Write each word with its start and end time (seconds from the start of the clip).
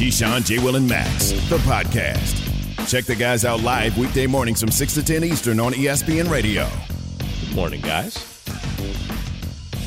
Keyshawn, 0.00 0.46
J. 0.46 0.58
Will, 0.64 0.76
and 0.76 0.88
Max, 0.88 1.28
the 1.50 1.58
podcast. 1.58 2.88
Check 2.88 3.04
the 3.04 3.14
guys 3.14 3.44
out 3.44 3.60
live 3.60 3.98
weekday 3.98 4.26
mornings 4.26 4.58
from 4.58 4.70
6 4.70 4.94
to 4.94 5.02
10 5.04 5.24
Eastern 5.24 5.60
on 5.60 5.74
ESPN 5.74 6.30
Radio. 6.30 6.66
Good 7.18 7.54
morning, 7.54 7.82
guys. 7.82 8.16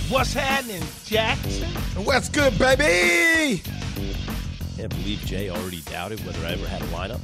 What's 0.09 0.31
happening, 0.33 0.83
Jackson? 1.03 1.67
What's 2.05 2.29
good, 2.29 2.55
baby? 2.59 3.63
Can't 4.77 4.91
believe 4.91 5.25
Jay 5.25 5.49
already 5.49 5.81
doubted 5.81 6.23
whether 6.27 6.45
I 6.45 6.51
ever 6.51 6.67
had 6.67 6.83
a 6.83 6.87
lineup 6.89 7.19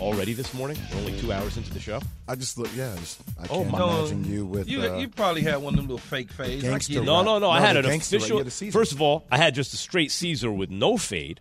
already 0.00 0.32
this 0.32 0.52
morning. 0.54 0.76
We're 0.92 0.98
only 0.98 1.20
two 1.20 1.32
hours 1.32 1.56
into 1.56 1.72
the 1.72 1.78
show. 1.78 2.00
I 2.26 2.34
just 2.34 2.58
look, 2.58 2.68
yeah. 2.74 2.94
I, 2.94 2.96
just, 2.96 3.20
I 3.38 3.44
Oh, 3.44 3.60
can't 3.62 3.70
my- 3.70 3.78
imagine 4.00 4.24
you 4.24 4.44
with. 4.44 4.68
You, 4.68 4.82
uh, 4.82 4.98
you 4.98 5.06
probably 5.06 5.42
had 5.42 5.58
one 5.58 5.74
of 5.74 5.76
them 5.76 5.86
little 5.86 5.98
fake 5.98 6.32
fades. 6.32 6.64
I 6.64 6.68
Gangster 6.70 6.94
get. 6.94 7.04
No, 7.04 7.22
no, 7.22 7.38
no. 7.38 7.48
I 7.48 7.60
had 7.60 7.76
an 7.76 7.84
official. 7.84 8.38
Had 8.38 8.48
a 8.48 8.50
Caesar. 8.50 8.76
First 8.76 8.90
of 8.90 9.00
all, 9.00 9.24
I 9.30 9.36
had 9.36 9.54
just 9.54 9.72
a 9.72 9.76
straight 9.76 10.10
Caesar 10.10 10.50
with 10.50 10.68
no 10.70 10.96
fade. 10.96 11.40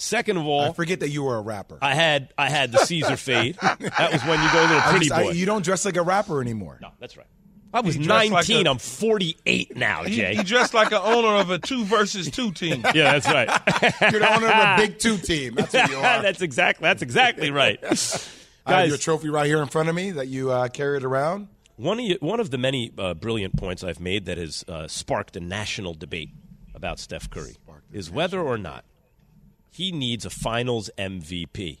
Second 0.00 0.38
of 0.38 0.46
all, 0.46 0.62
I 0.62 0.72
forget 0.72 1.00
that 1.00 1.10
you 1.10 1.22
were 1.24 1.36
a 1.36 1.42
rapper. 1.42 1.78
I 1.82 1.94
had 1.94 2.32
I 2.38 2.48
had 2.48 2.72
the 2.72 2.78
Caesar 2.78 3.16
fade. 3.18 3.56
That 3.60 4.10
was 4.12 4.22
when 4.24 4.42
you 4.42 4.50
go 4.52 4.60
a 4.60 4.66
little 4.66 4.80
pretty 4.82 5.06
just- 5.06 5.12
I- 5.20 5.22
boy. 5.24 5.30
you 5.32 5.44
don't 5.46 5.62
dress 5.64 5.84
like 5.84 5.96
a 5.96 6.02
rapper 6.02 6.40
anymore. 6.40 6.78
no, 6.80 6.88
that's 6.98 7.16
right. 7.18 7.26
I 7.72 7.82
was 7.82 7.96
19. 7.98 8.32
like 8.32 8.48
a- 8.48 8.68
I'm 8.68 8.78
48 8.78 9.76
now, 9.76 10.02
He, 10.02 10.16
Jay. 10.16 10.34
he 10.34 10.42
dressed 10.42 10.74
like 10.74 10.90
an 10.90 11.00
owner 11.04 11.36
of 11.40 11.50
a 11.50 11.58
two 11.58 11.84
versus 11.84 12.28
two 12.30 12.50
team. 12.50 12.82
yeah, 12.94 13.18
that's 13.18 13.26
right. 13.28 13.48
You're 14.10 14.20
the 14.20 14.34
owner 14.34 14.48
of 14.48 14.52
a 14.54 14.76
Big 14.78 14.98
Two 14.98 15.16
team. 15.18 15.54
That's 15.54 15.72
what 15.74 15.90
you 15.90 15.96
are. 15.98 16.22
that's 16.22 16.40
exactly 16.42 16.82
that's 16.84 17.02
exactly 17.02 17.50
right. 17.50 17.78
I 17.84 17.88
have 17.88 18.28
Guys, 18.66 18.88
your 18.88 18.98
trophy 18.98 19.28
right 19.28 19.46
here 19.46 19.60
in 19.62 19.68
front 19.68 19.88
of 19.88 19.94
me 19.94 20.10
that 20.12 20.28
you 20.28 20.50
uh, 20.50 20.68
carried 20.68 21.04
around. 21.04 21.48
One 21.76 21.98
of, 21.98 22.04
you, 22.04 22.16
one 22.20 22.40
of 22.40 22.50
the 22.50 22.58
many 22.58 22.90
uh, 22.98 23.14
brilliant 23.14 23.56
points 23.56 23.84
I've 23.84 24.00
made 24.00 24.24
that 24.26 24.36
has 24.38 24.64
uh, 24.68 24.88
sparked 24.88 25.36
a 25.36 25.40
national 25.40 25.94
debate 25.94 26.30
about 26.74 26.98
Steph 26.98 27.28
Curry 27.30 27.56
is 27.92 28.10
whether 28.10 28.40
or 28.40 28.58
not 28.58 28.84
he 29.70 29.92
needs 29.92 30.24
a 30.24 30.30
Finals 30.30 30.90
MVP. 30.98 31.78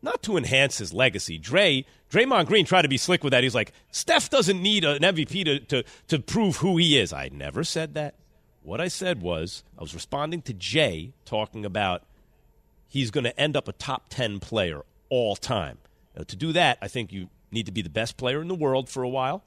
Not 0.00 0.22
to 0.24 0.36
enhance 0.36 0.78
his 0.78 0.92
legacy. 0.92 1.38
Dre, 1.38 1.84
Draymond 2.10 2.46
Green 2.46 2.64
tried 2.64 2.82
to 2.82 2.88
be 2.88 2.96
slick 2.96 3.22
with 3.22 3.32
that. 3.32 3.44
He's 3.44 3.54
like, 3.54 3.72
Steph 3.90 4.30
doesn't 4.30 4.60
need 4.60 4.84
an 4.84 5.02
MVP 5.02 5.44
to, 5.44 5.60
to, 5.60 5.84
to 6.08 6.18
prove 6.18 6.56
who 6.56 6.76
he 6.76 6.98
is. 6.98 7.12
I 7.12 7.30
never 7.32 7.62
said 7.62 7.94
that. 7.94 8.14
What 8.64 8.80
I 8.80 8.88
said 8.88 9.22
was, 9.22 9.62
I 9.78 9.82
was 9.82 9.94
responding 9.94 10.42
to 10.42 10.52
Jay 10.52 11.12
talking 11.24 11.64
about 11.64 12.02
he's 12.88 13.10
going 13.10 13.24
to 13.24 13.38
end 13.38 13.56
up 13.56 13.68
a 13.68 13.72
top 13.72 14.06
10 14.10 14.40
player 14.40 14.82
all 15.08 15.36
time. 15.36 15.78
Now, 16.16 16.24
to 16.24 16.36
do 16.36 16.52
that, 16.52 16.78
I 16.82 16.88
think 16.88 17.12
you 17.12 17.28
need 17.50 17.66
to 17.66 17.72
be 17.72 17.82
the 17.82 17.90
best 17.90 18.16
player 18.16 18.40
in 18.40 18.48
the 18.48 18.54
world 18.54 18.88
for 18.88 19.02
a 19.02 19.08
while 19.08 19.42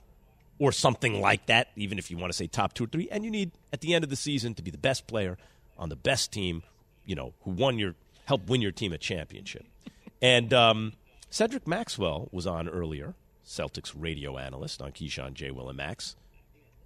or 0.57 0.71
something 0.71 1.19
like 1.21 1.45
that, 1.47 1.69
even 1.75 1.97
if 1.97 2.09
you 2.09 2.17
want 2.17 2.31
to 2.31 2.37
say 2.37 2.47
top 2.47 2.73
two 2.73 2.85
or 2.85 2.87
three. 2.87 3.09
And 3.09 3.23
you 3.25 3.31
need, 3.31 3.51
at 3.73 3.81
the 3.81 3.93
end 3.93 4.03
of 4.03 4.09
the 4.09 4.15
season, 4.15 4.53
to 4.55 4.61
be 4.61 4.71
the 4.71 4.77
best 4.77 5.05
player 5.07 5.37
on 5.77 5.89
the 5.89 5.95
best 5.95 6.31
team, 6.31 6.63
you 7.05 7.15
know, 7.15 7.33
who 7.41 7.51
won 7.51 7.77
your, 7.77 7.95
helped 8.25 8.49
win 8.49 8.61
your 8.61 8.71
team 8.71 8.93
a 8.93 8.97
championship. 8.97 9.65
And 10.21 10.53
um, 10.53 10.93
Cedric 11.29 11.67
Maxwell 11.67 12.29
was 12.31 12.47
on 12.47 12.67
earlier, 12.67 13.15
Celtics 13.45 13.93
radio 13.95 14.37
analyst 14.37 14.81
on 14.81 14.91
Keyshawn, 14.91 15.33
J. 15.33 15.51
Will, 15.51 15.69
and 15.69 15.77
Max. 15.77 16.15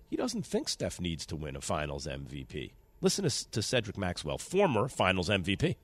He 0.10 0.16
doesn't 0.16 0.46
think 0.46 0.68
Steph 0.68 1.00
needs 1.00 1.26
to 1.28 1.36
win 1.36 1.56
a 1.56 1.62
finals 1.62 2.08
MVP. 2.08 2.72
Listen 3.02 3.30
to, 3.30 3.52
to 3.52 3.62
Cedric 3.62 3.98
Maxwell, 3.98 4.38
former 4.38 4.88
finals 4.88 5.30
MVP. 5.30 5.76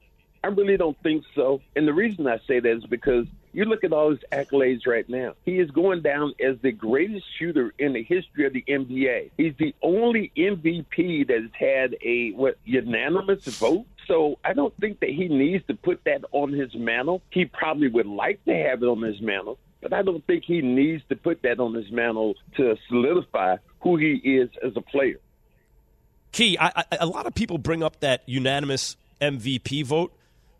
I 0.43 0.47
really 0.49 0.77
don't 0.77 0.97
think 1.01 1.23
so. 1.33 1.61
And 1.75 1.87
the 1.87 1.93
reason 1.93 2.27
I 2.27 2.37
say 2.47 2.59
that 2.59 2.71
is 2.71 2.85
because 2.85 3.25
you 3.55 3.65
look 3.65 3.83
at 3.83 3.93
all 3.93 4.11
his 4.11 4.19
accolades 4.31 4.85
right 4.85 5.07
now. 5.09 5.33
He 5.45 5.59
is 5.59 5.71
going 5.71 6.01
down 6.01 6.33
as 6.39 6.57
the 6.61 6.71
greatest 6.71 7.25
shooter 7.39 7.73
in 7.79 7.93
the 7.93 8.03
history 8.03 8.45
of 8.45 8.53
the 8.53 8.63
NBA. 8.67 9.31
He's 9.37 9.53
the 9.57 9.73
only 9.81 10.31
MVP 10.37 11.27
that 11.27 11.41
has 11.41 11.51
had 11.57 11.95
a 12.03 12.31
what 12.33 12.59
unanimous 12.65 13.45
vote. 13.45 13.85
So 14.07 14.37
I 14.43 14.53
don't 14.53 14.75
think 14.79 14.99
that 14.99 15.09
he 15.09 15.27
needs 15.27 15.65
to 15.67 15.73
put 15.73 16.03
that 16.05 16.23
on 16.31 16.53
his 16.53 16.73
mantle. 16.75 17.21
He 17.31 17.45
probably 17.45 17.87
would 17.87 18.05
like 18.05 18.43
to 18.45 18.53
have 18.53 18.83
it 18.83 18.85
on 18.85 19.01
his 19.01 19.19
mantle, 19.21 19.57
but 19.81 19.93
I 19.93 20.01
don't 20.01 20.25
think 20.25 20.43
he 20.45 20.61
needs 20.61 21.03
to 21.09 21.15
put 21.15 21.41
that 21.43 21.59
on 21.59 21.73
his 21.73 21.91
mantle 21.91 22.35
to 22.57 22.75
solidify 22.87 23.57
who 23.81 23.97
he 23.97 24.13
is 24.13 24.49
as 24.63 24.73
a 24.75 24.81
player. 24.81 25.19
Key, 26.31 26.57
I, 26.59 26.71
I, 26.75 26.97
a 26.99 27.05
lot 27.05 27.25
of 27.25 27.33
people 27.33 27.57
bring 27.57 27.81
up 27.81 27.99
that 28.01 28.23
unanimous 28.25 28.97
MVP 29.21 29.85
vote, 29.85 30.13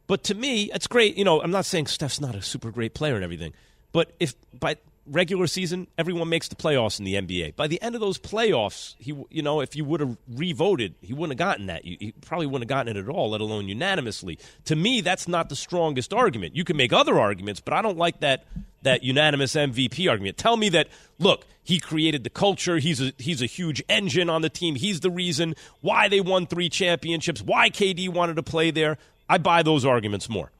but 0.07 0.23
to 0.25 0.35
me, 0.35 0.71
it's 0.73 0.87
great. 0.87 1.17
You 1.17 1.25
know, 1.25 1.41
I'm 1.41 1.51
not 1.51 1.65
saying 1.65 1.87
Steph's 1.87 2.21
not 2.21 2.35
a 2.35 2.41
super 2.41 2.71
great 2.71 2.93
player 2.93 3.15
and 3.15 3.23
everything, 3.23 3.53
but 3.91 4.11
if 4.19 4.35
by 4.57 4.77
regular 5.07 5.47
season 5.47 5.87
everyone 5.97 6.29
makes 6.29 6.47
the 6.47 6.55
playoffs 6.55 6.99
in 6.99 7.05
the 7.05 7.15
NBA, 7.15 7.55
by 7.55 7.67
the 7.67 7.81
end 7.81 7.95
of 7.95 8.01
those 8.01 8.17
playoffs, 8.17 8.95
he, 8.97 9.15
you 9.29 9.41
know, 9.41 9.61
if 9.61 9.75
you 9.75 9.85
would 9.85 9.99
have 9.99 10.17
revoted, 10.27 10.95
he 11.01 11.13
wouldn't 11.13 11.39
have 11.39 11.47
gotten 11.47 11.67
that. 11.67 11.83
He 11.83 12.13
probably 12.21 12.47
wouldn't 12.47 12.69
have 12.69 12.75
gotten 12.77 12.95
it 12.95 12.99
at 12.99 13.09
all, 13.09 13.31
let 13.31 13.41
alone 13.41 13.67
unanimously. 13.67 14.39
To 14.65 14.75
me, 14.75 15.01
that's 15.01 15.27
not 15.27 15.49
the 15.49 15.55
strongest 15.55 16.13
argument. 16.13 16.55
You 16.55 16.63
can 16.63 16.77
make 16.77 16.93
other 16.93 17.19
arguments, 17.19 17.59
but 17.59 17.73
I 17.73 17.81
don't 17.81 17.97
like 17.97 18.19
that 18.21 18.45
that 18.81 19.03
unanimous 19.03 19.55
MVP 19.55 20.09
argument. 20.09 20.37
Tell 20.37 20.57
me 20.57 20.69
that 20.69 20.87
look, 21.19 21.45
he 21.63 21.79
created 21.79 22.23
the 22.23 22.29
culture. 22.29 22.77
He's 22.77 23.01
a 23.01 23.13
he's 23.17 23.41
a 23.41 23.47
huge 23.47 23.83
engine 23.89 24.29
on 24.29 24.41
the 24.41 24.49
team. 24.49 24.75
He's 24.75 25.01
the 25.01 25.11
reason 25.11 25.55
why 25.81 26.07
they 26.07 26.21
won 26.21 26.47
three 26.47 26.69
championships. 26.69 27.41
Why 27.41 27.69
KD 27.69 28.09
wanted 28.09 28.35
to 28.35 28.43
play 28.43 28.71
there. 28.71 28.97
I 29.27 29.39
buy 29.39 29.63
those 29.63 29.85
arguments 29.85 30.29
more. 30.29 30.51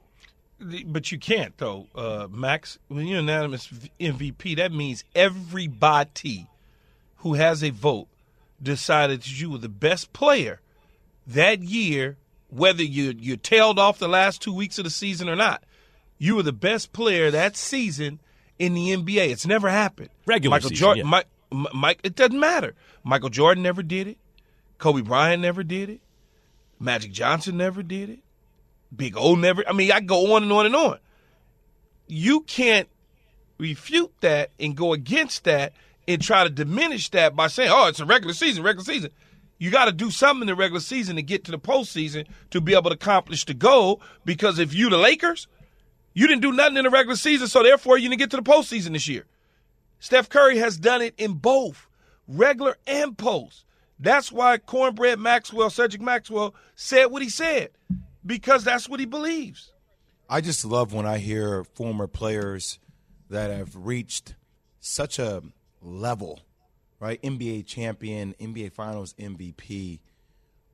But 0.60 1.12
you 1.12 1.20
can't, 1.20 1.58
though, 1.58 1.88
uh, 1.96 2.28
Max. 2.32 2.80
When 2.88 3.08
you're 3.08 3.20
unanimous 3.20 3.68
MVP, 4.00 4.56
that 4.58 4.72
means 4.72 5.04
everybody 5.14 6.48
who 7.18 7.34
has 7.34 7.64
a 7.64 7.72
vote 7.72 8.08
decided 8.62 9.22
that 9.22 9.40
you 9.42 9.50
were 9.50 9.58
the 9.58 9.70
best 9.70 10.14
player 10.14 10.62
that 11.28 11.62
year, 11.62 12.18
whether 12.50 12.84
you 12.84 13.14
you 13.18 13.36
tailed 13.38 13.80
off 13.80 14.00
the 14.00 14.08
last 14.08 14.42
two 14.42 14.54
weeks 14.54 14.78
of 14.78 14.84
the 14.86 14.90
season 14.90 15.28
or 15.28 15.36
not. 15.36 15.64
You 16.18 16.36
were 16.36 16.44
the 16.44 16.54
best 16.54 16.94
player 16.94 17.30
that 17.32 17.58
season 17.58 18.22
in 18.58 18.74
the 18.74 18.96
NBA. 18.96 19.30
It's 19.30 19.46
never 19.46 19.70
happened. 19.70 20.10
Regular 20.26 20.56
Michael 20.56 20.70
season, 20.70 20.84
Jordan, 20.84 21.06
yeah. 21.06 21.22
Mi- 21.52 21.60
Mi- 21.64 21.70
Mike. 21.74 22.00
It 22.04 22.16
doesn't 22.16 22.40
matter. 22.40 22.74
Michael 23.04 23.30
Jordan 23.30 23.64
never 23.64 23.84
did 23.84 24.08
it. 24.08 24.18
Kobe 24.78 25.02
Bryant 25.02 25.42
never 25.42 25.64
did 25.64 25.90
it. 25.90 26.00
Magic 26.80 27.12
Johnson 27.12 27.58
never 27.58 27.84
did 27.84 28.10
it. 28.10 28.20
Big 28.96 29.16
O 29.18 29.36
never. 29.36 29.64
I 29.68 29.74
mean, 29.74 29.92
I 29.92 30.00
go 30.00 30.36
on 30.36 30.44
and 30.44 30.52
on 30.52 30.66
and 30.66 30.76
on. 30.76 31.00
You 32.08 32.42
can't 32.42 32.88
refute 33.58 34.14
that 34.22 34.52
and 34.60 34.76
go 34.76 34.94
against 34.94 35.46
that 35.46 35.74
and 36.08 36.22
try 36.22 36.44
to 36.44 36.50
diminish 36.50 37.10
that 37.12 37.36
by 37.36 37.48
saying, 37.48 37.72
"Oh, 37.72 37.88
it's 37.88 38.00
a 38.00 38.06
regular 38.06 38.34
season, 38.34 38.64
regular 38.64 38.86
season." 38.86 39.12
You 39.58 39.72
got 39.72 39.86
to 39.86 39.92
do 39.94 40.12
something 40.12 40.42
in 40.42 40.48
the 40.48 40.56
regular 40.56 40.82
season 40.82 41.16
to 41.16 41.22
get 41.22 41.46
to 41.46 41.52
the 41.52 41.60
postseason 41.60 42.28
to 42.52 42.60
be 42.60 42.74
able 42.74 42.90
to 42.90 42.96
accomplish 42.96 43.46
the 43.46 43.54
goal. 43.54 44.02
Because 44.26 44.60
if 44.60 44.74
you 44.74 44.90
the 44.90 44.98
Lakers, 44.98 45.48
you 46.14 46.28
didn't 46.28 46.42
do 46.42 46.52
nothing 46.52 46.78
in 46.78 46.84
the 46.84 46.90
regular 46.90 47.16
season, 47.16 47.48
so 47.48 47.64
therefore 47.64 47.98
you 47.98 48.10
didn't 48.10 48.20
get 48.20 48.32
to 48.32 48.38
the 48.38 48.44
postseason 48.44 48.92
this 48.92 49.08
year. 49.08 49.26
Steph 50.00 50.30
Curry 50.30 50.58
has 50.58 50.78
done 50.78 51.02
it 51.02 51.16
in 51.18 51.34
both 51.34 51.88
regular 52.28 52.78
and 52.86 53.18
post. 53.18 53.64
That's 53.98 54.32
why 54.32 54.58
Cornbread 54.58 55.20
Maxwell, 55.20 55.70
Cedric 55.70 56.02
Maxwell, 56.02 56.54
said 56.76 57.06
what 57.06 57.22
he 57.22 57.30
said 57.30 57.70
because 58.26 58.64
that's 58.64 58.90
what 58.90 59.00
he 59.00 59.06
believes. 59.06 59.72
I 60.30 60.42
just 60.42 60.66
love 60.66 60.94
when 60.94 61.06
I 61.06 61.20
hear 61.20 61.64
former 61.64 62.08
players 62.08 62.80
that 63.30 63.52
have 63.52 63.76
reached 63.76 64.36
such 64.80 65.20
a 65.20 65.44
level, 65.82 66.42
right? 67.00 67.22
NBA 67.22 67.66
champion, 67.68 68.34
NBA 68.40 68.72
Finals 68.72 69.14
MVP, 69.20 70.00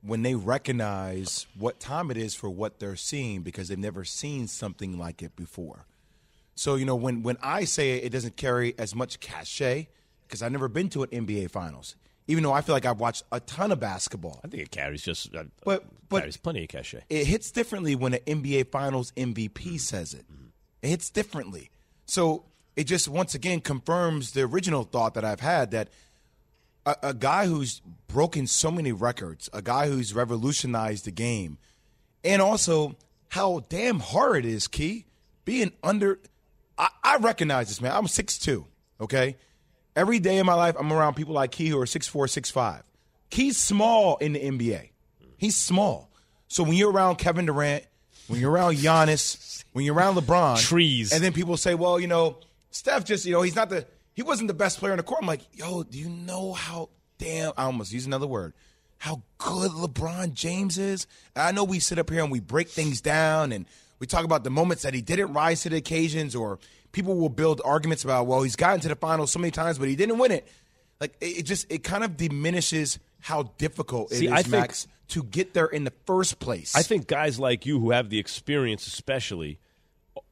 when 0.00 0.22
they 0.22 0.34
recognize 0.34 1.46
what 1.56 1.78
time 1.78 2.10
it 2.10 2.16
is 2.16 2.34
for 2.34 2.50
what 2.50 2.78
they're 2.80 2.96
seeing 2.96 3.42
because 3.42 3.68
they've 3.68 3.78
never 3.78 4.04
seen 4.04 4.48
something 4.48 4.98
like 4.98 5.22
it 5.22 5.36
before. 5.36 5.86
So, 6.54 6.74
you 6.74 6.84
know, 6.84 6.96
when, 6.96 7.22
when 7.22 7.38
I 7.42 7.64
say 7.64 7.96
it 7.96 8.10
doesn't 8.10 8.36
carry 8.36 8.74
as 8.78 8.94
much 8.94 9.20
cachet, 9.20 9.88
because 10.26 10.42
I've 10.42 10.52
never 10.52 10.68
been 10.68 10.88
to 10.90 11.02
an 11.02 11.10
NBA 11.10 11.50
Finals, 11.50 11.96
even 12.28 12.42
though 12.42 12.52
I 12.52 12.60
feel 12.60 12.74
like 12.74 12.86
I've 12.86 13.00
watched 13.00 13.24
a 13.32 13.40
ton 13.40 13.72
of 13.72 13.80
basketball. 13.80 14.40
I 14.44 14.48
think 14.48 14.62
it 14.62 14.70
carries 14.70 15.02
just 15.02 15.34
uh, 15.34 15.44
But- 15.64 15.84
but- 16.08 16.20
carries 16.20 16.36
plenty 16.36 16.62
of 16.64 16.68
cachet. 16.68 17.02
it 17.08 17.26
hits 17.26 17.50
differently 17.50 17.94
when 17.94 18.14
an 18.14 18.20
NBA 18.26 18.70
Finals 18.70 19.12
MVP 19.16 19.78
says 19.80 20.14
it. 20.14 20.24
It 20.82 20.88
hits 20.88 21.10
differently. 21.10 21.70
So 22.06 22.44
it 22.76 22.84
just 22.84 23.08
once 23.08 23.34
again 23.34 23.60
confirms 23.60 24.32
the 24.32 24.42
original 24.42 24.84
thought 24.84 25.14
that 25.14 25.24
I've 25.24 25.40
had 25.40 25.70
that 25.72 25.88
a, 26.84 26.96
a 27.02 27.14
guy 27.14 27.46
who's 27.46 27.80
broken 28.08 28.46
so 28.46 28.70
many 28.70 28.92
records, 28.92 29.48
a 29.52 29.62
guy 29.62 29.88
who's 29.88 30.12
revolutionized 30.14 31.04
the 31.04 31.10
game, 31.12 31.58
and 32.24 32.42
also 32.42 32.96
how 33.28 33.60
damn 33.68 34.00
hard 34.00 34.44
it 34.44 34.48
is, 34.50 34.68
Key, 34.68 35.06
being 35.44 35.72
under. 35.82 36.18
I, 36.76 36.88
I 37.04 37.16
recognize 37.18 37.68
this, 37.68 37.80
man. 37.80 37.92
I'm 37.92 38.06
6'2, 38.06 38.64
okay? 39.00 39.36
Every 39.94 40.18
day 40.18 40.38
in 40.38 40.46
my 40.46 40.54
life, 40.54 40.76
I'm 40.78 40.92
around 40.92 41.14
people 41.14 41.34
like 41.34 41.50
Key 41.50 41.68
who 41.68 41.78
are 41.78 41.84
6'4, 41.84 42.12
6'5. 42.26 42.82
Key's 43.30 43.58
small 43.58 44.16
in 44.16 44.32
the 44.32 44.40
NBA. 44.40 44.90
He's 45.36 45.56
small. 45.56 46.10
So 46.48 46.62
when 46.62 46.74
you're 46.74 46.92
around 46.92 47.16
Kevin 47.16 47.46
Durant, 47.46 47.84
when 48.28 48.40
you're 48.40 48.50
around 48.50 48.76
Giannis, 48.76 49.64
when 49.72 49.84
you're 49.84 49.94
around 49.94 50.16
LeBron, 50.16 50.58
Trees. 50.58 51.12
and 51.12 51.22
then 51.22 51.32
people 51.32 51.56
say, 51.56 51.74
well, 51.74 51.98
you 51.98 52.06
know, 52.06 52.38
Steph 52.70 53.04
just, 53.04 53.24
you 53.24 53.32
know, 53.32 53.42
he's 53.42 53.56
not 53.56 53.68
the, 53.70 53.86
he 54.14 54.22
wasn't 54.22 54.48
the 54.48 54.54
best 54.54 54.78
player 54.78 54.92
in 54.92 54.98
the 54.98 55.02
court. 55.02 55.22
I'm 55.22 55.26
like, 55.26 55.42
yo, 55.52 55.82
do 55.82 55.98
you 55.98 56.08
know 56.08 56.52
how 56.52 56.90
damn, 57.22 57.52
I 57.56 57.64
almost 57.64 57.92
use 57.92 58.04
another 58.06 58.26
word, 58.26 58.52
how 58.98 59.22
good 59.38 59.70
LeBron 59.70 60.32
James 60.32 60.76
is? 60.78 61.06
I 61.36 61.52
know 61.52 61.64
we 61.64 61.78
sit 61.78 61.98
up 61.98 62.10
here 62.10 62.22
and 62.22 62.32
we 62.32 62.40
break 62.40 62.68
things 62.68 63.00
down 63.00 63.52
and 63.52 63.66
we 63.98 64.06
talk 64.06 64.24
about 64.24 64.42
the 64.44 64.50
moments 64.50 64.82
that 64.82 64.92
he 64.94 65.00
didn't 65.00 65.32
rise 65.32 65.62
to 65.62 65.68
the 65.68 65.76
occasions 65.76 66.34
or 66.34 66.58
people 66.92 67.16
will 67.16 67.28
build 67.28 67.60
arguments 67.64 68.04
about, 68.04 68.26
well, 68.26 68.42
he's 68.42 68.56
gotten 68.56 68.80
to 68.80 68.88
the 68.88 68.96
finals 68.96 69.32
so 69.32 69.38
many 69.38 69.50
times, 69.50 69.78
but 69.78 69.88
he 69.88 69.96
didn't 69.96 70.18
win 70.18 70.30
it. 70.30 70.46
Like, 71.00 71.16
it, 71.20 71.38
it 71.38 71.42
just, 71.42 71.70
it 71.70 71.82
kind 71.82 72.04
of 72.04 72.16
diminishes 72.16 72.98
how 73.20 73.52
difficult 73.58 74.10
See, 74.10 74.26
it 74.26 74.28
is, 74.28 74.32
I 74.32 74.42
think- 74.42 74.50
Max, 74.52 74.86
to 75.08 75.22
get 75.24 75.52
there 75.52 75.66
in 75.66 75.84
the 75.84 75.92
first 76.06 76.38
place. 76.38 76.74
I 76.74 76.82
think 76.82 77.06
guys 77.06 77.38
like 77.38 77.66
you 77.66 77.78
who 77.80 77.90
have 77.90 78.08
the 78.08 78.18
experience, 78.18 78.86
especially, 78.86 79.58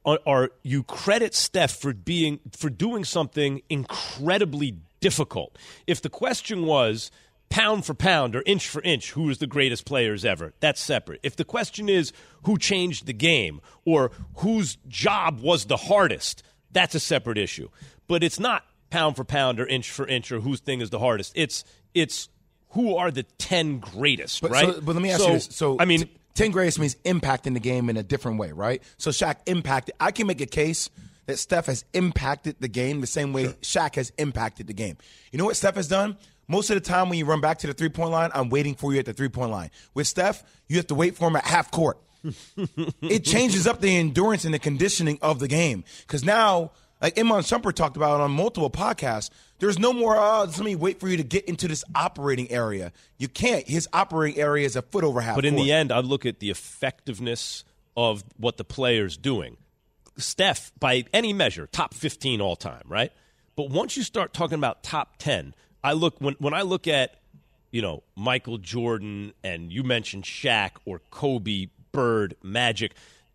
are, 0.05 0.19
are 0.25 0.51
you 0.63 0.83
credit 0.83 1.35
Steph 1.35 1.71
for 1.71 1.93
being 1.93 2.39
for 2.51 2.69
doing 2.69 3.03
something 3.03 3.61
incredibly 3.69 4.77
difficult. 4.99 5.57
If 5.87 6.01
the 6.01 6.09
question 6.09 6.65
was 6.65 7.11
pound 7.49 7.85
for 7.85 7.93
pound 7.93 8.35
or 8.35 8.43
inch 8.45 8.67
for 8.69 8.81
inch, 8.81 9.11
who 9.11 9.29
is 9.29 9.39
the 9.39 9.47
greatest 9.47 9.85
players 9.85 10.23
ever? 10.23 10.53
That's 10.61 10.79
separate. 10.79 11.19
If 11.21 11.35
the 11.35 11.43
question 11.43 11.89
is 11.89 12.13
who 12.43 12.57
changed 12.57 13.05
the 13.05 13.13
game 13.13 13.61
or 13.85 14.11
whose 14.37 14.77
job 14.87 15.41
was 15.41 15.65
the 15.65 15.77
hardest, 15.77 16.43
that's 16.71 16.95
a 16.95 16.99
separate 16.99 17.37
issue. 17.37 17.69
But 18.07 18.23
it's 18.23 18.39
not 18.39 18.65
pound 18.89 19.15
for 19.15 19.23
pound 19.23 19.59
or 19.59 19.65
inch 19.65 19.89
for 19.89 20.07
inch 20.07 20.31
or 20.31 20.39
whose 20.39 20.59
thing 20.59 20.81
is 20.81 20.89
the 20.89 20.99
hardest. 20.99 21.33
It's 21.35 21.63
it's 21.93 22.29
who 22.69 22.95
are 22.95 23.11
the 23.11 23.23
ten 23.37 23.79
greatest, 23.79 24.41
But, 24.41 24.51
right? 24.51 24.73
so, 24.75 24.81
but 24.81 24.93
let 24.95 25.01
me 25.01 25.11
ask 25.11 25.21
So, 25.21 25.27
you 25.27 25.33
this. 25.33 25.49
So, 25.51 25.77
I 25.79 25.85
mean, 25.85 26.07
10 26.35 26.51
greatest 26.51 26.79
means 26.79 26.95
impacting 27.03 27.53
the 27.53 27.59
game 27.59 27.89
in 27.89 27.97
a 27.97 28.03
different 28.03 28.39
way, 28.39 28.53
right? 28.53 28.81
So, 28.97 29.09
Shaq 29.11 29.37
impacted. 29.45 29.95
I 29.99 30.11
can 30.11 30.27
make 30.27 30.39
a 30.39 30.45
case 30.45 30.89
that 31.25 31.37
Steph 31.37 31.65
has 31.65 31.83
impacted 31.93 32.55
the 32.61 32.69
game 32.69 33.01
the 33.01 33.07
same 33.07 33.33
way 33.33 33.47
Shaq 33.61 33.95
has 33.95 34.11
impacted 34.17 34.67
the 34.67 34.73
game. 34.73 34.97
You 35.31 35.39
know 35.39 35.45
what 35.45 35.57
Steph 35.57 35.75
has 35.75 35.87
done? 35.89 36.17
Most 36.47 36.69
of 36.69 36.75
the 36.75 36.81
time 36.81 37.09
when 37.09 37.17
you 37.17 37.25
run 37.25 37.41
back 37.41 37.59
to 37.59 37.67
the 37.67 37.73
three 37.73 37.89
point 37.89 38.11
line, 38.11 38.31
I'm 38.33 38.49
waiting 38.49 38.75
for 38.75 38.93
you 38.93 38.99
at 38.99 39.05
the 39.05 39.13
three 39.13 39.29
point 39.29 39.51
line. 39.51 39.69
With 39.93 40.07
Steph, 40.07 40.43
you 40.67 40.77
have 40.77 40.87
to 40.87 40.95
wait 40.95 41.15
for 41.15 41.27
him 41.27 41.35
at 41.35 41.45
half 41.45 41.71
court. 41.71 41.97
It 43.01 43.23
changes 43.25 43.67
up 43.67 43.81
the 43.81 43.95
endurance 43.95 44.45
and 44.45 44.53
the 44.53 44.59
conditioning 44.59 45.17
of 45.21 45.39
the 45.39 45.47
game. 45.47 45.83
Because 46.01 46.23
now, 46.23 46.71
like 47.01 47.17
Iman 47.17 47.41
Shumpert 47.41 47.73
talked 47.75 47.97
about 47.97 48.21
on 48.21 48.31
multiple 48.31 48.69
podcasts, 48.69 49.29
there's 49.59 49.79
no 49.79 49.93
more, 49.93 50.17
uh, 50.17 50.45
let 50.45 50.59
me 50.59 50.75
wait 50.75 50.99
for 50.99 51.07
you 51.07 51.17
to 51.17 51.23
get 51.23 51.45
into 51.45 51.67
this 51.67 51.83
operating 51.95 52.49
area. 52.51 52.91
You 53.17 53.27
can't. 53.27 53.67
His 53.67 53.87
operating 53.93 54.39
area 54.41 54.65
is 54.65 54.75
a 54.75 54.81
foot 54.81 55.03
over 55.03 55.21
half 55.21 55.35
But 55.35 55.45
in 55.45 55.55
court. 55.55 55.65
the 55.65 55.71
end, 55.71 55.91
I 55.91 55.99
look 55.99 56.25
at 56.25 56.39
the 56.39 56.49
effectiveness 56.49 57.63
of 57.95 58.23
what 58.37 58.57
the 58.57 58.63
player's 58.63 59.17
doing. 59.17 59.57
Steph, 60.17 60.71
by 60.79 61.05
any 61.13 61.33
measure, 61.33 61.67
top 61.67 61.93
15 61.93 62.41
all 62.41 62.55
time, 62.55 62.83
right? 62.87 63.11
But 63.55 63.69
once 63.69 63.97
you 63.97 64.03
start 64.03 64.33
talking 64.33 64.57
about 64.57 64.83
top 64.83 65.17
10, 65.17 65.53
I 65.83 65.93
look 65.93 66.19
when 66.19 66.35
when 66.39 66.53
I 66.53 66.61
look 66.61 66.87
at 66.87 67.15
you 67.71 67.81
know 67.81 68.03
Michael 68.15 68.57
Jordan 68.57 69.33
and 69.43 69.71
you 69.71 69.83
mentioned 69.83 70.23
Shaq 70.25 70.71
or 70.85 70.99
Kobe, 71.11 71.67
Bird, 71.91 72.35
Magic, 72.43 72.93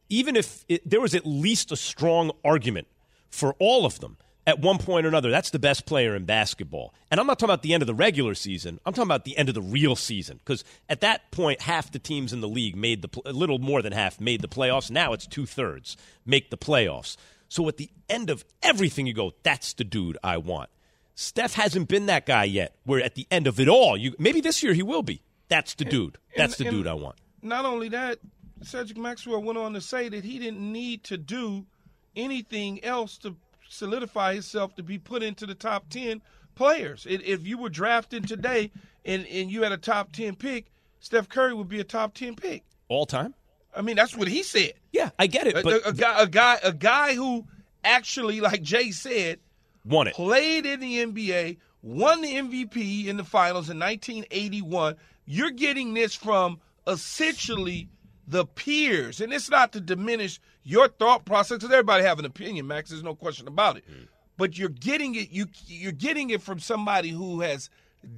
even 0.09 0.37
if 0.37 0.65
it, 0.69 0.89
there 0.89 1.01
was 1.01 1.15
at 1.15 1.27
least 1.27 1.73
a 1.73 1.77
strong 1.77 2.31
argument 2.45 2.87
for 3.31 3.55
all 3.59 3.85
of 3.85 4.01
them 4.01 4.17
at 4.47 4.61
one 4.61 4.79
point 4.79 5.05
or 5.05 5.09
another, 5.09 5.31
that's 5.31 5.51
the 5.51 5.59
best 5.59 5.87
player 5.87 6.15
in 6.15 6.25
basketball. 6.25 6.95
And 7.11 7.19
I'm 7.19 7.27
not 7.27 7.39
talking 7.39 7.51
about 7.51 7.63
the 7.63 7.75
end 7.75 7.83
of 7.83 7.89
the 7.89 7.95
regular 7.95 8.35
season. 8.35 8.79
I'm 8.87 8.93
talking 8.93 9.09
about 9.09 9.25
the 9.25 9.37
end 9.37 9.49
of 9.49 9.57
the 9.57 9.63
real 9.63 9.97
season 9.97 10.39
because 10.39 10.63
at 10.89 11.01
that 11.01 11.31
point, 11.33 11.63
half 11.63 11.91
the 11.91 11.99
teams 11.99 12.33
in 12.33 12.41
the 12.41 12.49
league 12.49 12.77
made 12.77 13.03
the 13.03 13.23
a 13.27 13.33
little 13.33 13.59
more 13.59 13.83
than 13.83 13.93
half 13.93 14.21
made 14.21 14.43
the 14.43 14.49
playoffs. 14.49 14.91
Now 14.91 15.13
it's 15.13 15.27
two 15.27 15.47
thirds 15.47 15.97
make 16.25 16.51
the 16.51 16.57
playoffs. 16.57 17.17
So 17.49 17.67
at 17.69 17.77
the 17.77 17.91
end 18.09 18.31
of 18.31 18.45
everything, 18.63 19.07
you 19.07 19.15
go, 19.15 19.33
that's 19.43 19.73
the 19.73 19.85
dude 19.85 20.19
I 20.23 20.37
want. 20.39 20.71
Steph 21.17 21.55
hasn't 21.55 21.89
been 21.89 22.07
that 22.07 22.27
guy 22.27 22.45
yet. 22.45 22.77
Where 22.85 23.03
at 23.03 23.17
the 23.17 23.27
end 23.31 23.47
of 23.47 23.59
it 23.59 23.69
all, 23.69 23.97
you 23.97 24.15
maybe 24.19 24.41
this 24.41 24.63
year 24.63 24.75
he 24.75 24.83
will 24.83 25.03
be. 25.03 25.23
That's 25.49 25.75
the 25.75 25.85
dude. 25.85 26.19
That's 26.37 26.57
the 26.57 26.67
and- 26.67 26.77
dude 26.77 26.87
I 26.87 26.95
want. 26.95 27.17
Not 27.43 27.65
only 27.65 27.91
that, 27.91 28.19
Cedric 28.63 28.99
Maxwell 28.99 29.43
went 29.43 29.59
on 29.59 29.75
to 29.75 29.81
say 29.81 30.09
that 30.09 30.25
he 30.25 30.39
didn't 30.39 30.61
need 30.73 31.05
to 31.05 31.17
do 31.17 31.67
anything 32.15 32.83
else 32.85 33.19
to 33.19 33.37
solidify 33.69 34.35
himself 34.35 34.75
to 34.77 34.83
be 34.83 34.99
put 34.99 35.23
into 35.23 35.47
the 35.47 35.55
top 35.55 35.89
10 35.91 36.23
players. 36.55 37.07
If- 37.09 37.47
you 37.47 37.59
were 37.59 37.69
drafted 37.69 38.27
today 38.27 38.71
and, 39.05 39.27
and 39.27 39.51
you 39.51 39.63
had 39.63 39.73
a 39.73 39.77
top 39.77 40.13
10 40.13 40.37
pick, 40.37 40.67
Steph 41.01 41.29
Curry 41.29 41.55
would 41.55 41.69
be 41.69 41.81
a 41.81 41.85
top 41.85 42.15
10 42.15 42.35
pick. 42.37 42.65
All 42.89 43.07
time. 43.07 43.35
I 43.77 43.83
mean, 43.83 43.97
that's 43.97 44.17
what 44.17 44.29
he 44.29 44.43
said. 44.43 44.73
Yeah, 44.93 45.11
I 45.19 45.27
get 45.27 45.47
it, 45.47 45.57
A, 45.59 45.63
but 45.63 45.85
a, 45.85 45.89
a 45.89 45.93
guy, 45.93 46.23
a 46.23 46.27
guy, 46.27 46.59
a 46.63 46.73
guy 46.73 47.15
who 47.15 47.45
actually, 47.85 48.41
like 48.41 48.63
Jay 48.63 48.91
said, 48.91 49.39
won 49.85 50.07
it. 50.07 50.15
played 50.15 50.65
in 50.65 50.81
the 50.81 51.05
NBA, 51.05 51.59
won 51.83 52.23
the 52.23 52.35
MVP 52.35 53.07
in 53.07 53.19
the 53.19 53.25
finals 53.25 53.69
in 53.69 53.79
1981. 53.79 54.97
You're 55.27 55.51
getting 55.51 55.93
this 55.93 56.15
from 56.15 56.59
essentially 56.87 57.89
the 58.27 58.45
peers, 58.45 59.21
and 59.21 59.33
it's 59.33 59.49
not 59.51 59.73
to 59.73 59.81
diminish 59.81 60.41
your 60.65 60.89
thought 60.89 61.25
process 61.25 61.59
because 61.59 61.71
everybody 61.73 62.05
have 62.05 62.19
an 62.19 62.25
opinion, 62.25 62.67
Max. 62.67 62.91
There's 62.91 63.03
no 63.03 63.15
question 63.15 63.47
about 63.49 63.77
it. 63.77 63.85
Mm. 63.91 64.09
But 64.37 64.59
you're 64.59 64.69
getting 64.69 65.15
it. 65.15 65.31
You 65.31 65.47
you're 65.67 65.93
getting 65.93 66.31
it 66.31 66.43
from 66.43 66.59
somebody 66.59 67.11
who 67.11 67.41
has 67.41 67.71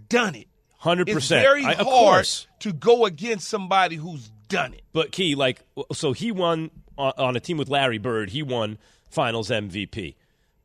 done 0.09 0.35
it. 0.35 0.49
Hundred 0.79 1.09
It's 1.09 1.15
percent. 1.15 1.43
very 1.43 1.65
I, 1.65 1.73
of 1.73 1.79
hard 1.79 1.87
course. 1.89 2.47
to 2.61 2.73
go 2.73 3.05
against 3.05 3.49
somebody 3.49 3.97
who's 3.97 4.31
done 4.49 4.75
it. 4.75 4.83
But 4.93 5.13
Key, 5.13 5.35
like, 5.35 5.63
so 5.93 6.13
he 6.13 6.33
won 6.33 6.71
on, 6.97 7.13
on 7.19 7.37
a 7.37 7.41
team 7.41 7.57
with 7.57 7.69
Larry 7.69 7.99
Bird. 7.99 8.31
He 8.31 8.43
won 8.43 8.79
Finals 9.11 9.51
MVP. 9.51 10.15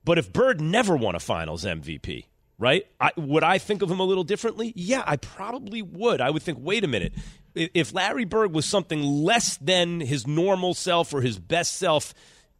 But 0.05 0.17
if 0.17 0.31
Bird 0.31 0.61
never 0.61 0.95
won 0.95 1.15
a 1.15 1.19
Finals 1.19 1.65
MVP, 1.65 2.25
right? 2.63 2.87
I, 2.99 3.11
would 3.17 3.43
I 3.43 3.57
think 3.57 3.81
of 3.81 3.91
him 3.91 3.99
a 3.99 4.03
little 4.05 4.23
differently? 4.23 4.71
Yeah, 4.75 5.03
I 5.05 5.17
probably 5.17 5.81
would. 5.81 6.21
I 6.21 6.29
would 6.29 6.41
think, 6.41 6.57
wait 6.61 6.83
a 6.83 6.87
minute. 6.87 7.13
If 7.53 7.93
Larry 7.93 8.25
Bird 8.25 8.53
was 8.53 8.65
something 8.65 9.03
less 9.03 9.57
than 9.57 9.99
his 9.99 10.25
normal 10.25 10.73
self 10.73 11.13
or 11.13 11.21
his 11.21 11.37
best 11.37 11.75
self 11.75 12.13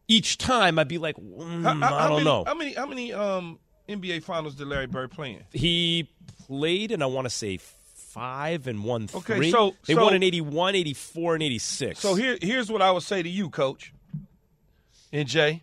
each 0.06 0.36
time, 0.38 0.78
I'd 0.78 0.86
be 0.86 0.98
like, 0.98 1.16
mm, 1.16 1.62
How- 1.64 1.74
how- 1.88 1.94
I 1.96 2.02
don't 2.08 2.12
many, 2.18 2.24
know. 2.24 2.44
How 2.46 2.54
many 2.54 2.74
how 2.74 2.86
many 2.86 3.12
um, 3.12 3.58
NBA 3.88 4.22
finals 4.22 4.54
did 4.54 4.68
Larry 4.68 4.86
Bird 4.86 5.10
play 5.10 5.32
in? 5.32 5.44
He 5.58 6.10
played, 6.46 6.92
and 6.92 7.02
I 7.02 7.06
want 7.06 7.24
to 7.24 7.30
say 7.30 7.58
five 7.58 8.66
and 8.68 8.84
won 8.84 9.08
Okay, 9.12 9.36
three. 9.36 9.50
so- 9.50 9.74
they 9.86 9.94
so- 9.94 10.04
won 10.04 10.14
in 10.14 10.22
81, 10.22 10.74
84, 10.76 11.34
and 11.34 11.42
86. 11.42 11.98
So 11.98 12.14
here, 12.14 12.38
here's 12.40 12.70
what 12.70 12.82
I 12.82 12.90
would 12.92 13.02
say 13.02 13.22
to 13.22 13.28
you, 13.28 13.48
Coach, 13.50 13.92
and 15.12 15.26
Jay, 15.26 15.62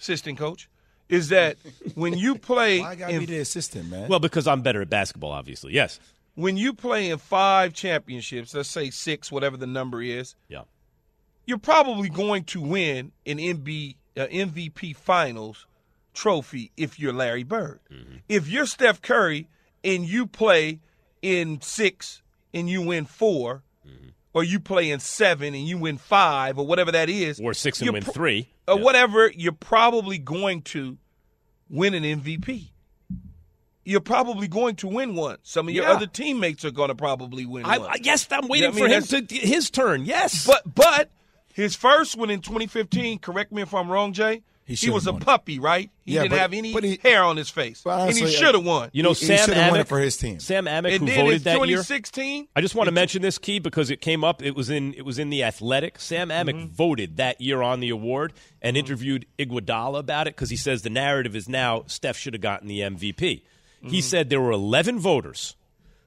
assistant 0.00 0.36
coach, 0.36 0.68
is 1.08 1.28
that 1.28 1.56
when 1.94 2.16
you 2.16 2.36
play 2.38 2.80
Why 2.80 2.90
I 2.90 2.94
gotta 2.94 3.18
be 3.18 3.26
the 3.26 3.38
assistant, 3.38 3.88
man? 3.90 4.08
Well, 4.08 4.20
because 4.20 4.46
I'm 4.46 4.62
better 4.62 4.80
at 4.82 4.90
basketball, 4.90 5.32
obviously. 5.32 5.72
Yes. 5.74 6.00
when 6.34 6.56
you 6.56 6.72
play 6.74 7.10
in 7.10 7.18
five 7.18 7.72
championships, 7.74 8.54
let's 8.54 8.68
say 8.68 8.90
six, 8.90 9.30
whatever 9.30 9.56
the 9.56 9.66
number 9.66 10.02
is, 10.02 10.34
Yeah. 10.48 10.62
you're 11.46 11.58
probably 11.58 12.08
going 12.08 12.44
to 12.44 12.60
win 12.60 13.12
an 13.26 13.38
MB, 13.38 13.96
uh, 14.16 14.26
MVP 14.26 14.96
Finals 14.96 15.66
trophy 16.12 16.70
if 16.76 16.98
you're 16.98 17.12
Larry 17.12 17.42
Bird. 17.44 17.80
If 18.28 18.48
you're 18.48 18.66
Steph 18.66 19.00
Curry 19.02 19.48
and 19.82 20.04
you 20.06 20.26
play 20.26 20.80
in 21.22 21.60
six 21.60 22.22
and 22.52 22.68
you 22.70 22.82
win 22.82 23.04
4 23.04 23.62
or 24.34 24.44
you 24.44 24.60
play 24.60 24.90
in 24.90 25.00
seven 25.00 25.54
and 25.54 25.66
you 25.66 25.78
win 25.78 25.96
five, 25.96 26.58
or 26.58 26.66
whatever 26.66 26.92
that 26.92 27.08
is, 27.08 27.40
Or 27.40 27.54
six 27.54 27.80
and 27.80 27.90
win 27.92 28.02
pro- 28.02 28.12
three. 28.12 28.48
or 28.68 28.76
Yeah. 28.76 28.82
whatever, 28.84 29.30
you're 29.34 29.52
probably 29.52 30.18
going 30.18 30.62
to 30.62 30.98
win 31.70 31.94
an 31.94 32.04
MVP. 32.04 32.72
You're 33.86 34.00
probably 34.00 34.48
going 34.48 34.76
to 34.76 34.88
win 34.88 35.14
one. 35.14 35.36
Some 35.42 35.68
of 35.68 35.74
your 35.74 35.84
Yeah. 35.84 35.92
other 35.92 36.06
teammates 36.06 36.64
are 36.64 36.70
going 36.70 36.88
to 36.88 36.94
probably 36.94 37.44
win 37.46 37.64
I, 37.66 37.78
one. 37.78 37.90
I, 37.90 37.96
yes, 38.02 38.26
I'm 38.30 38.48
waiting 38.48 38.64
Yeah, 38.64 38.68
I 38.70 38.88
mean, 38.88 39.02
for 39.02 39.16
him 39.16 39.26
to 39.26 39.34
his 39.36 39.70
turn. 39.70 40.04
Yes. 40.06 40.46
But 40.46 40.74
but 40.74 41.10
his 41.52 41.76
first 41.76 42.16
one 42.16 42.30
in 42.30 42.40
2015. 42.40 43.18
Correct 43.18 43.52
me 43.52 43.62
if 43.62 43.74
I'm 43.74 43.90
wrong, 43.90 44.12
Jay. 44.14 44.42
He 44.66 44.74
He, 44.74 44.88
was 44.88 45.06
a 45.06 45.12
won 45.12 45.20
puppy, 45.20 45.58
right? 45.58 45.90
He 46.06 46.14
Yeah, 46.14 46.22
didn't 46.22 46.30
but- 46.32 46.38
have 46.40 46.52
any 46.54 46.72
he- 46.72 46.98
hair 47.02 47.22
on 47.22 47.36
his 47.36 47.50
face, 47.50 47.82
But 47.84 48.08
and 48.08 48.16
he 48.16 48.26
should 48.30 48.54
have 48.54 48.64
won. 48.64 48.88
you 48.94 49.02
know, 49.02 49.12
he- 49.12 49.20
he 49.20 49.26
Sam 49.26 49.38
should've 49.50 49.56
won 49.58 49.70
Amick 49.74 49.80
it 49.82 49.88
for 49.88 49.98
his 50.00 50.16
team. 50.16 50.40
Sam 50.40 50.64
Amick, 50.64 50.94
and 50.94 51.00
who 51.00 51.06
then 51.06 51.18
in 51.20 51.24
voted 51.26 51.44
that 51.44 51.50
year. 51.68 51.76
2016, 51.76 52.48
I 52.56 52.60
just 52.62 52.74
want 52.74 52.86
to 52.88 52.92
mention 52.92 53.20
this 53.20 53.36
key 53.36 53.58
because 53.58 53.90
it 53.90 54.00
came 54.00 54.24
up. 54.24 54.42
It 54.42 54.54
was 54.56 54.70
in 54.70 54.94
it 54.94 55.04
was 55.04 55.18
in 55.18 55.28
the 55.28 55.44
Athletic. 55.44 56.00
Sam 56.00 56.30
Amick 56.30 56.54
Mm-hmm. 56.54 56.72
voted 56.74 57.16
that 57.18 57.40
year 57.42 57.60
on 57.60 57.80
the 57.80 57.90
award 57.90 58.32
and 58.62 58.74
interviewed 58.76 59.26
Iguodala 59.38 59.98
about 59.98 60.28
it 60.28 60.34
because 60.34 60.48
he 60.48 60.56
says 60.56 60.80
the 60.80 60.88
narrative 60.90 61.36
is 61.36 61.46
now 61.46 61.84
Steph 61.86 62.16
should 62.16 62.32
have 62.32 62.40
gotten 62.40 62.66
the 62.66 62.80
MVP. 62.80 63.42
He 63.82 63.86
Mm-hmm. 63.88 64.00
said 64.00 64.30
there 64.30 64.40
were 64.40 64.50
11 64.50 64.98
voters, 64.98 65.56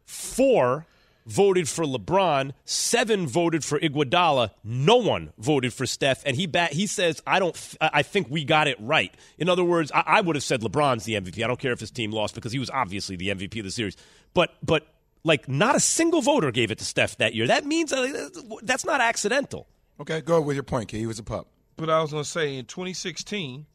four 0.04 0.88
voted 1.28 1.68
for 1.68 1.84
LeBron, 1.84 2.54
seven 2.66 3.28
voted 3.28 3.64
for 3.64 3.80
Iguodala, 3.80 4.52
no 4.64 4.96
one 4.96 5.34
voted 5.38 5.74
for 5.74 5.86
Steph, 5.86 6.24
and 6.26 6.36
he 6.36 6.48
bat, 6.48 6.74
he 6.74 6.88
says, 6.88 7.22
"I 7.28 7.40
don't, 7.40 7.76
I 7.80 8.02
think 8.02 8.28
we 8.30 8.46
got 8.46 8.68
it 8.68 8.78
right." 8.80 9.14
In 9.38 9.50
other 9.50 9.64
words, 9.64 9.92
I, 9.94 10.04
I 10.06 10.22
would 10.22 10.36
have 10.36 10.44
said 10.44 10.62
LeBron's 10.62 11.04
the 11.04 11.14
MVP. 11.14 11.44
I 11.44 11.48
don't 11.48 11.60
care 11.60 11.74
if 11.74 11.80
his 11.80 11.92
team 11.92 12.12
lost 12.12 12.34
because 12.34 12.52
he 12.52 12.60
was 12.60 12.70
obviously 12.70 13.16
the 13.16 13.28
MVP 13.28 13.60
of 13.60 13.66
the 13.66 13.72
series, 13.72 13.98
but 14.34 14.56
but 14.64 14.88
like 15.24 15.48
not 15.50 15.76
a 15.76 15.80
single 15.80 16.22
voter 16.22 16.52
gave 16.52 16.72
it 16.72 16.78
to 16.80 16.86
Steph 16.86 17.18
that 17.18 17.36
year. 17.36 17.48
That 17.48 17.66
means 17.66 17.92
uh, 17.92 18.30
that's 18.64 18.86
not 18.86 19.02
accidental. 19.02 19.68
Okay, 20.00 20.22
go 20.22 20.42
with 20.42 20.56
your 20.56 20.64
point, 20.64 20.90
Key. 20.90 21.00
He 21.00 21.08
was 21.08 21.20
a 21.20 21.24
pup. 21.24 21.48
But 21.76 21.90
I 21.90 22.02
was 22.02 22.12
going 22.12 22.24
to 22.24 22.30
say 22.30 22.56
in 22.58 22.66
2016, 22.66 23.66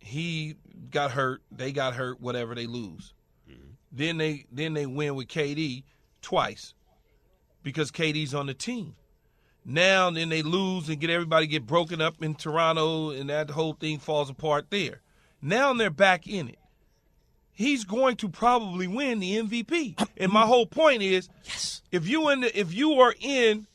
he 0.00 0.56
got 0.90 1.12
hurt. 1.12 1.42
They 1.52 1.72
got 1.72 1.94
hurt. 1.94 2.20
Whatever 2.20 2.54
they 2.54 2.66
lose, 2.66 3.14
mm-hmm. 3.48 3.70
then 3.92 4.18
they 4.18 4.46
then 4.50 4.74
they 4.74 4.86
win 4.86 5.14
with 5.14 5.28
KD 5.28 5.84
twice 6.22 6.74
because 7.62 7.90
KD's 7.90 8.34
on 8.34 8.46
the 8.46 8.54
team. 8.54 8.94
Now 9.64 10.10
then 10.10 10.28
they 10.28 10.42
lose 10.42 10.88
and 10.88 11.00
get 11.00 11.10
everybody 11.10 11.46
get 11.46 11.66
broken 11.66 12.00
up 12.00 12.22
in 12.22 12.34
Toronto 12.34 13.10
and 13.10 13.28
that 13.30 13.50
whole 13.50 13.74
thing 13.74 13.98
falls 13.98 14.30
apart 14.30 14.66
there. 14.70 15.00
Now 15.42 15.72
they're 15.74 15.90
back 15.90 16.26
in 16.26 16.48
it. 16.48 16.58
He's 17.52 17.84
going 17.84 18.16
to 18.16 18.28
probably 18.28 18.86
win 18.86 19.20
the 19.20 19.36
MVP. 19.36 20.08
And 20.16 20.32
my 20.32 20.46
whole 20.46 20.66
point 20.66 21.02
is, 21.02 21.28
yes, 21.44 21.82
if 21.92 22.08
you 22.08 22.30
in 22.30 22.40
the, 22.40 22.58
if 22.58 22.72
you 22.72 22.94
are 23.00 23.14
in 23.20 23.66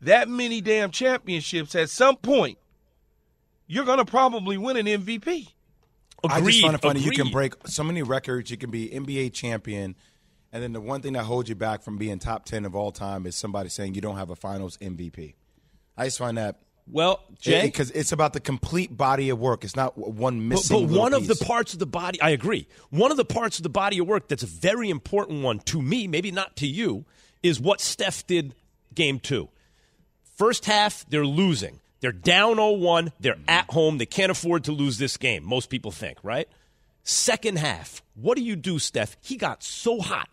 that 0.00 0.28
many 0.28 0.60
damn 0.62 0.90
championships 0.90 1.74
at 1.74 1.90
some 1.90 2.16
point, 2.16 2.58
you're 3.66 3.84
going 3.84 3.98
to 3.98 4.04
probably 4.04 4.56
win 4.56 4.76
an 4.76 4.86
MVP. 4.86 5.24
Agreed, 5.24 5.52
I 6.24 6.40
just 6.40 6.60
find 6.60 6.74
it 6.74 6.82
funny. 6.82 7.00
agreed. 7.00 7.16
You 7.16 7.24
can 7.24 7.32
break 7.32 7.54
so 7.66 7.84
many 7.84 8.02
records. 8.02 8.50
You 8.50 8.56
can 8.56 8.70
be 8.70 8.88
NBA 8.88 9.32
champion, 9.32 9.96
and 10.52 10.62
then 10.62 10.72
the 10.72 10.80
one 10.80 11.02
thing 11.02 11.12
that 11.14 11.24
holds 11.24 11.48
you 11.48 11.54
back 11.54 11.82
from 11.82 11.98
being 11.98 12.18
top 12.18 12.44
ten 12.44 12.64
of 12.64 12.74
all 12.74 12.92
time 12.92 13.26
is 13.26 13.36
somebody 13.36 13.68
saying 13.68 13.94
you 13.94 14.00
don't 14.00 14.16
have 14.16 14.30
a 14.30 14.36
Finals 14.36 14.76
MVP. 14.78 15.34
I 15.96 16.04
just 16.04 16.18
find 16.18 16.38
that 16.38 16.60
well, 16.92 17.22
Jay, 17.38 17.62
because 17.62 17.90
it's 17.92 18.12
about 18.12 18.32
the 18.32 18.40
complete 18.40 18.96
body 18.96 19.30
of 19.30 19.38
work. 19.38 19.64
It's 19.64 19.76
not 19.76 19.96
one 19.96 20.48
missing. 20.48 20.86
But, 20.86 20.92
but 20.92 20.98
one 20.98 21.12
piece. 21.12 21.30
of 21.30 21.38
the 21.38 21.44
parts 21.44 21.72
of 21.72 21.78
the 21.78 21.86
body, 21.86 22.20
I 22.20 22.30
agree. 22.30 22.66
One 22.90 23.10
of 23.10 23.16
the 23.16 23.24
parts 23.24 23.58
of 23.58 23.62
the 23.62 23.68
body 23.68 23.98
of 23.98 24.06
work 24.06 24.28
that's 24.28 24.42
a 24.42 24.46
very 24.46 24.90
important 24.90 25.42
one 25.42 25.60
to 25.60 25.80
me, 25.80 26.08
maybe 26.08 26.32
not 26.32 26.56
to 26.56 26.66
you, 26.66 27.04
is 27.42 27.60
what 27.60 27.80
Steph 27.80 28.26
did 28.26 28.54
game 28.94 29.20
two. 29.20 29.48
First 30.36 30.64
half, 30.64 31.04
they're 31.08 31.26
losing. 31.26 31.80
They're 32.00 32.12
down 32.12 32.56
0 32.56 32.72
1. 32.72 33.12
They're 33.20 33.34
mm-hmm. 33.34 33.44
at 33.48 33.70
home. 33.70 33.98
They 33.98 34.06
can't 34.06 34.32
afford 34.32 34.64
to 34.64 34.72
lose 34.72 34.98
this 34.98 35.16
game, 35.16 35.44
most 35.44 35.70
people 35.70 35.90
think, 35.90 36.18
right? 36.22 36.48
Second 37.02 37.58
half, 37.58 38.02
what 38.14 38.36
do 38.36 38.42
you 38.42 38.56
do, 38.56 38.78
Steph? 38.78 39.16
He 39.20 39.36
got 39.36 39.62
so 39.62 40.00
hot. 40.00 40.28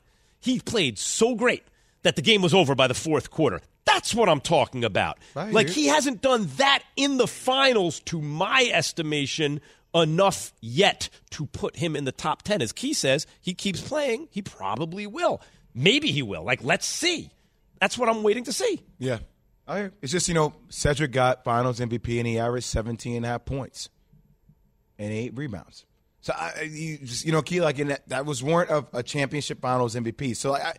He 0.48 0.60
played 0.60 0.98
so 0.98 1.36
great 1.36 1.64
that 2.04 2.16
the 2.16 2.22
game 2.22 2.42
was 2.42 2.54
over 2.54 2.74
by 2.74 2.88
the 2.88 2.94
fourth 2.94 3.30
quarter. 3.32 3.62
That's 3.86 4.16
what 4.16 4.30
I'm 4.30 4.40
talking 4.40 4.86
about. 4.86 5.20
Like, 5.54 5.70
he 5.70 5.88
hasn't 5.88 6.22
done 6.22 6.50
that 6.58 6.84
in 6.96 7.18
the 7.18 7.28
finals, 7.28 8.00
to 8.02 8.22
my 8.22 8.70
estimation, 8.72 9.60
enough 9.94 10.54
yet 10.62 11.10
to 11.32 11.46
put 11.48 11.76
him 11.76 11.96
in 11.96 12.06
the 12.06 12.12
top 12.12 12.44
10. 12.44 12.62
As 12.62 12.72
Key 12.72 12.94
says, 12.94 13.28
he 13.42 13.54
keeps 13.54 13.82
playing. 13.82 14.30
He 14.32 14.42
probably 14.42 15.06
will. 15.06 15.42
Maybe 15.74 16.12
he 16.12 16.22
will. 16.22 16.44
Like, 16.44 16.64
let's 16.64 16.86
see. 16.86 17.32
That's 17.80 17.98
what 17.98 18.08
I'm 18.08 18.24
waiting 18.24 18.46
to 18.46 18.54
see. 18.54 18.82
Yeah. 19.00 19.20
I, 19.68 19.90
it's 20.02 20.14
just, 20.14 20.30
you 20.30 20.34
know, 20.34 20.54
Cedric 20.70 21.12
got 21.12 21.44
finals 21.44 21.80
MVP 21.80 22.18
and 22.18 22.28
he 22.28 22.40
averaged 22.40 22.68
17 22.68 23.18
and 23.18 23.26
a 23.26 23.30
half 23.30 23.44
points 23.44 23.90
and 24.98 25.12
eight 25.12 25.36
rebounds. 25.36 25.86
So, 26.22 26.34
I, 26.34 26.70
you, 26.70 26.98
just, 27.00 27.26
you 27.26 27.32
know, 27.32 27.42
Key, 27.42 27.62
like, 27.62 27.80
in 27.80 27.90
that, 27.90 28.08
that 28.10 28.26
was 28.26 28.44
warrant 28.44 28.72
of 28.72 28.88
a 28.94 29.04
championship 29.04 29.62
finals 29.62 29.96
MVP. 29.96 30.36
So, 30.36 30.56
I, 30.56 30.74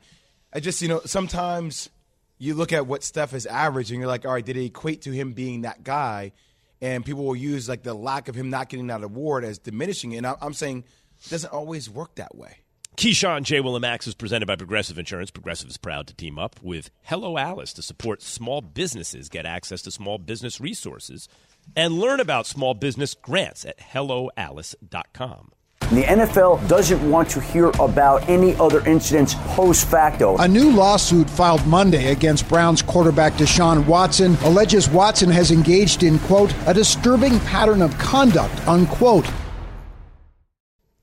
I 0.53 0.61
just, 0.61 0.83
you 0.83 0.89
know, 0.89 1.01
sometimes 1.05 1.91
you 2.39 2.55
look 2.55 2.73
at 2.73 2.87
what 2.87 3.03
Steph 3.03 3.35
is 3.35 3.47
averaging, 3.47 3.97
and 3.97 4.01
you're 4.03 4.09
like, 4.09 4.27
all 4.27 4.33
right, 4.33 4.45
did 4.45 4.57
it 4.57 4.65
equate 4.65 5.03
to 5.03 5.11
him 5.11 5.33
being 5.33 5.63
that 5.63 5.85
guy? 5.85 6.33
And 6.81 7.05
people 7.05 7.25
will 7.25 7.37
use, 7.37 7.69
like, 7.69 7.83
the 7.83 7.95
lack 7.95 8.29
of 8.29 8.35
him 8.35 8.51
not 8.51 8.69
getting 8.69 8.89
that 8.89 9.03
award 9.03 9.45
as 9.45 9.59
diminishing. 9.59 10.15
And 10.17 10.27
I, 10.27 10.35
I'm 10.41 10.55
saying 10.55 10.85
it 11.25 11.31
doesn't 11.31 11.53
always 11.53 11.89
work 11.89 12.17
that 12.17 12.37
way. 12.37 12.59
Keyshawn 12.99 13.45
J. 13.45 13.61
Max 13.79 14.09
is 14.09 14.17
presented 14.17 14.47
by 14.47 14.57
Progressive 14.57 14.99
Insurance. 14.99 15.31
Progressive 15.31 15.71
is 15.71 15.77
proud 15.77 16.09
to 16.09 16.15
team 16.15 16.37
up 16.37 16.59
with 16.61 16.91
Hello 17.03 17.39
Alice 17.39 17.73
to 17.75 17.83
support 17.83 18.23
small 18.23 18.61
businesses 18.61 19.29
get 19.29 19.47
access 19.47 19.83
to 19.83 19.93
small 19.93 20.19
business 20.19 20.61
resources 20.61 21.29
and 21.77 21.95
learn 21.95 22.21
about 22.21 22.47
small 22.47 22.75
business 22.75 23.15
grants 23.15 23.65
at 23.65 23.79
helloalice.com. 23.79 25.53
The 25.91 26.03
NFL 26.03 26.69
doesn't 26.69 27.11
want 27.11 27.31
to 27.31 27.41
hear 27.41 27.69
about 27.81 28.29
any 28.29 28.55
other 28.57 28.87
incidents 28.87 29.35
post 29.55 29.89
facto. 29.89 30.37
A 30.37 30.47
new 30.47 30.71
lawsuit 30.71 31.31
filed 31.31 31.67
Monday 31.67 32.13
against 32.13 32.47
Browns 32.49 32.83
quarterback 32.83 33.33
Deshaun 33.35 33.87
Watson 33.87 34.37
alleges 34.43 34.91
Watson 34.91 35.31
has 35.31 35.51
engaged 35.51 36.03
in, 36.03 36.19
quote, 36.19 36.53
a 36.67 36.75
disturbing 36.75 37.41
pattern 37.41 37.81
of 37.81 37.97
conduct, 37.99 38.69
unquote. 38.69 39.27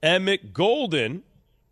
Emmett 0.03 0.53
Golden 0.53 1.24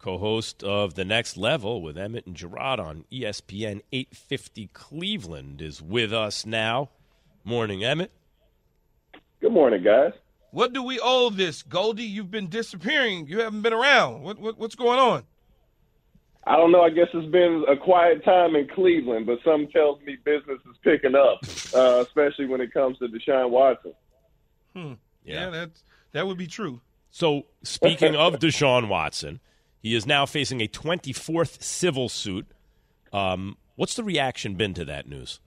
co-host 0.03 0.63
of 0.63 0.95
The 0.95 1.05
Next 1.05 1.37
Level 1.37 1.81
with 1.81 1.97
Emmett 1.97 2.25
and 2.25 2.35
Gerard 2.35 2.77
on 2.79 3.05
ESPN 3.09 3.81
850 3.93 4.67
Cleveland, 4.73 5.61
is 5.61 5.81
with 5.81 6.11
us 6.11 6.45
now. 6.45 6.89
Morning, 7.45 7.85
Emmett. 7.85 8.11
Good 9.43 9.51
morning, 9.51 9.83
guys. 9.83 10.13
What 10.51 10.71
do 10.71 10.81
we 10.81 11.01
owe 11.03 11.29
this, 11.29 11.63
Goldie? 11.63 12.05
You've 12.05 12.31
been 12.31 12.47
disappearing. 12.47 13.27
You 13.27 13.41
haven't 13.41 13.61
been 13.61 13.73
around. 13.73 14.21
What, 14.21 14.39
what 14.39 14.57
what's 14.57 14.75
going 14.75 14.99
on? 14.99 15.23
I 16.47 16.55
don't 16.55 16.71
know. 16.71 16.81
I 16.81 16.89
guess 16.89 17.07
it's 17.13 17.29
been 17.29 17.65
a 17.67 17.75
quiet 17.75 18.23
time 18.23 18.55
in 18.55 18.69
Cleveland, 18.69 19.25
but 19.25 19.39
some 19.43 19.67
tells 19.67 19.99
me 20.03 20.15
business 20.23 20.59
is 20.61 20.77
picking 20.81 21.13
up, 21.13 21.39
uh, 21.75 22.05
especially 22.07 22.45
when 22.45 22.61
it 22.61 22.73
comes 22.73 22.97
to 22.99 23.09
Deshaun 23.09 23.49
Watson. 23.49 23.93
Hmm. 24.73 24.93
Yeah, 25.25 25.33
yeah 25.33 25.49
that's 25.49 25.83
that 26.13 26.25
would 26.25 26.37
be 26.37 26.47
true. 26.47 26.79
So, 27.09 27.47
speaking 27.63 28.15
of 28.15 28.35
Deshaun 28.35 28.87
Watson, 28.87 29.41
he 29.81 29.93
is 29.93 30.05
now 30.05 30.25
facing 30.25 30.61
a 30.61 30.69
24th 30.69 31.61
civil 31.61 32.07
suit. 32.07 32.47
Um, 33.11 33.57
what's 33.75 33.95
the 33.95 34.05
reaction 34.05 34.55
been 34.55 34.73
to 34.75 34.85
that 34.85 35.05
news? 35.05 35.41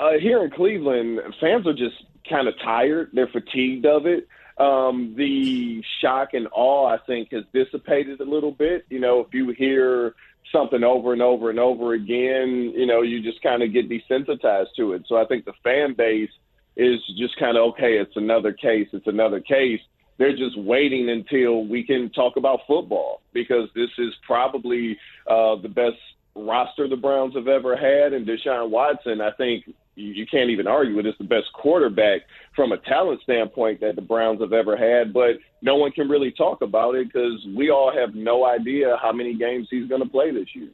Uh, 0.00 0.12
here 0.20 0.44
in 0.44 0.50
Cleveland, 0.50 1.20
fans 1.40 1.66
are 1.66 1.72
just 1.72 1.96
kind 2.28 2.48
of 2.48 2.54
tired. 2.62 3.10
They're 3.12 3.28
fatigued 3.28 3.86
of 3.86 4.06
it. 4.06 4.28
Um, 4.58 5.14
the 5.16 5.82
shock 6.00 6.34
and 6.34 6.48
awe, 6.52 6.86
I 6.86 6.98
think, 7.06 7.32
has 7.32 7.44
dissipated 7.52 8.20
a 8.20 8.24
little 8.24 8.52
bit. 8.52 8.86
You 8.90 9.00
know, 9.00 9.20
if 9.20 9.32
you 9.32 9.50
hear 9.50 10.14
something 10.52 10.82
over 10.82 11.12
and 11.12 11.22
over 11.22 11.50
and 11.50 11.60
over 11.60 11.92
again, 11.94 12.72
you 12.74 12.86
know, 12.86 13.02
you 13.02 13.22
just 13.22 13.42
kind 13.42 13.62
of 13.62 13.72
get 13.72 13.88
desensitized 13.88 14.74
to 14.76 14.94
it. 14.94 15.04
So 15.06 15.16
I 15.16 15.26
think 15.26 15.44
the 15.44 15.52
fan 15.62 15.94
base 15.94 16.30
is 16.76 17.00
just 17.18 17.36
kind 17.38 17.56
of 17.56 17.70
okay. 17.70 17.98
It's 17.98 18.16
another 18.16 18.52
case. 18.52 18.88
It's 18.92 19.06
another 19.06 19.40
case 19.40 19.80
they're 20.18 20.36
just 20.36 20.58
waiting 20.58 21.08
until 21.08 21.64
we 21.64 21.84
can 21.84 22.10
talk 22.10 22.36
about 22.36 22.60
football 22.66 23.22
because 23.32 23.68
this 23.74 23.90
is 23.98 24.12
probably 24.26 24.98
uh, 25.28 25.56
the 25.56 25.68
best 25.68 25.96
roster 26.34 26.88
the 26.88 26.96
Browns 26.96 27.34
have 27.34 27.48
ever 27.48 27.76
had. 27.76 28.12
And 28.12 28.26
Deshaun 28.26 28.70
Watson, 28.70 29.20
I 29.20 29.30
think 29.32 29.72
you 29.98 30.26
can't 30.26 30.50
even 30.50 30.66
argue 30.66 30.96
with 30.96 31.06
it's 31.06 31.18
the 31.18 31.24
best 31.24 31.52
quarterback 31.52 32.22
from 32.54 32.72
a 32.72 32.78
talent 32.78 33.20
standpoint 33.22 33.80
that 33.80 33.96
the 33.96 34.02
Browns 34.02 34.40
have 34.40 34.52
ever 34.52 34.76
had. 34.76 35.12
But 35.12 35.38
no 35.60 35.76
one 35.76 35.90
can 35.92 36.08
really 36.08 36.30
talk 36.30 36.62
about 36.62 36.94
it 36.94 37.08
because 37.08 37.44
we 37.56 37.70
all 37.70 37.92
have 37.92 38.14
no 38.14 38.44
idea 38.44 38.96
how 39.02 39.12
many 39.12 39.34
games 39.34 39.68
he's 39.70 39.88
going 39.88 40.02
to 40.02 40.08
play 40.08 40.30
this 40.30 40.48
year. 40.54 40.70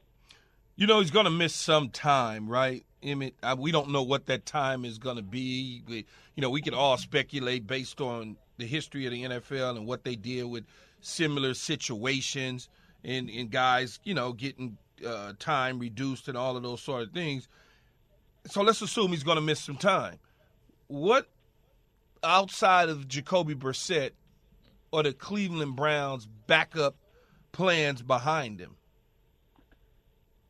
You 0.77 0.87
know, 0.87 1.01
he's 1.01 1.11
going 1.11 1.25
to 1.25 1.31
miss 1.31 1.55
some 1.55 1.91
time, 1.91 2.49
right? 2.49 2.85
Emmett, 3.03 3.35
we 3.59 3.71
don't 3.71 3.91
know 3.91 4.03
what 4.03 4.27
that 4.27 4.47
time 4.47 4.85
is 4.85 4.99
going 4.99 5.17
to 5.17 5.23
be. 5.23 5.83
We, 5.87 6.07
you 6.35 6.43
know, 6.43 6.51
we 6.51 6.63
can 6.63 6.75
all 6.75 6.97
speculate 6.97 7.67
based 7.67 8.01
on 8.01 8.37
the 8.57 8.67
history 8.67 9.07
of 9.07 9.13
the 9.13 9.25
NFL 9.25 9.77
and 9.77 9.87
what 9.87 10.05
they 10.05 10.17
deal 10.17 10.49
with 10.49 10.65
similar 11.01 11.55
situations 11.55 12.69
and, 13.05 13.29
and 13.29 13.51
guys, 13.51 14.01
you 14.05 14.15
know, 14.15 14.33
getting 14.33 14.79
uh, 15.07 15.33
time 15.39 15.79
reduced 15.79 16.29
and 16.29 16.37
all 16.37 16.57
of 16.57 16.63
those 16.63 16.81
sort 16.81 17.03
of 17.03 17.13
things. 17.13 17.49
So 18.47 18.63
let's 18.63 18.83
assume 18.83 19.11
he's 19.11 19.23
going 19.23 19.37
to 19.37 19.43
miss 19.43 19.61
some 19.61 19.77
time. 19.77 20.19
What 20.89 21.29
outside 22.23 22.89
of 22.89 23.09
Jacoby 23.09 23.55
Brissett 23.55 24.11
or 24.93 25.03
the 25.03 25.13
Cleveland 25.13 25.77
Browns 25.77 26.29
backup 26.47 26.97
plans 27.53 28.03
behind 28.03 28.61
him? 28.61 28.77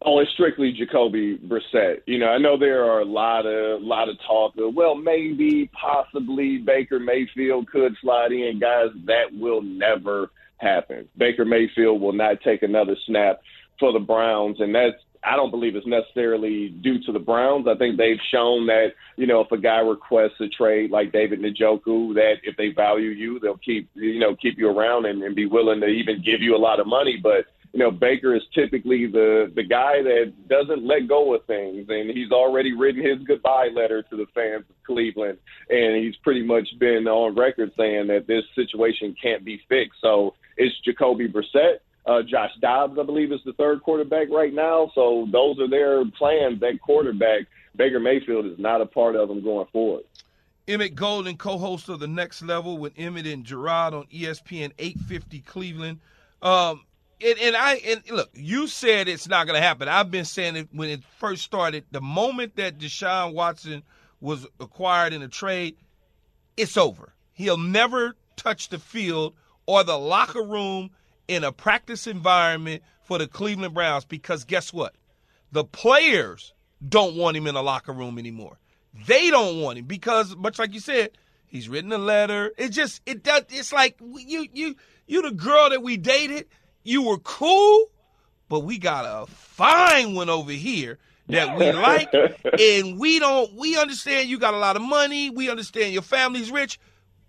Oh, 0.07 0.19
it's 0.19 0.31
strictly 0.33 0.73
Jacoby 0.73 1.39
Brissett. 1.39 2.03
You 2.07 2.19
know, 2.19 2.27
I 2.27 2.37
know 2.37 2.59
there 2.59 2.85
are 2.85 3.01
a 3.01 3.07
lot 3.07 3.47
of 3.47 3.81
lot 3.81 4.11
of 4.11 4.19
talk 4.27 4.53
of 4.59 4.75
well, 4.75 4.95
maybe, 4.95 5.71
possibly 5.73 6.59
Baker 6.59 7.01
Mayfield 7.01 7.71
could 7.71 7.97
slide 8.03 8.33
in. 8.33 8.59
Guys, 8.61 8.89
that 9.07 9.33
will 9.33 9.63
never 9.63 10.31
happen. 10.59 11.09
Baker 11.17 11.47
Mayfield 11.47 12.03
will 12.03 12.13
not 12.13 12.43
take 12.43 12.63
another 12.63 12.97
snap 13.07 13.41
for 13.81 13.93
the 13.93 13.99
Browns, 13.99 14.61
and 14.61 14.75
that's 14.75 15.03
I 15.25 15.37
don't 15.37 15.51
believe 15.51 15.77
it's 15.77 15.87
necessarily 15.87 16.69
due 16.69 17.03
to 17.07 17.13
the 17.13 17.19
Browns. 17.19 17.67
I 17.69 17.77
think 17.77 17.97
they've 17.97 18.21
shown 18.31 18.67
that, 18.67 18.89
you 19.17 19.27
know, 19.27 19.41
if 19.41 19.51
a 19.53 19.59
guy 19.59 19.79
requests 19.79 20.41
a 20.41 20.49
trade 20.49 20.91
like 20.91 21.13
David 21.13 21.41
Njoku, 21.41 22.15
that 22.15 22.35
if 22.43 22.57
they 22.57 22.69
value 22.69 23.11
you, 23.11 23.39
they'll 23.41 23.59
keep, 23.59 23.89
you 23.95 24.21
know, 24.21 24.37
keep 24.37 24.59
you 24.59 24.69
around 24.69 25.07
and, 25.07 25.23
and 25.23 25.35
be 25.35 25.47
willing 25.47 25.81
to 25.81 25.87
even 25.87 26.17
give 26.17 26.41
you 26.41 26.55
a 26.55 26.59
lot 26.59 26.81
of 26.81 26.87
money. 26.87 27.19
But 27.23 27.47
you 27.75 27.81
know, 27.81 27.91
Baker 27.91 28.37
is 28.37 28.43
typically 28.55 29.09
the 29.09 29.51
the 29.57 29.65
guy 29.65 30.01
that 30.01 30.33
doesn't 30.49 30.87
let 30.87 31.09
go 31.09 31.35
of 31.35 31.45
things, 31.47 31.87
and 31.89 32.09
he's 32.09 32.31
already 32.31 32.73
written 32.73 33.05
his 33.05 33.27
goodbye 33.27 33.69
letter 33.75 34.01
to 34.01 34.17
the 34.17 34.27
fans 34.33 34.65
of 34.71 34.77
Cleveland, 34.87 35.39
and 35.69 35.97
he's 35.97 36.15
pretty 36.23 36.45
much 36.45 36.69
been 36.79 37.09
on 37.09 37.35
record 37.35 37.73
saying 37.77 38.07
that 38.07 38.29
this 38.29 38.45
situation 38.55 39.17
can't 39.21 39.45
be 39.45 39.61
fixed. 39.69 39.99
So 40.01 40.35
it's 40.57 40.75
Jacoby 40.85 41.29
Brissett. 41.29 41.79
Uh, 42.07 42.23
Josh 42.23 42.51
Dobbs, 42.61 42.99
I 42.99 43.03
believe, 43.03 43.33
is 43.33 43.41
the 43.45 43.55
third 43.55 43.83
quarterback 43.83 44.29
right 44.31 44.53
now. 44.53 44.91
So 44.95 45.27
those 45.33 45.59
are 45.59 45.69
their 45.69 46.05
plans. 46.19 46.61
That 46.61 46.81
quarterback, 46.83 47.47
Baker 47.77 47.99
Mayfield, 47.99 48.47
is 48.47 48.59
not 48.59 48.81
a 48.81 48.87
part 48.87 49.17
of 49.17 49.29
them 49.29 49.43
going 49.43 49.67
forward. 49.73 50.05
Emmett 50.67 50.95
Golden, 50.95 51.37
co-host 51.37 51.89
of 51.89 52.01
the 52.01 52.07
Next 52.07 52.43
Level 52.43 52.79
with 52.79 52.93
Emmett 52.97 53.27
and 53.27 53.45
Gerard 53.45 53.95
on 53.95 54.05
ESPN 54.07 54.73
850 54.79 55.41
Cleveland. 55.41 56.01
Um, 56.43 56.83
and, 57.23 57.39
and 57.39 57.57
I 57.57 57.75
and 57.87 58.03
look, 58.11 58.31
you 58.35 58.67
said 58.67 59.09
it's 59.09 59.29
not 59.29 59.47
going 59.47 59.59
to 59.59 59.67
happen. 59.67 59.89
I've 59.89 60.11
been 60.11 60.25
saying 60.25 60.57
it 60.57 60.69
when 60.73 60.89
it 60.89 61.03
first 61.19 61.43
started. 61.43 61.85
The 61.91 62.01
moment 62.01 62.57
that 62.57 62.79
Deshaun 62.79 63.35
Watson 63.35 63.83
was 64.21 64.47
acquired 64.59 65.13
in 65.13 65.23
a 65.23 65.29
trade, 65.29 65.77
it's 66.57 66.77
over. 66.77 67.13
He'll 67.33 67.59
never 67.59 68.15
touch 68.37 68.69
the 68.69 68.79
field 68.79 69.35
or 69.67 69.85
the 69.85 69.99
locker 69.99 70.43
room 70.43 70.91
in 71.29 71.45
a 71.45 71.53
practice 71.53 72.07
environment 72.07 72.83
for 73.03 73.19
the 73.19 73.27
Cleveland 73.27 73.75
Browns 73.75 74.05
because 74.05 74.45
guess 74.45 74.73
what? 74.73 74.95
The 75.53 75.65
players 75.65 76.53
don't 76.87 77.17
want 77.17 77.37
him 77.37 77.47
in 77.47 77.55
the 77.55 77.63
locker 77.63 77.93
room 77.93 78.19
anymore. 78.19 78.59
They 79.07 79.31
don't 79.31 79.61
want 79.61 79.79
him 79.79 79.87
because, 79.87 80.37
much 80.37 80.59
like 80.59 80.75
you 80.75 80.81
said, 80.81 81.11
he's 81.47 81.69
written 81.69 81.93
a 81.93 81.99
letter. 81.99 82.53
It 82.57 82.71
just 82.71 83.03
it 83.07 83.23
does. 83.23 83.45
It's 83.51 83.73
like 83.73 83.97
you 84.01 84.47
you 84.53 84.77
you 85.07 85.23
the 85.23 85.33
girl 85.33 85.71
that 85.71 85.83
we 85.83 85.97
dated 85.97 86.47
you 86.85 87.03
were 87.03 87.19
cool, 87.19 87.87
but 88.49 88.61
we 88.61 88.79
got 88.79 89.05
a 89.07 89.27
fine 89.27 90.15
one 90.15 90.29
over 90.29 90.53
here 90.53 90.99
that 91.29 91.57
we 91.57 91.73
like, 91.73 92.13
and 92.13 93.01
we 93.01 93.19
don't. 93.19 93.55
We 93.55 93.77
understand 93.77 94.29
you 94.29 94.39
got 94.39 94.55
a 94.55 94.59
lot 94.59 94.77
of 94.77 94.83
money. 94.83 95.31
We 95.31 95.51
understand 95.51 95.93
your 95.93 96.03
family's 96.03 96.51
rich, 96.51 96.79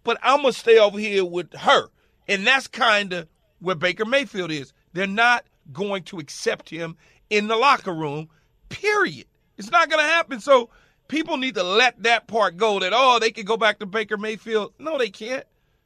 but 0.04 0.18
I'm 0.22 0.42
gonna 0.42 0.54
stay 0.54 0.78
over 0.78 1.00
here 1.00 1.26
with 1.26 1.54
her, 1.54 1.88
and 2.28 2.46
that's 2.46 2.68
kind 2.68 3.14
of 3.14 3.28
where 3.66 3.76
Baker 3.76 4.06
Mayfield 4.06 4.52
is. 4.52 4.74
They're 4.94 5.08
not 5.08 5.44
going 5.74 6.04
to 6.04 6.20
accept 6.20 6.70
him 6.70 6.96
in 7.32 7.48
the 7.48 7.56
locker 7.56 7.94
room. 7.94 8.30
Period. 8.70 9.26
It's 9.58 9.72
not 9.72 9.90
gonna 9.90 10.04
happen. 10.04 10.40
So 10.40 10.70
people 11.08 11.38
need 11.38 11.56
to 11.56 11.64
let 11.64 12.04
that 12.04 12.28
part 12.28 12.58
go. 12.58 12.80
That 12.80 12.94
oh, 12.96 13.18
they 13.20 13.32
can 13.32 13.44
go 13.46 13.58
back 13.58 13.80
to 13.80 13.88
Baker 13.88 14.18
Mayfield. 14.18 14.74
No, 14.78 15.00
they 15.00 15.10
can't. 15.10 15.46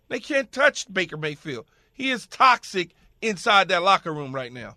They 0.10 0.20
can't 0.20 0.52
touch 0.52 0.92
Baker 0.92 1.18
Mayfield. 1.18 1.66
He 1.94 2.10
is 2.12 2.28
toxic 2.28 2.96
inside 3.22 3.70
that 3.70 3.84
locker 3.84 4.14
room 4.14 4.36
right 4.36 4.52
now. 4.52 4.76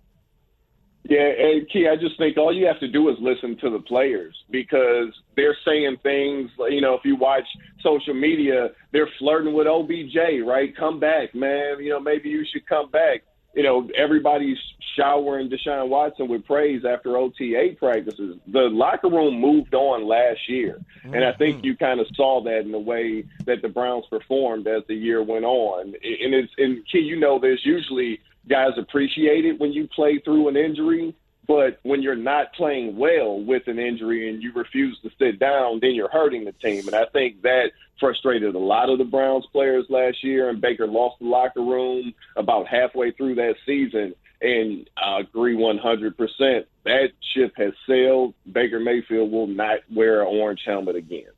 Yeah, 1.08 1.26
and 1.26 1.68
Key, 1.68 1.88
I 1.88 1.96
just 1.96 2.16
think 2.16 2.36
all 2.36 2.54
you 2.54 2.66
have 2.66 2.78
to 2.78 2.86
do 2.86 3.08
is 3.08 3.16
listen 3.20 3.56
to 3.58 3.70
the 3.70 3.80
players 3.80 4.36
because 4.50 5.08
they're 5.36 5.56
saying 5.64 5.96
things. 6.02 6.50
You 6.58 6.80
know, 6.80 6.94
if 6.94 7.00
you 7.04 7.16
watch 7.16 7.46
social 7.82 8.14
media, 8.14 8.70
they're 8.92 9.08
flirting 9.18 9.54
with 9.54 9.66
OBJ, 9.66 10.44
right? 10.44 10.76
Come 10.76 11.00
back, 11.00 11.34
man. 11.34 11.80
You 11.80 11.90
know, 11.90 12.00
maybe 12.00 12.28
you 12.28 12.44
should 12.50 12.66
come 12.66 12.90
back. 12.90 13.22
You 13.54 13.62
know, 13.62 13.88
everybody's 13.96 14.56
showering 14.96 15.50
Deshaun 15.50 15.88
Watson 15.88 16.28
with 16.28 16.46
praise 16.46 16.84
after 16.88 17.16
OTA 17.16 17.76
practices. 17.78 18.38
The 18.46 18.60
locker 18.60 19.08
room 19.08 19.38
moved 19.40 19.74
on 19.74 20.06
last 20.06 20.48
year, 20.48 20.80
mm-hmm. 21.04 21.14
and 21.14 21.24
I 21.24 21.32
think 21.32 21.58
mm-hmm. 21.58 21.66
you 21.66 21.76
kind 21.76 22.00
of 22.00 22.06
saw 22.14 22.42
that 22.44 22.60
in 22.60 22.72
the 22.72 22.78
way 22.78 23.24
that 23.44 23.60
the 23.60 23.68
Browns 23.68 24.06
performed 24.08 24.66
as 24.66 24.82
the 24.88 24.94
year 24.94 25.22
went 25.22 25.44
on. 25.44 25.88
And 25.88 26.34
it's 26.34 26.52
and 26.56 26.82
Key, 26.90 27.00
you 27.00 27.20
know, 27.20 27.38
there's 27.38 27.64
usually 27.64 28.20
guys 28.48 28.72
appreciate 28.78 29.44
it 29.44 29.60
when 29.60 29.72
you 29.72 29.88
play 29.94 30.18
through 30.18 30.48
an 30.48 30.56
injury. 30.56 31.14
But 31.46 31.80
when 31.82 32.02
you're 32.02 32.14
not 32.14 32.52
playing 32.52 32.96
well 32.96 33.40
with 33.40 33.66
an 33.66 33.78
injury 33.78 34.28
and 34.28 34.42
you 34.42 34.52
refuse 34.52 34.98
to 35.02 35.10
sit 35.18 35.38
down, 35.38 35.80
then 35.80 35.94
you're 35.94 36.10
hurting 36.10 36.44
the 36.44 36.52
team. 36.52 36.86
And 36.86 36.94
I 36.94 37.06
think 37.06 37.42
that 37.42 37.72
frustrated 37.98 38.54
a 38.54 38.58
lot 38.58 38.90
of 38.90 38.98
the 38.98 39.04
Browns 39.04 39.46
players 39.52 39.86
last 39.88 40.22
year. 40.22 40.48
And 40.48 40.60
Baker 40.60 40.86
lost 40.86 41.18
the 41.18 41.26
locker 41.26 41.60
room 41.60 42.14
about 42.36 42.68
halfway 42.68 43.10
through 43.10 43.36
that 43.36 43.56
season. 43.66 44.14
And 44.40 44.88
I 44.96 45.20
agree 45.20 45.56
100%. 45.56 46.64
That 46.84 47.10
ship 47.34 47.52
has 47.56 47.72
sailed. 47.88 48.34
Baker 48.50 48.80
Mayfield 48.80 49.30
will 49.30 49.46
not 49.46 49.80
wear 49.92 50.22
an 50.22 50.28
orange 50.28 50.62
helmet 50.64 50.96
again. 50.96 51.30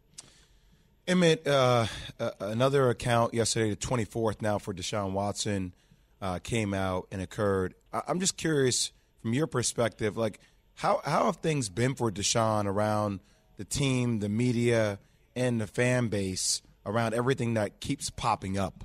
Emmett, 1.07 1.47
uh, 1.47 1.87
uh, 2.19 2.31
another 2.41 2.89
account 2.89 3.35
yesterday, 3.35 3.71
the 3.71 3.77
24th 3.77 4.41
now 4.41 4.59
for 4.59 4.73
Deshaun 4.73 5.13
Watson 5.13 5.75
uh, 6.23 6.39
came 6.39 6.73
out 6.73 7.07
and 7.13 7.21
occurred. 7.21 7.75
I- 7.93 8.03
am 8.09 8.21
just 8.21 8.39
curious 8.39 8.91
from 9.25 9.33
your 9.33 9.47
perspective, 9.47 10.19
like 10.19 10.39
how 10.75 11.01
how 11.03 11.25
have 11.25 11.37
things 11.37 11.71
been 11.71 11.95
for 11.95 12.11
Deshaun 12.11 12.67
around 12.67 13.21
the 13.57 13.65
team, 13.65 14.19
the 14.19 14.29
media, 14.29 14.99
and 15.35 15.59
the 15.59 15.67
fan 15.67 16.09
base 16.09 16.61
around 16.85 17.15
everything 17.15 17.55
that 17.55 17.81
keeps 17.81 18.11
popping 18.11 18.59
up? 18.59 18.85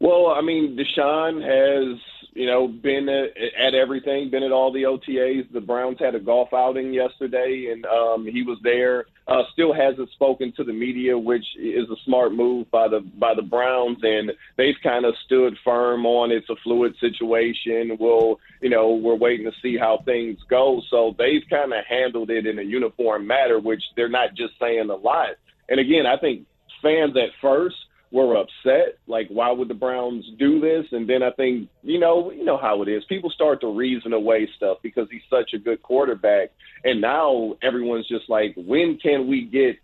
Well, 0.00 0.28
I 0.28 0.40
mean, 0.40 0.74
Deshaun 0.74 1.42
has 1.42 2.00
you 2.32 2.46
know, 2.46 2.66
been 2.66 3.10
at, 3.10 3.36
at 3.58 3.74
everything, 3.74 4.30
been 4.30 4.42
at 4.42 4.52
all 4.52 4.72
the 4.72 4.84
OTAs. 4.84 5.52
The 5.52 5.60
Browns 5.60 5.98
had 5.98 6.14
a 6.14 6.18
golf 6.18 6.54
outing 6.54 6.94
yesterday, 6.94 7.68
and 7.70 7.84
um, 7.84 8.26
he 8.26 8.42
was 8.42 8.56
there. 8.62 9.04
Uh, 9.28 9.42
still 9.52 9.72
hasn't 9.72 10.10
spoken 10.10 10.52
to 10.56 10.64
the 10.64 10.72
media, 10.72 11.16
which 11.16 11.44
is 11.56 11.88
a 11.90 11.96
smart 12.04 12.32
move 12.32 12.68
by 12.72 12.88
the 12.88 13.00
by 13.18 13.32
the 13.34 13.42
Browns, 13.42 13.98
and 14.02 14.32
they've 14.56 14.74
kind 14.82 15.04
of 15.04 15.14
stood 15.24 15.56
firm 15.64 16.04
on 16.06 16.32
it's 16.32 16.50
a 16.50 16.56
fluid 16.64 16.94
situation. 16.98 17.96
We'll, 18.00 18.40
you 18.60 18.68
know, 18.68 18.94
we're 18.94 19.14
waiting 19.14 19.46
to 19.46 19.52
see 19.62 19.78
how 19.78 20.02
things 20.04 20.38
go. 20.50 20.82
So 20.90 21.14
they've 21.18 21.42
kind 21.48 21.72
of 21.72 21.84
handled 21.88 22.30
it 22.30 22.46
in 22.46 22.58
a 22.58 22.62
uniform 22.62 23.26
manner, 23.26 23.60
which 23.60 23.82
they're 23.94 24.08
not 24.08 24.34
just 24.34 24.54
saying 24.60 24.90
a 24.90 24.96
lot. 24.96 25.36
And 25.68 25.78
again, 25.78 26.04
I 26.04 26.16
think 26.16 26.46
fans 26.82 27.16
at 27.16 27.30
first 27.40 27.76
were 28.12 28.36
upset. 28.36 28.98
Like, 29.06 29.28
why 29.28 29.50
would 29.50 29.68
the 29.68 29.74
Browns 29.74 30.24
do 30.38 30.60
this? 30.60 30.84
And 30.92 31.08
then 31.08 31.22
I 31.22 31.30
think, 31.30 31.68
you 31.82 31.98
know, 31.98 32.30
you 32.30 32.44
know 32.44 32.58
how 32.58 32.82
it 32.82 32.88
is. 32.88 33.02
People 33.08 33.30
start 33.30 33.60
to 33.62 33.74
reason 33.74 34.12
away 34.12 34.48
stuff 34.56 34.78
because 34.82 35.08
he's 35.10 35.22
such 35.30 35.52
a 35.54 35.58
good 35.58 35.82
quarterback. 35.82 36.50
And 36.84 37.00
now 37.00 37.54
everyone's 37.62 38.06
just 38.06 38.28
like, 38.28 38.54
when 38.56 38.98
can 39.02 39.28
we 39.28 39.46
get 39.46 39.76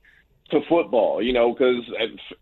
to 0.51 0.61
football? 0.69 1.23
You 1.23 1.33
know, 1.33 1.53
because 1.53 1.85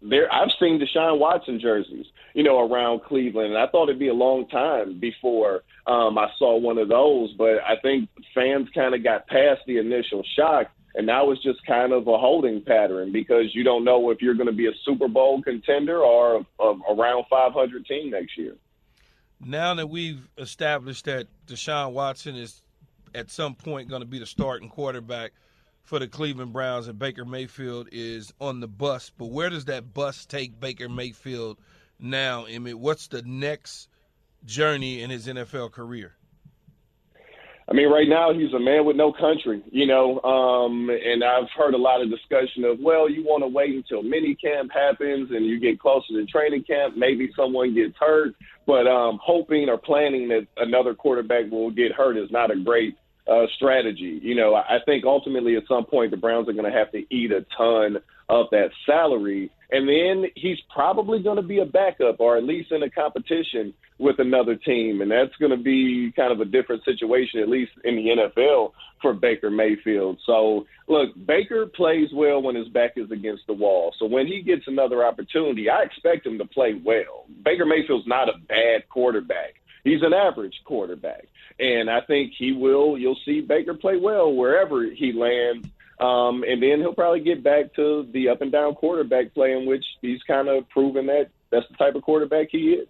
there 0.03 0.33
I've 0.33 0.51
seen 0.59 0.81
Deshaun 0.81 1.20
Watson 1.20 1.61
jerseys, 1.61 2.07
you 2.35 2.42
know, 2.42 2.68
around 2.68 3.03
Cleveland, 3.05 3.55
and 3.55 3.59
I 3.59 3.68
thought 3.68 3.88
it'd 3.88 3.99
be 3.99 4.09
a 4.09 4.14
long 4.14 4.49
time 4.49 4.99
before 4.99 5.62
um, 5.87 6.18
I 6.18 6.29
saw 6.38 6.59
one 6.59 6.79
of 6.79 6.88
those. 6.88 7.33
But 7.38 7.59
I 7.64 7.77
think 7.81 8.09
fans 8.35 8.68
kind 8.75 8.94
of 8.94 9.05
got 9.05 9.29
past 9.29 9.61
the 9.66 9.79
initial 9.79 10.25
shock 10.37 10.66
and 10.96 11.06
now 11.06 11.30
it's 11.30 11.42
just 11.42 11.64
kind 11.66 11.92
of 11.92 12.09
a 12.09 12.18
holding 12.18 12.62
pattern 12.62 13.12
because 13.12 13.54
you 13.54 13.62
don't 13.62 13.85
know 13.85 14.11
if 14.11 14.22
you're 14.22 14.35
going 14.35 14.46
to 14.46 14.52
be 14.52 14.66
a 14.66 14.72
Super 14.85 15.09
Bowl 15.09 15.42
contender 15.42 16.00
or 16.00 16.44
a, 16.59 16.62
a 16.62 16.94
around 16.94 17.26
500 17.28 17.87
team 17.87 18.11
next 18.11 18.37
year. 18.38 18.54
Now 19.38 19.74
that 19.74 19.88
we've 19.88 20.26
established 20.38 21.04
that 21.04 21.26
Deshaun 21.46 21.92
Watson 21.92 22.35
is 22.35 22.62
at 23.14 23.30
some 23.30 23.54
point 23.54 23.90
going 23.90 24.00
to 24.00 24.09
be 24.09 24.18
the 24.18 24.26
starting 24.26 24.70
quarterback 24.70 25.32
for 25.82 25.98
the 25.98 26.09
Cleveland 26.09 26.54
Browns 26.54 26.88
and 26.88 26.98
Baker 26.98 27.26
Mayfield 27.26 27.88
is 27.92 28.32
on 28.40 28.61
the 28.61 28.66
bus, 28.66 29.12
but 29.16 29.26
where 29.26 29.50
does 29.50 29.66
that 29.66 29.92
bus 29.92 30.24
take 30.24 30.59
Baker 30.59 30.88
Mayfield 30.88 31.59
now, 32.00 32.44
Emmett? 32.46 32.78
What's 32.78 33.06
the 33.09 33.22
next 33.22 33.88
journey 34.46 35.02
in 35.02 35.11
his 35.11 35.26
NFL 35.26 35.72
career? 35.72 36.16
I 37.68 37.72
mean, 37.74 37.90
right 37.90 38.09
now 38.09 38.33
he's 38.33 38.52
a 38.52 38.61
man 38.61 38.85
with 38.85 38.94
no 38.94 39.12
country, 39.12 39.61
you 39.72 39.87
know. 39.87 40.20
Um, 40.22 40.88
and 40.88 41.24
I've 41.24 41.50
heard 41.57 41.74
a 41.74 41.79
lot 41.79 42.00
of 42.00 42.11
discussion 42.11 42.64
of, 42.64 42.79
well, 42.79 43.11
you 43.11 43.24
want 43.24 43.42
to 43.42 43.48
wait 43.48 43.74
until 43.74 44.02
mini 44.02 44.37
camp 44.37 44.70
happens 44.72 45.31
and 45.33 45.44
you 45.44 45.59
get 45.59 45.81
closer 45.81 46.12
to 46.12 46.26
training 46.26 46.62
camp. 46.62 46.96
Maybe 46.96 47.31
someone 47.35 47.74
gets 47.74 47.94
hurt, 47.98 48.35
but 48.66 48.87
um, 48.87 49.18
hoping 49.20 49.68
or 49.68 49.79
planning 49.79 50.29
that 50.29 50.46
another 50.57 50.94
quarterback 50.94 51.50
will 51.50 51.72
get 51.72 51.90
hurt 51.90 52.16
is 52.16 52.31
not 52.31 52.52
a 52.52 52.57
great 52.57 52.96
uh, 53.26 53.46
strategy. 53.57 54.20
You 54.22 54.37
know, 54.37 54.55
I 54.55 54.79
think 54.85 55.05
ultimately 55.05 55.57
at 55.57 55.64
some 55.66 55.87
point 55.87 56.12
the 56.12 56.16
Browns 56.16 56.48
are 56.48 56.52
going 56.52 56.70
to 56.70 56.79
have 56.79 56.92
to 56.92 57.02
eat 57.12 57.33
a 57.33 57.44
ton 57.57 57.98
of 58.29 58.47
that 58.51 58.71
salary. 58.85 59.51
And 59.71 59.89
then 59.89 60.31
he's 60.37 60.59
probably 60.73 61.23
going 61.23 61.37
to 61.37 61.43
be 61.43 61.59
a 61.59 61.65
backup 61.65 62.21
or 62.21 62.37
at 62.37 62.45
least 62.45 62.71
in 62.73 62.83
a 62.83 62.91
competition 62.91 63.75
with 63.99 64.19
another 64.19 64.55
team. 64.55 65.01
And 65.01 65.11
that's 65.11 65.35
going 65.37 65.51
to 65.51 65.62
be 65.62 66.12
kind 66.15 66.33
of 66.33 66.41
a 66.41 66.45
different 66.45 66.85
situation, 66.85 67.41
at 67.41 67.49
least 67.49 67.73
in 67.85 67.97
the 67.97 68.09
NFL, 68.09 68.73
for 69.03 69.12
Baker 69.12 69.51
Mayfield. 69.51 70.19
So, 70.25 70.67
look, 70.87 71.11
Baker 71.27 71.67
plays 71.67 72.11
well 72.12 72.43
when 72.43 72.55
his 72.55 72.69
back 72.69 72.93
is 72.97 73.11
against 73.11 73.47
the 73.47 73.55
wall. 73.55 73.93
So 73.99 74.07
when 74.07 74.27
he 74.27 74.43
gets 74.43 74.67
another 74.67 75.05
opportunity, 75.05 75.69
I 75.69 75.83
expect 75.83 76.27
him 76.27 76.39
to 76.39 76.45
play 76.45 76.75
well. 76.75 77.27
Baker 77.45 77.67
Mayfield's 77.67 78.07
not 78.07 78.29
a 78.29 78.39
bad 78.49 78.89
quarterback. 78.89 79.55
He's 79.83 80.03
an 80.03 80.12
average 80.12 80.61
quarterback. 80.65 81.27
And 81.59 81.89
I 81.89 82.01
think 82.03 82.33
he 82.37 82.53
will, 82.53 82.99
you'll 82.99 83.19
see 83.25 83.41
Baker 83.41 83.75
play 83.75 83.97
well 83.97 84.33
wherever 84.33 84.85
he 84.85 85.12
lands 85.12 85.69
um, 85.98 86.44
and 86.46 86.62
then 86.62 86.80
he'll 86.80 86.94
probably 86.94 87.20
get 87.20 87.42
back 87.42 87.74
to 87.74 88.06
the 88.12 88.28
up 88.28 88.42
and 88.42 88.52
down 88.52 88.74
quarterback 88.74 89.32
play 89.35 89.52
in 89.52 89.66
which 89.66 89.85
he's 90.02 90.22
kind 90.26 90.48
of 90.48 90.68
proven 90.68 91.06
that 91.06 91.30
that's 91.50 91.66
the 91.70 91.76
type 91.76 91.94
of 91.94 92.02
quarterback 92.02 92.48
he 92.50 92.72
is. 92.72 92.88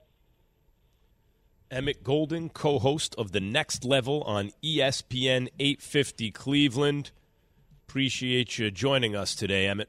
Emmett 1.70 2.02
Golden, 2.04 2.48
co 2.48 2.78
host 2.78 3.14
of 3.16 3.32
The 3.32 3.40
Next 3.40 3.84
Level 3.84 4.22
on 4.22 4.50
ESPN 4.62 5.48
850 5.58 6.30
Cleveland. 6.30 7.10
Appreciate 7.88 8.58
you 8.58 8.70
joining 8.70 9.16
us 9.16 9.34
today, 9.34 9.66
Emmett. 9.66 9.88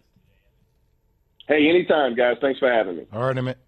Hey, 1.48 1.70
anytime, 1.70 2.16
guys. 2.16 2.38
Thanks 2.42 2.60
for 2.60 2.72
having 2.72 2.98
me. 2.98 3.06
All 3.14 3.22
right, 3.22 3.38
Emmett. 3.38 3.60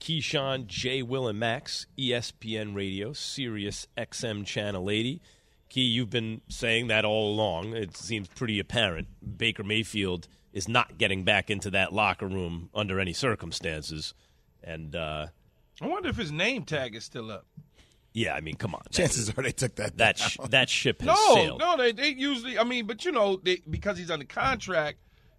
Keyshawn, 0.00 0.66
J. 0.66 1.02
Will, 1.02 1.28
and 1.28 1.38
Max, 1.38 1.86
ESPN 1.96 2.74
Radio, 2.74 3.12
Sirius 3.12 3.86
XM 3.96 4.44
Channel 4.44 4.90
80. 4.90 5.22
Key, 5.72 5.80
you've 5.84 6.10
been 6.10 6.42
saying 6.48 6.88
that 6.88 7.06
all 7.06 7.32
along. 7.32 7.74
It 7.74 7.96
seems 7.96 8.28
pretty 8.28 8.58
apparent. 8.58 9.08
Baker 9.38 9.64
Mayfield 9.64 10.28
is 10.52 10.68
not 10.68 10.98
getting 10.98 11.24
back 11.24 11.48
into 11.48 11.70
that 11.70 11.94
locker 11.94 12.26
room 12.28 12.68
under 12.74 13.00
any 13.00 13.14
circumstances. 13.14 14.12
And, 14.62 14.94
uh, 14.94 15.28
I 15.80 15.86
wonder 15.86 16.10
if 16.10 16.16
his 16.16 16.30
name 16.30 16.64
tag 16.64 16.94
is 16.94 17.04
still 17.04 17.30
up. 17.30 17.46
yeah, 18.12 18.34
I 18.34 18.42
mean, 18.42 18.56
come 18.56 18.74
on. 18.74 18.82
Chances 18.90 19.30
are 19.30 19.42
they 19.42 19.50
took 19.52 19.76
that. 19.76 19.96
that, 19.96 20.18
down. 20.18 20.28
sh- 20.28 20.36
that 20.50 20.68
ship 20.68 21.00
has 21.00 21.06
No, 21.06 21.34
sailed. 21.34 21.58
no, 21.60 21.78
they, 21.78 21.92
they 21.92 22.08
usually. 22.10 22.58
I 22.58 22.64
mean, 22.64 22.86
but 22.86 23.06
you 23.06 23.12
know, 23.12 23.40
they, 23.42 23.62
because 23.70 23.96
he's 23.96 24.10
under 24.10 24.26
contract, 24.26 24.98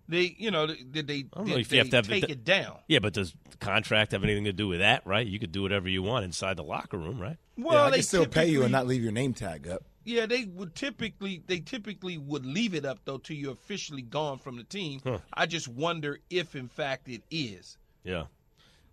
they, 0.09 0.35
you 0.39 0.49
know, 0.49 0.65
did 0.65 1.05
they, 1.07 1.21
don't 1.21 1.45
know 1.47 1.53
did 1.57 1.61
if 1.61 1.71
you 1.71 1.77
have 1.77 1.89
to 1.91 1.95
have 1.97 2.07
take 2.07 2.23
it- 2.23 2.31
it 2.31 2.43
down? 2.43 2.79
Yeah, 2.87 2.97
but 2.97 3.13
does 3.13 3.35
the 3.51 3.57
contract 3.57 4.13
have 4.13 4.23
anything 4.23 4.45
to 4.45 4.51
do 4.53 4.67
with 4.67 4.79
that, 4.79 5.05
right? 5.05 5.27
You 5.27 5.37
could 5.37 5.51
do 5.51 5.61
whatever 5.61 5.87
you 5.87 6.01
want 6.01 6.25
inside 6.25 6.57
the 6.57 6.63
locker 6.63 6.97
room, 6.97 7.21
right? 7.21 7.37
Well, 7.55 7.75
yeah, 7.75 7.83
I 7.83 7.89
they 7.91 7.97
can 7.97 8.03
still 8.03 8.25
pay 8.25 8.47
you 8.47 8.63
and 8.63 8.71
not 8.71 8.87
leave 8.87 9.03
your 9.03 9.11
name 9.11 9.35
tag 9.35 9.67
up. 9.67 9.83
Yeah, 10.05 10.25
they 10.25 10.45
would 10.45 10.75
typically 10.75 11.41
they 11.47 11.59
typically 11.59 12.17
would 12.17 12.45
leave 12.45 12.73
it 12.73 12.85
up 12.85 12.99
though 13.05 13.17
till 13.17 13.35
you're 13.37 13.53
officially 13.53 14.01
gone 14.01 14.37
from 14.37 14.57
the 14.57 14.63
team. 14.63 15.01
I 15.33 15.45
just 15.45 15.67
wonder 15.67 16.19
if 16.29 16.55
in 16.55 16.67
fact 16.67 17.07
it 17.07 17.21
is. 17.31 17.77
Yeah. 18.03 18.23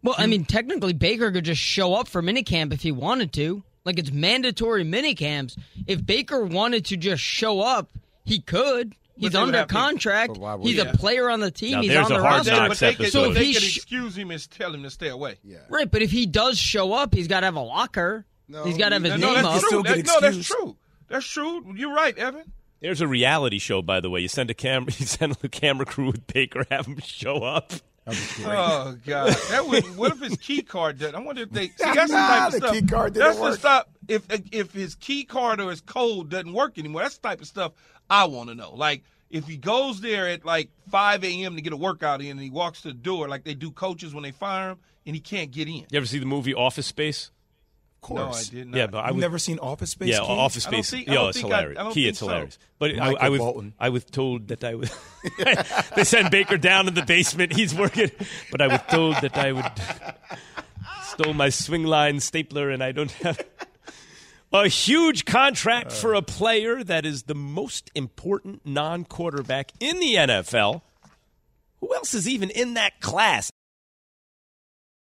Well, 0.02 0.14
I 0.16 0.26
mean, 0.26 0.44
technically, 0.46 0.94
Baker 0.94 1.30
could 1.30 1.44
just 1.44 1.60
show 1.60 1.94
up 1.94 2.08
for 2.08 2.22
minicamp 2.22 2.72
if 2.72 2.80
he 2.82 2.90
wanted 2.92 3.32
to. 3.34 3.62
Like, 3.84 3.98
it's 3.98 4.10
mandatory 4.10 4.82
minicamps. 4.84 5.58
If 5.86 6.04
Baker 6.06 6.42
wanted 6.44 6.86
to 6.86 6.96
just 6.96 7.22
show 7.22 7.60
up, 7.60 7.90
he 8.24 8.40
could. 8.40 8.94
He's 9.16 9.34
under 9.34 9.58
have 9.58 9.68
to- 9.68 9.74
contract. 9.74 10.38
But 10.40 10.60
He's 10.62 10.76
he? 10.76 10.88
a 10.88 10.92
player 10.94 11.28
on 11.28 11.40
the 11.40 11.50
team. 11.50 11.72
Now, 11.72 11.82
He's 11.82 11.94
on 11.96 12.08
the 12.08 12.20
roster. 12.20 12.50
but 12.68 12.78
they 12.78 12.94
could, 12.94 13.06
episode. 13.06 13.24
so 13.28 13.32
they 13.34 13.44
He 13.46 13.52
could 13.54 13.62
sh- 13.62 13.76
excuse 13.76 14.16
him 14.16 14.30
and 14.30 14.50
tell 14.50 14.72
him 14.72 14.82
to 14.84 14.90
stay 14.90 15.08
away. 15.08 15.36
Yeah. 15.44 15.58
Right, 15.68 15.90
but 15.90 16.00
if 16.00 16.10
he 16.10 16.24
does 16.24 16.58
show 16.58 16.94
up, 16.94 17.12
he's 17.14 17.28
got 17.28 17.40
to 17.40 17.46
have 17.46 17.56
a 17.56 17.60
locker. 17.60 18.24
No, 18.48 18.64
he's 18.64 18.78
got 18.78 18.88
to 18.90 18.94
have 18.94 19.02
his 19.04 19.18
no, 19.20 19.26
no, 19.28 19.34
name 19.34 19.42
that's 19.42 19.46
up. 19.56 19.60
true. 19.60 19.68
Still 19.68 19.82
That- 19.82 20.06
no, 20.06 20.20
that's 20.20 20.46
true. 20.46 20.76
That's 21.10 21.26
true. 21.26 21.74
You're 21.76 21.92
right, 21.94 22.16
Evan. 22.16 22.52
There's 22.80 23.02
a 23.02 23.06
reality 23.08 23.58
show, 23.58 23.82
by 23.82 24.00
the 24.00 24.08
way. 24.08 24.20
You 24.20 24.28
send 24.28 24.48
a 24.48 24.54
camera, 24.54 24.90
you 24.98 25.04
send 25.04 25.36
a 25.42 25.48
camera 25.48 25.84
crew 25.84 26.06
with 26.06 26.26
Baker, 26.26 26.64
have 26.70 26.86
him 26.86 26.98
show 27.00 27.42
up. 27.42 27.72
Oh 28.06 28.96
God, 29.06 29.34
that 29.50 29.66
would. 29.68 29.84
What 29.96 30.12
if 30.12 30.20
his 30.20 30.36
key 30.38 30.62
card 30.62 30.98
did? 30.98 31.14
I 31.14 31.20
wonder 31.20 31.42
if 31.42 31.50
they. 31.50 31.66
See, 31.68 31.72
that's 31.78 32.10
the 32.10 32.16
type 32.16 32.46
of 32.46 32.52
The 32.52 32.58
stuff. 32.58 32.72
key 32.72 32.82
card 32.86 33.12
didn't 33.12 33.26
that's 33.26 33.38
the 33.38 33.56
stuff. 33.56 33.86
If 34.08 34.24
if 34.52 34.72
his 34.72 34.94
key 34.94 35.24
card 35.24 35.60
or 35.60 35.70
his 35.70 35.80
code 35.82 36.30
doesn't 36.30 36.52
work 36.52 36.78
anymore, 36.78 37.02
that's 37.02 37.18
the 37.18 37.28
type 37.28 37.40
of 37.40 37.46
stuff 37.46 37.72
I 38.08 38.24
want 38.24 38.48
to 38.48 38.54
know. 38.54 38.74
Like 38.74 39.04
if 39.30 39.46
he 39.46 39.56
goes 39.58 40.00
there 40.00 40.26
at 40.28 40.44
like 40.44 40.70
5 40.90 41.22
a.m. 41.22 41.54
to 41.56 41.62
get 41.62 41.72
a 41.72 41.76
workout 41.76 42.20
in, 42.20 42.30
and 42.32 42.40
he 42.40 42.50
walks 42.50 42.80
to 42.82 42.88
the 42.88 42.94
door 42.94 43.28
like 43.28 43.44
they 43.44 43.54
do 43.54 43.70
coaches 43.70 44.12
when 44.14 44.22
they 44.24 44.32
fire 44.32 44.70
him, 44.70 44.78
and 45.06 45.14
he 45.14 45.20
can't 45.20 45.50
get 45.52 45.68
in. 45.68 45.74
You 45.74 45.86
ever 45.92 46.06
see 46.06 46.18
the 46.18 46.26
movie 46.26 46.54
Office 46.54 46.86
Space? 46.86 47.30
Of 48.02 48.10
No, 48.10 48.16
I 48.16 48.24
course. 48.26 48.48
did 48.48 48.66
not. 48.68 48.76
Yeah, 48.78 48.86
but 48.86 48.98
I 49.04 49.08
I've 49.08 49.16
never 49.16 49.38
seen 49.38 49.58
Office 49.58 49.90
Space. 49.90 50.08
yeah, 50.10 50.20
Keith? 50.20 50.28
Office 50.30 50.62
Space. 50.64 50.90
think- 50.90 51.08
I 51.08 51.28
it's 51.28 51.40
think 51.40 51.52
I- 51.52 51.56
hilarious. 51.58 51.78
I 51.80 51.92
Key, 51.92 52.08
it's 52.08 52.18
so. 52.18 52.26
hilarious. 52.28 52.58
But 52.78 52.98
I, 52.98 53.12
I 53.12 53.28
was 53.28 53.38
Bolton. 53.40 53.74
I 53.78 53.88
was 53.90 54.04
told 54.04 54.48
that 54.48 54.64
I 54.64 54.74
was 54.74 54.90
they 55.96 56.04
sent 56.04 56.30
Baker 56.30 56.56
down 56.56 56.88
in 56.88 56.94
the 56.94 57.02
basement. 57.04 57.52
He's 57.52 57.74
working, 57.74 58.10
but 58.50 58.60
I 58.62 58.68
was 58.68 58.80
told 58.90 59.16
that 59.16 59.36
I 59.36 59.52
would 59.52 59.64
stole 61.04 61.34
my 61.34 61.48
Swingline 61.48 62.20
stapler, 62.22 62.70
and 62.70 62.82
I 62.82 62.92
don't 62.92 63.10
have 63.12 63.38
a 64.52 64.66
huge 64.68 65.24
contract 65.26 65.92
for 65.92 66.14
a 66.14 66.22
player 66.22 66.82
that 66.82 67.04
is 67.04 67.24
the 67.24 67.34
most 67.34 67.90
important 67.94 68.64
non-quarterback 68.64 69.72
in 69.78 70.00
the 70.00 70.14
NFL. 70.14 70.82
Who 71.80 71.94
else 71.94 72.14
is 72.14 72.26
even 72.28 72.50
in 72.50 72.74
that 72.74 73.00
class? 73.00 73.50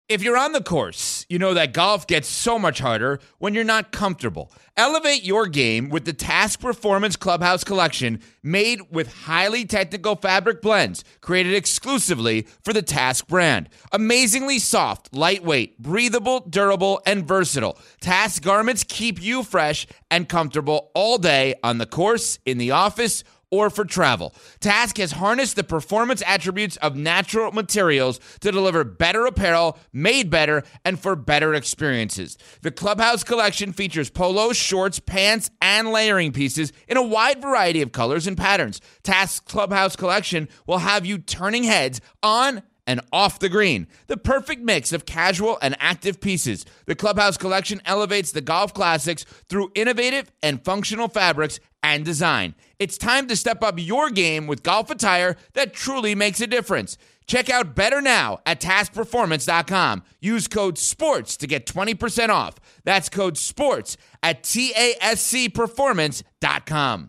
If 0.08 0.22
you're 0.22 0.38
on 0.38 0.52
the 0.52 0.62
course, 0.62 1.26
you 1.30 1.40
know 1.40 1.56
that 1.56 1.74
golf 1.74 2.06
gets 2.06 2.28
so 2.28 2.60
much 2.60 2.78
harder 2.78 3.20
when 3.40 3.56
you're 3.56 3.64
not 3.64 3.92
comfortable. 3.92 4.52
Elevate 4.78 5.24
your 5.24 5.48
game 5.48 5.90
with 5.90 6.06
the 6.06 6.14
TASC 6.14 6.60
Performance 6.60 7.16
Clubhouse 7.16 7.64
Collection 7.64 8.20
made 8.44 8.82
with 8.92 9.12
highly 9.24 9.66
technical 9.66 10.16
fabric 10.16 10.62
blends 10.62 11.04
created 11.22 11.56
exclusively 11.56 12.44
for 12.64 12.72
the 12.72 12.84
TASC 12.84 13.26
brand. 13.28 13.68
Amazingly 13.92 14.60
soft, 14.60 15.12
lightweight, 15.12 15.80
breathable, 15.80 16.42
durable, 16.42 17.02
and 17.08 17.28
versatile. 17.28 17.80
TASC 18.00 18.44
garments 18.44 18.84
keep 18.84 19.20
you 19.20 19.42
fresh 19.42 19.88
and 20.12 20.30
comfortable 20.30 20.92
all 20.94 21.18
day 21.18 21.56
on 21.64 21.80
the 21.80 21.88
course, 21.88 22.38
in 22.46 22.60
the 22.60 22.70
office, 22.70 23.24
or 23.56 23.70
for 23.70 23.86
travel. 23.86 24.34
TASC 24.60 24.98
has 24.98 25.14
harnessed 25.14 25.56
the 25.56 25.64
performance 25.64 26.22
attributes 26.26 26.76
of 26.78 26.96
natural 26.96 27.52
materials 27.52 28.20
to 28.42 28.52
deliver 28.52 28.84
better 28.84 29.26
apparel, 29.26 29.78
made 29.94 30.30
better, 30.30 30.64
and 30.84 31.00
for 31.00 31.16
better 31.16 31.54
experiences. 31.54 32.38
The 32.62 32.72
Clubhouse 32.72 33.24
collection 33.24 33.72
features 33.72 34.10
polos, 34.10 34.58
shorts, 34.58 35.00
pants, 35.00 35.50
and 35.62 35.92
layering 35.92 36.34
pieces 36.34 36.74
in 36.88 36.98
a 36.98 37.04
wide 37.04 37.42
variety 37.42 37.82
of 37.82 37.92
colors 37.92 38.28
and 38.28 38.38
patterns. 38.38 38.82
TASC's 39.04 39.40
Clubhouse 39.40 39.96
collection 39.96 40.50
will 40.68 40.80
have 40.80 41.06
you 41.06 41.18
turning 41.18 41.64
heads 41.64 42.02
on 42.22 42.62
and 42.88 43.02
off 43.12 43.40
the 43.40 43.50
green. 43.50 43.88
The 44.08 44.18
perfect 44.18 44.62
mix 44.62 44.94
of 44.94 45.06
casual 45.06 45.58
and 45.62 45.76
active 45.80 46.22
pieces. 46.22 46.66
The 46.86 46.96
Clubhouse 46.96 47.38
collection 47.38 47.82
elevates 47.86 48.32
the 48.32 48.42
golf 48.42 48.74
classics 48.74 49.26
through 49.50 49.72
innovative 49.76 50.32
and 50.44 50.64
functional 50.64 51.08
fabrics 51.08 51.60
and 51.86 52.04
design. 52.04 52.56
It's 52.80 52.98
time 52.98 53.28
to 53.28 53.36
step 53.36 53.62
up 53.64 53.76
your 53.78 54.10
game 54.10 54.48
with 54.48 54.64
golf 54.64 54.90
attire 54.90 55.38
that 55.54 55.74
truly 55.74 56.16
makes 56.16 56.42
a 56.42 56.48
difference. 56.48 56.98
Check 57.28 57.48
out 57.50 57.76
Better 57.76 58.02
Now 58.02 58.40
at 58.46 58.60
tascperformance.com. 58.60 60.04
Use 60.20 60.48
code 60.48 60.80
SPORTS 60.80 61.38
to 61.38 61.48
get 61.48 61.66
20% 61.68 62.30
off. 62.30 62.56
That's 62.84 63.10
code 63.10 63.38
SPORTS 63.38 63.98
at 64.24 64.44
TASCperformance.com. 64.44 67.08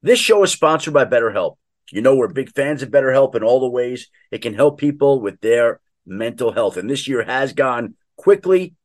This 0.00 0.20
show 0.20 0.44
is 0.44 0.52
sponsored 0.52 0.94
by 0.94 1.04
BetterHelp. 1.04 1.56
You 1.90 2.00
know, 2.02 2.14
we're 2.14 2.28
big 2.28 2.54
fans 2.54 2.82
of 2.82 2.90
BetterHelp 2.90 3.34
in 3.34 3.42
all 3.42 3.58
the 3.60 3.68
ways 3.68 4.08
it 4.30 4.42
can 4.42 4.54
help 4.54 4.78
people 4.78 5.20
with 5.20 5.40
their 5.40 5.80
mental 6.06 6.52
health. 6.52 6.76
And 6.76 6.88
this 6.88 7.08
year 7.08 7.24
has 7.24 7.52
gone 7.52 7.96
quickly. 8.16 8.76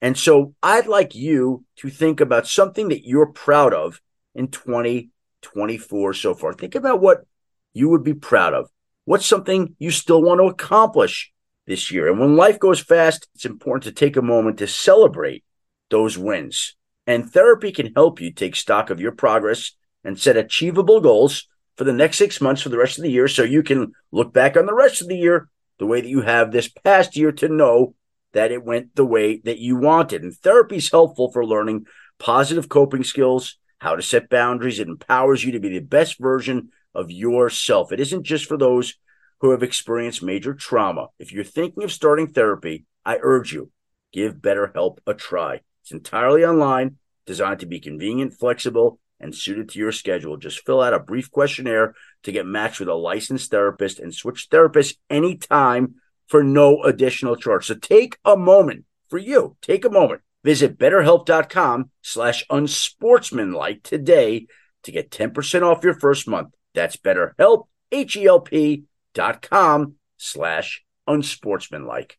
And 0.00 0.16
so 0.16 0.54
I'd 0.62 0.86
like 0.86 1.14
you 1.14 1.66
to 1.76 1.90
think 1.90 2.20
about 2.20 2.46
something 2.46 2.88
that 2.88 3.06
you're 3.06 3.26
proud 3.26 3.74
of 3.74 4.00
in 4.34 4.48
2024 4.48 6.14
so 6.14 6.34
far. 6.34 6.52
Think 6.52 6.74
about 6.74 7.00
what 7.00 7.26
you 7.72 7.88
would 7.88 8.04
be 8.04 8.14
proud 8.14 8.54
of. 8.54 8.68
What's 9.04 9.26
something 9.26 9.74
you 9.78 9.90
still 9.90 10.22
want 10.22 10.40
to 10.40 10.46
accomplish 10.46 11.32
this 11.66 11.90
year? 11.90 12.08
And 12.08 12.20
when 12.20 12.36
life 12.36 12.58
goes 12.58 12.80
fast, 12.80 13.28
it's 13.34 13.44
important 13.44 13.84
to 13.84 13.92
take 13.92 14.16
a 14.16 14.22
moment 14.22 14.58
to 14.58 14.66
celebrate 14.66 15.44
those 15.90 16.16
wins. 16.16 16.76
And 17.06 17.30
therapy 17.30 17.72
can 17.72 17.92
help 17.94 18.20
you 18.20 18.32
take 18.32 18.54
stock 18.54 18.90
of 18.90 19.00
your 19.00 19.12
progress 19.12 19.72
and 20.04 20.18
set 20.18 20.36
achievable 20.36 21.00
goals 21.00 21.48
for 21.76 21.84
the 21.84 21.92
next 21.92 22.18
six 22.18 22.40
months 22.40 22.62
for 22.62 22.68
the 22.68 22.78
rest 22.78 22.98
of 22.98 23.02
the 23.02 23.10
year 23.10 23.28
so 23.28 23.42
you 23.42 23.62
can 23.62 23.92
look 24.10 24.32
back 24.32 24.56
on 24.56 24.66
the 24.66 24.74
rest 24.74 25.00
of 25.00 25.08
the 25.08 25.16
year 25.16 25.48
the 25.78 25.86
way 25.86 26.00
that 26.00 26.08
you 26.08 26.20
have 26.20 26.52
this 26.52 26.68
past 26.68 27.16
year 27.16 27.32
to 27.32 27.48
know 27.48 27.94
that 28.32 28.52
it 28.52 28.64
went 28.64 28.94
the 28.94 29.04
way 29.04 29.38
that 29.38 29.58
you 29.58 29.76
wanted. 29.76 30.22
And 30.22 30.34
therapy 30.34 30.76
is 30.76 30.90
helpful 30.90 31.30
for 31.32 31.44
learning 31.44 31.86
positive 32.18 32.68
coping 32.68 33.04
skills, 33.04 33.58
how 33.82 33.96
to 33.96 34.02
set 34.02 34.30
boundaries. 34.30 34.78
It 34.78 34.86
empowers 34.86 35.44
you 35.44 35.50
to 35.52 35.60
be 35.60 35.70
the 35.70 35.80
best 35.80 36.20
version 36.20 36.68
of 36.94 37.10
yourself. 37.10 37.90
It 37.90 37.98
isn't 37.98 38.22
just 38.22 38.46
for 38.46 38.56
those 38.56 38.94
who 39.40 39.50
have 39.50 39.64
experienced 39.64 40.22
major 40.22 40.54
trauma. 40.54 41.08
If 41.18 41.32
you're 41.32 41.42
thinking 41.42 41.82
of 41.82 41.90
starting 41.90 42.28
therapy, 42.28 42.86
I 43.04 43.18
urge 43.20 43.52
you, 43.52 43.72
give 44.12 44.36
BetterHelp 44.36 44.98
a 45.04 45.14
try. 45.14 45.62
It's 45.82 45.90
entirely 45.90 46.44
online, 46.44 46.98
designed 47.26 47.58
to 47.58 47.66
be 47.66 47.80
convenient, 47.80 48.34
flexible, 48.34 49.00
and 49.18 49.34
suited 49.34 49.68
to 49.70 49.80
your 49.80 49.90
schedule. 49.90 50.36
Just 50.36 50.64
fill 50.64 50.80
out 50.80 50.94
a 50.94 51.00
brief 51.00 51.32
questionnaire 51.32 51.96
to 52.22 52.30
get 52.30 52.46
matched 52.46 52.78
with 52.78 52.88
a 52.88 52.94
licensed 52.94 53.50
therapist 53.50 53.98
and 53.98 54.14
switch 54.14 54.48
therapists 54.48 54.96
anytime 55.10 55.96
for 56.28 56.44
no 56.44 56.84
additional 56.84 57.34
charge. 57.34 57.66
So 57.66 57.74
take 57.74 58.16
a 58.24 58.36
moment 58.36 58.84
for 59.10 59.18
you. 59.18 59.56
Take 59.60 59.84
a 59.84 59.90
moment. 59.90 60.20
Visit 60.44 60.78
betterhelp.com 60.78 61.90
slash 62.02 62.44
unsportsmanlike 62.50 63.82
today 63.82 64.46
to 64.82 64.92
get 64.92 65.10
10% 65.10 65.62
off 65.62 65.84
your 65.84 65.94
first 65.94 66.26
month. 66.26 66.54
That's 66.74 66.96
betterhelp, 66.96 67.66
H-E-L-P 67.92 68.84
dot 69.14 69.42
com 69.42 69.94
slash 70.16 70.84
unsportsmanlike. 71.06 72.18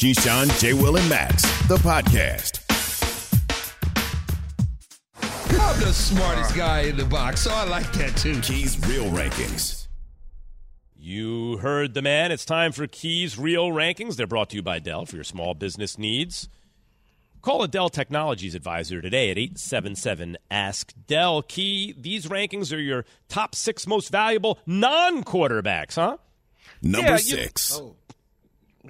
Keyshawn, 0.00 0.58
J. 0.58 0.72
Will, 0.72 0.96
and 0.96 1.08
Max, 1.10 1.42
the 1.68 1.76
podcast. 1.76 2.60
I'm 5.60 5.80
the 5.80 5.92
smartest 5.92 6.56
guy 6.56 6.82
in 6.82 6.96
the 6.96 7.04
box, 7.04 7.42
so 7.42 7.50
I 7.50 7.64
like 7.64 7.92
that 7.92 8.16
too. 8.16 8.40
Key's 8.40 8.78
Real 8.88 9.10
Rankings. 9.10 9.79
You 11.02 11.56
heard 11.58 11.94
the 11.94 12.02
man. 12.02 12.30
It's 12.30 12.44
time 12.44 12.72
for 12.72 12.86
Key's 12.86 13.38
Real 13.38 13.68
Rankings. 13.70 14.16
They're 14.16 14.26
brought 14.26 14.50
to 14.50 14.56
you 14.56 14.62
by 14.62 14.80
Dell 14.80 15.06
for 15.06 15.14
your 15.16 15.24
small 15.24 15.54
business 15.54 15.96
needs. 15.96 16.50
Call 17.40 17.62
a 17.62 17.68
Dell 17.68 17.88
Technologies 17.88 18.54
advisor 18.54 19.00
today 19.00 19.30
at 19.30 19.38
877 19.38 20.36
Ask 20.50 20.92
Dell. 21.06 21.40
Key, 21.40 21.94
these 21.98 22.26
rankings 22.26 22.70
are 22.76 22.78
your 22.80 23.06
top 23.30 23.54
six 23.54 23.86
most 23.86 24.10
valuable 24.12 24.58
non 24.66 25.24
quarterbacks, 25.24 25.94
huh? 25.94 26.18
Number 26.82 27.08
Yeah, 27.08 27.14
you- 27.14 27.18
six. 27.20 27.80
Oh, 27.80 27.96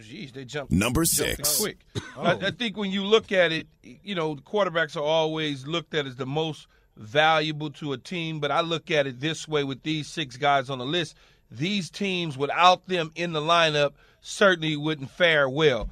geez, 0.00 0.32
they 0.32 0.44
jumped. 0.44 0.72
Number 0.72 1.04
jumped 1.04 1.46
six. 1.46 1.60
quick. 1.60 1.78
Oh. 2.16 2.22
I, 2.22 2.46
I 2.48 2.50
think 2.50 2.76
when 2.76 2.90
you 2.90 3.04
look 3.04 3.30
at 3.30 3.52
it, 3.52 3.68
you 3.84 4.16
know, 4.16 4.34
the 4.34 4.42
quarterbacks 4.42 4.96
are 4.96 5.02
always 5.04 5.64
looked 5.64 5.94
at 5.94 6.06
as 6.08 6.16
the 6.16 6.26
most 6.26 6.66
valuable 6.96 7.70
to 7.70 7.92
a 7.92 7.98
team. 7.98 8.40
But 8.40 8.50
I 8.50 8.62
look 8.62 8.90
at 8.90 9.06
it 9.06 9.20
this 9.20 9.46
way 9.46 9.62
with 9.62 9.84
these 9.84 10.08
six 10.08 10.36
guys 10.36 10.70
on 10.70 10.78
the 10.78 10.84
list. 10.84 11.14
These 11.50 11.90
teams, 11.90 12.38
without 12.38 12.86
them 12.86 13.12
in 13.14 13.32
the 13.32 13.40
lineup, 13.40 13.92
certainly 14.20 14.76
wouldn't 14.76 15.10
fare 15.10 15.48
well. 15.48 15.90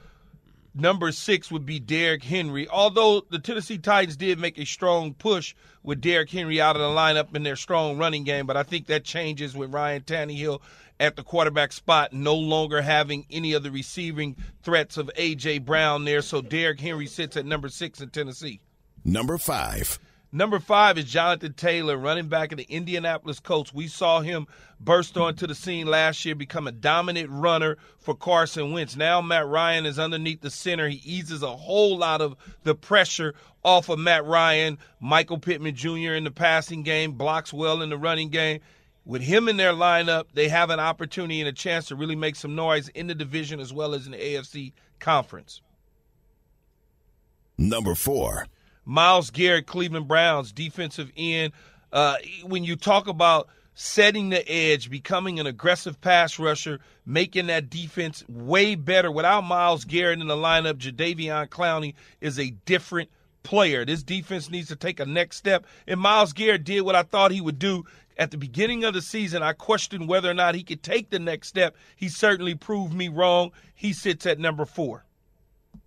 Number 0.74 1.10
six 1.10 1.50
would 1.50 1.66
be 1.66 1.80
Derrick 1.80 2.22
Henry. 2.22 2.68
Although 2.68 3.22
the 3.30 3.40
Tennessee 3.40 3.78
Titans 3.78 4.16
did 4.16 4.38
make 4.38 4.58
a 4.58 4.64
strong 4.64 5.12
push 5.14 5.54
with 5.82 6.00
Derrick 6.00 6.30
Henry 6.30 6.60
out 6.60 6.76
of 6.76 6.82
the 6.82 6.88
lineup 6.88 7.34
in 7.34 7.42
their 7.42 7.56
strong 7.56 7.98
running 7.98 8.22
game, 8.22 8.46
but 8.46 8.56
I 8.56 8.62
think 8.62 8.86
that 8.86 9.04
changes 9.04 9.56
with 9.56 9.72
Ryan 9.72 10.02
Tannehill 10.02 10.60
at 11.00 11.16
the 11.16 11.22
quarterback 11.24 11.72
spot, 11.72 12.12
no 12.12 12.34
longer 12.34 12.82
having 12.82 13.26
any 13.30 13.52
of 13.54 13.62
the 13.62 13.70
receiving 13.70 14.36
threats 14.62 14.96
of 14.96 15.10
A.J. 15.16 15.58
Brown 15.58 16.04
there. 16.04 16.22
So 16.22 16.42
Derrick 16.42 16.80
Henry 16.80 17.06
sits 17.06 17.36
at 17.36 17.46
number 17.46 17.68
six 17.68 18.00
in 18.00 18.10
Tennessee. 18.10 18.60
Number 19.04 19.38
five. 19.38 19.98
Number 20.30 20.58
five 20.58 20.98
is 20.98 21.06
Jonathan 21.06 21.54
Taylor, 21.54 21.96
running 21.96 22.28
back 22.28 22.52
of 22.52 22.58
the 22.58 22.66
Indianapolis 22.68 23.40
Colts. 23.40 23.72
We 23.72 23.86
saw 23.86 24.20
him 24.20 24.46
burst 24.78 25.16
onto 25.16 25.46
the 25.46 25.54
scene 25.54 25.86
last 25.86 26.22
year, 26.22 26.34
become 26.34 26.66
a 26.66 26.72
dominant 26.72 27.30
runner 27.30 27.78
for 27.98 28.14
Carson 28.14 28.72
Wentz. 28.72 28.94
Now 28.94 29.22
Matt 29.22 29.46
Ryan 29.46 29.86
is 29.86 29.98
underneath 29.98 30.42
the 30.42 30.50
center. 30.50 30.86
He 30.86 31.00
eases 31.02 31.42
a 31.42 31.56
whole 31.56 31.96
lot 31.96 32.20
of 32.20 32.36
the 32.62 32.74
pressure 32.74 33.34
off 33.64 33.88
of 33.88 33.98
Matt 33.98 34.26
Ryan. 34.26 34.76
Michael 35.00 35.38
Pittman 35.38 35.74
Jr. 35.74 36.12
in 36.12 36.24
the 36.24 36.30
passing 36.30 36.82
game, 36.82 37.12
blocks 37.12 37.50
well 37.50 37.80
in 37.80 37.88
the 37.88 37.96
running 37.96 38.28
game. 38.28 38.60
With 39.06 39.22
him 39.22 39.48
in 39.48 39.56
their 39.56 39.72
lineup, 39.72 40.24
they 40.34 40.48
have 40.48 40.68
an 40.68 40.78
opportunity 40.78 41.40
and 41.40 41.48
a 41.48 41.52
chance 41.54 41.86
to 41.86 41.96
really 41.96 42.16
make 42.16 42.36
some 42.36 42.54
noise 42.54 42.88
in 42.88 43.06
the 43.06 43.14
division 43.14 43.60
as 43.60 43.72
well 43.72 43.94
as 43.94 44.04
in 44.04 44.12
the 44.12 44.18
AFC 44.18 44.74
conference. 45.00 45.62
Number 47.56 47.94
four. 47.94 48.46
Myles 48.88 49.28
Garrett, 49.28 49.66
Cleveland 49.66 50.08
Browns, 50.08 50.50
defensive 50.50 51.12
end. 51.14 51.52
Uh, 51.92 52.16
when 52.42 52.64
you 52.64 52.74
talk 52.74 53.06
about 53.06 53.48
setting 53.74 54.30
the 54.30 54.50
edge, 54.50 54.88
becoming 54.88 55.38
an 55.38 55.46
aggressive 55.46 56.00
pass 56.00 56.38
rusher, 56.38 56.80
making 57.04 57.48
that 57.48 57.68
defense 57.68 58.24
way 58.28 58.74
better. 58.74 59.12
Without 59.12 59.42
Myles 59.42 59.84
Garrett 59.84 60.20
in 60.20 60.26
the 60.26 60.34
lineup, 60.34 60.78
Jadeveon 60.78 61.48
Clowney 61.48 61.94
is 62.22 62.38
a 62.38 62.50
different 62.64 63.10
player. 63.42 63.84
This 63.84 64.02
defense 64.02 64.50
needs 64.50 64.68
to 64.68 64.76
take 64.76 65.00
a 65.00 65.06
next 65.06 65.36
step. 65.36 65.66
And 65.86 66.00
Myles 66.00 66.32
Garrett 66.32 66.64
did 66.64 66.80
what 66.80 66.96
I 66.96 67.02
thought 67.02 67.30
he 67.30 67.42
would 67.42 67.58
do. 67.58 67.84
At 68.16 68.30
the 68.30 68.38
beginning 68.38 68.84
of 68.84 68.94
the 68.94 69.02
season, 69.02 69.42
I 69.42 69.52
questioned 69.52 70.08
whether 70.08 70.30
or 70.30 70.34
not 70.34 70.54
he 70.54 70.64
could 70.64 70.82
take 70.82 71.10
the 71.10 71.18
next 71.18 71.48
step. 71.48 71.76
He 71.94 72.08
certainly 72.08 72.54
proved 72.54 72.94
me 72.94 73.08
wrong. 73.08 73.52
He 73.74 73.92
sits 73.92 74.24
at 74.24 74.38
number 74.38 74.64
four. 74.64 75.04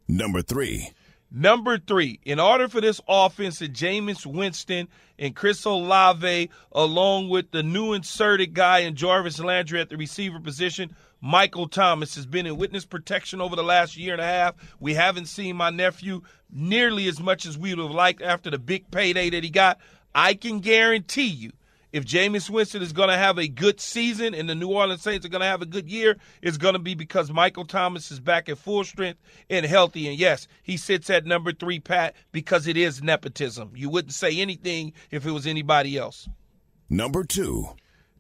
Number 0.08 0.44
three. 0.44 0.92
Number 1.34 1.78
three, 1.78 2.20
in 2.26 2.42
order 2.42 2.68
for 2.68 2.82
this 2.82 3.00
offense 3.08 3.60
to 3.60 3.70
Jameis 3.70 4.26
Winston 4.26 4.90
and 5.18 5.34
Chris 5.34 5.64
Olave, 5.64 6.50
along 6.74 7.30
with 7.30 7.52
the 7.52 7.64
new 7.64 7.94
inserted 7.94 8.54
guy 8.54 8.80
in 8.80 8.96
Jarvis 8.96 9.40
Landry 9.40 9.80
at 9.80 9.88
the 9.88 9.96
receiver 9.96 10.42
position, 10.42 10.94
Michael 11.22 11.70
Thomas 11.70 12.16
has 12.16 12.26
been 12.26 12.46
in 12.46 12.58
witness 12.58 12.84
protection 12.84 13.40
over 13.40 13.56
the 13.56 13.64
last 13.64 13.96
year 13.96 14.12
and 14.12 14.22
a 14.22 14.26
half. 14.26 14.56
We 14.82 14.94
haven't 14.94 15.28
seen 15.28 15.56
my 15.56 15.70
nephew 15.70 16.22
nearly 16.52 17.08
as 17.08 17.22
much 17.22 17.46
as 17.46 17.58
we 17.58 17.74
would 17.74 17.82
have 17.82 17.96
liked 17.96 18.22
after 18.22 18.50
the 18.50 18.60
big 18.60 18.92
payday 18.92 19.30
that 19.30 19.44
he 19.44 19.50
got. 19.50 19.80
I 20.14 20.34
can 20.34 20.60
guarantee 20.60 21.28
you 21.28 21.54
if 21.92 22.06
Jameis 22.06 22.50
Winston 22.50 22.82
is 22.82 22.94
going 22.94 23.10
to 23.10 23.18
have 23.18 23.38
a 23.38 23.48
good 23.48 23.80
season 23.80 24.34
and 24.34 24.50
the 24.50 24.56
New 24.56 24.70
Orleans 24.70 25.02
Saints 25.02 25.26
are 25.26 25.30
going 25.30 25.42
to 25.42 25.48
have 25.48 25.62
a 25.62 25.66
good 25.66 25.90
year, 25.90 26.18
it's 26.42 26.58
going 26.58 26.74
to 26.74 26.80
be 26.80 26.96
because 26.96 27.32
Michael 27.32 27.66
Thomas 27.66 28.12
is 28.12 28.20
back 28.20 28.48
at 28.50 28.58
full 28.58 28.84
strength 28.84 29.20
and 29.50 29.66
healthy. 29.66 30.08
And 30.08 30.18
yes, 30.18 30.48
he 30.64 30.78
sits 30.78 31.10
at 31.10 31.26
number 31.26 31.52
three, 31.52 31.80
Pat, 31.80 32.16
because 32.32 32.68
it 32.68 32.78
is 32.78 33.04
nepotism. 33.04 33.72
You 33.76 33.90
wouldn't 33.90 34.14
say 34.14 34.38
anything 34.40 34.94
if 35.10 35.26
it 35.26 35.32
was 35.32 35.46
anybody 35.46 35.98
else. 35.98 36.30
Number 36.90 37.24
two. 37.24 37.70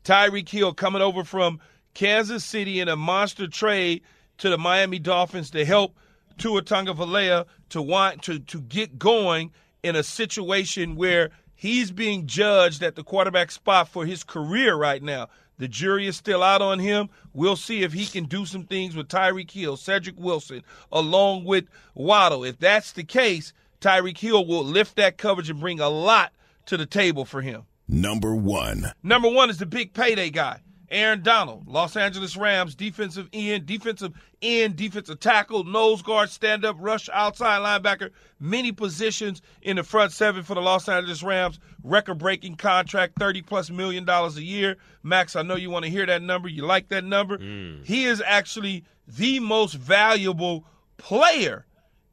Tyreek 0.04 0.50
Hill 0.50 0.74
coming 0.74 1.02
over 1.02 1.24
from 1.24 1.60
Kansas 1.94 2.44
City 2.44 2.80
in 2.80 2.88
a 2.88 2.96
monster 2.96 3.48
trade 3.48 4.02
to 4.40 4.50
the 4.50 4.58
Miami 4.58 5.00
Dolphins 5.00 5.52
to 5.52 5.64
help 5.64 5.96
Tua 6.38 6.62
Tagovailoa 6.62 7.46
to 7.70 7.82
want 7.82 8.24
to 8.24 8.40
to 8.40 8.62
get 8.62 8.98
going 8.98 9.52
in 9.84 9.96
a 9.96 10.04
situation 10.04 10.96
where 10.96 11.30
he's 11.62 11.92
being 11.92 12.26
judged 12.26 12.82
at 12.82 12.96
the 12.96 13.04
quarterback 13.04 13.52
spot 13.52 13.88
for 13.88 14.04
his 14.04 14.24
career 14.24 14.76
right 14.76 15.04
now. 15.04 15.30
The 15.60 15.68
jury 15.68 16.08
is 16.08 16.18
still 16.18 16.42
out 16.42 16.64
on 16.64 16.80
him. 16.80 17.10
We'll 17.34 17.56
see 17.56 17.84
if 17.84 17.94
he 17.94 18.08
can 18.08 18.26
do 18.26 18.48
some 18.48 18.64
things 18.64 18.96
with 18.96 19.08
Tyreek 19.08 19.52
Hill, 19.52 19.78
Cedric 19.78 20.18
Wilson, 20.18 20.64
along 20.92 21.46
with 21.46 21.66
Waddle. 21.94 22.44
If 22.44 22.58
that's 22.58 22.94
the 22.94 23.04
case, 23.04 23.54
Tyreek 23.80 24.18
Hill 24.18 24.44
will 24.44 24.64
lift 24.64 24.96
that 24.96 25.20
coverage 25.20 25.52
and 25.52 25.60
bring 25.60 25.80
a 25.80 25.88
lot 25.88 26.34
to 26.66 26.78
the 26.78 26.88
table 26.88 27.26
for 27.26 27.42
him. 27.42 27.66
Number 27.88 28.36
one. 28.36 28.94
Number 29.04 29.30
one 29.30 29.52
is 29.52 29.60
the 29.60 29.68
big 29.68 29.94
payday 29.94 30.32
guy. 30.32 30.62
Aaron 30.92 31.24
Donald, 31.24 31.68
Los 31.68 31.96
Angeles 31.96 32.36
Rams, 32.36 32.76
defensive 32.76 33.30
end, 33.32 33.66
defensive 33.66 34.12
end, 34.42 34.76
defensive 34.76 35.20
tackle, 35.22 35.64
nose 35.64 36.02
guard, 36.02 36.30
stand 36.30 36.66
up, 36.66 36.76
rush, 36.80 37.10
outside 37.14 37.60
linebacker, 37.60 38.12
many 38.42 38.74
positions 38.74 39.42
in 39.62 39.78
the 39.78 39.84
front 39.84 40.12
seven 40.12 40.44
for 40.44 40.54
the 40.54 40.62
Los 40.62 40.90
Angeles 40.90 41.24
Rams. 41.24 41.60
Record 41.82 42.18
breaking 42.18 42.56
contract, 42.56 43.14
30 43.18 43.42
plus 43.42 43.70
million 43.70 44.04
dollars 44.04 44.36
a 44.36 44.44
year. 44.44 44.76
Max, 45.02 45.36
I 45.38 45.44
know 45.44 45.56
you 45.56 45.70
want 45.70 45.86
to 45.86 45.92
hear 45.92 46.06
that 46.06 46.22
number. 46.22 46.50
You 46.50 46.66
like 46.66 46.90
that 46.90 47.06
number? 47.06 47.38
He 47.84 48.04
is 48.04 48.22
actually 48.26 48.84
the 49.08 49.40
most 49.40 49.74
valuable 49.76 50.66
player 50.98 51.66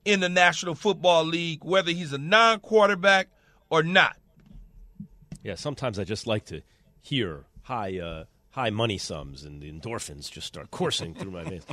in 0.04 0.20
the 0.20 0.28
National 0.28 0.74
Football 0.74 1.24
League, 1.24 1.64
whether 1.64 1.90
he's 1.90 2.12
a 2.12 2.18
non 2.18 2.60
quarterback 2.60 3.28
or 3.70 3.82
not. 3.82 4.16
Yeah, 5.42 5.56
sometimes 5.56 5.98
I 5.98 6.04
just 6.04 6.26
like 6.26 6.44
to 6.46 6.62
hear 7.00 7.44
high 7.62 7.98
uh, 7.98 8.24
high 8.58 8.70
money 8.70 8.98
sums 8.98 9.44
and 9.44 9.62
the 9.62 9.70
endorphins 9.70 10.28
just 10.28 10.48
start 10.48 10.68
coursing 10.72 11.14
through 11.14 11.30
my 11.30 11.44
veins. 11.44 11.64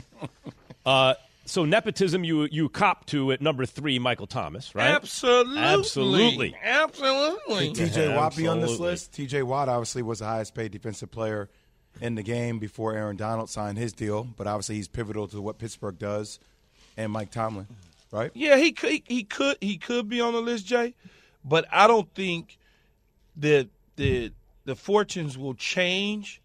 Uh, 0.86 1.15
so 1.45 1.65
nepotism, 1.65 2.24
you 2.24 2.48
you 2.52 2.69
cop 2.69 3.08
to 3.08 3.32
at 3.32 3.41
number 3.41 3.65
three, 3.65 3.98
Michael 3.98 4.28
Thomas, 4.28 4.76
right? 4.76 4.89
Absolutely. 4.89 5.58
Absolutely. 5.58 6.56
Absolutely. 6.63 7.71
Did 7.71 7.89
TJ 7.89 8.15
Watt 8.15 8.36
be 8.36 8.48
on 8.48 8.62
this 8.62 8.80
list? 8.80 9.13
TJ 9.13 9.43
Watt 9.43 9.67
obviously 9.67 10.04
was 10.04 10.19
the 10.19 10.26
highest 10.26 10.54
paid 10.54 10.71
defensive 10.71 11.10
player 11.10 11.50
in 12.02 12.15
the 12.15 12.24
game 12.24 12.60
before 12.60 12.93
Aaron 12.93 13.15
Donald 13.15 13.50
signed 13.50 13.78
his 13.78 13.93
deal, 13.93 14.24
but 14.24 14.45
obviously 14.48 14.76
he's 14.76 14.88
pivotal 14.88 15.28
to 15.30 15.41
what 15.41 15.58
Pittsburgh 15.58 15.98
does 15.98 16.39
and 16.98 17.12
Mike 17.12 17.32
Tomlin, 17.32 17.67
right? 18.12 18.32
Yeah, 18.36 18.58
he 18.58 18.71
could 18.71 19.02
he 19.06 19.24
could 19.24 19.58
he 19.60 19.78
could 19.78 20.08
be 20.08 20.21
on 20.21 20.34
the 20.34 20.41
list, 20.41 20.67
Jay, 20.67 20.93
but 21.43 21.65
I 21.71 21.88
don't 21.88 22.12
think 22.13 22.58
that 23.38 23.69
the 23.95 24.32
the 24.65 24.76
fortunes 24.76 25.36
will 25.36 25.56
change 25.56 26.41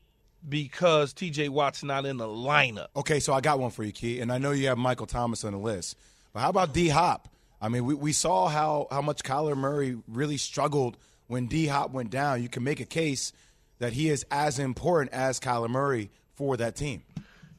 because 0.48 1.12
TJ 1.12 1.50
Watt's 1.50 1.83
not 1.83 2.07
in 2.07 2.16
the 2.16 2.26
lineup. 2.26 2.88
Okay, 2.96 3.20
so 3.20 3.33
I 3.33 3.40
got 3.40 3.59
one 3.59 3.70
for 3.70 3.85
you, 3.85 3.92
Key, 3.92 4.20
and 4.20 4.33
I 4.33 4.38
know 4.38 4.53
you 4.53 4.68
have 4.68 4.79
Michael 4.79 5.07
Thomas 5.07 5.44
on 5.44 5.53
the 5.53 5.59
list, 5.59 5.96
but 6.33 6.40
how 6.40 6.50
about 6.50 6.72
D 6.72 6.88
Hop? 6.88 7.29
I 7.61 7.68
mean, 7.68 7.85
we, 7.85 7.94
we 7.94 8.12
saw 8.12 8.48
how, 8.48 8.87
how 8.90 9.03
much 9.03 9.22
Kyler 9.22 9.57
Murray 9.57 9.98
really 10.09 10.38
struggled 10.38 10.96
when 11.26 11.46
D 11.46 11.66
Hop 11.66 11.90
went 11.92 12.11
down. 12.11 12.42
You 12.42 12.48
can 12.48 12.64
make 12.64 12.81
a 12.81 12.87
case 12.87 13.33
that 13.79 13.92
he 13.92 14.09
is 14.09 14.24
as 14.31 14.59
important 14.59 15.12
as 15.12 15.40
Kyler 15.40 15.68
Murray 15.68 16.11
for 16.35 16.57
that 16.57 16.76
team. 16.76 17.03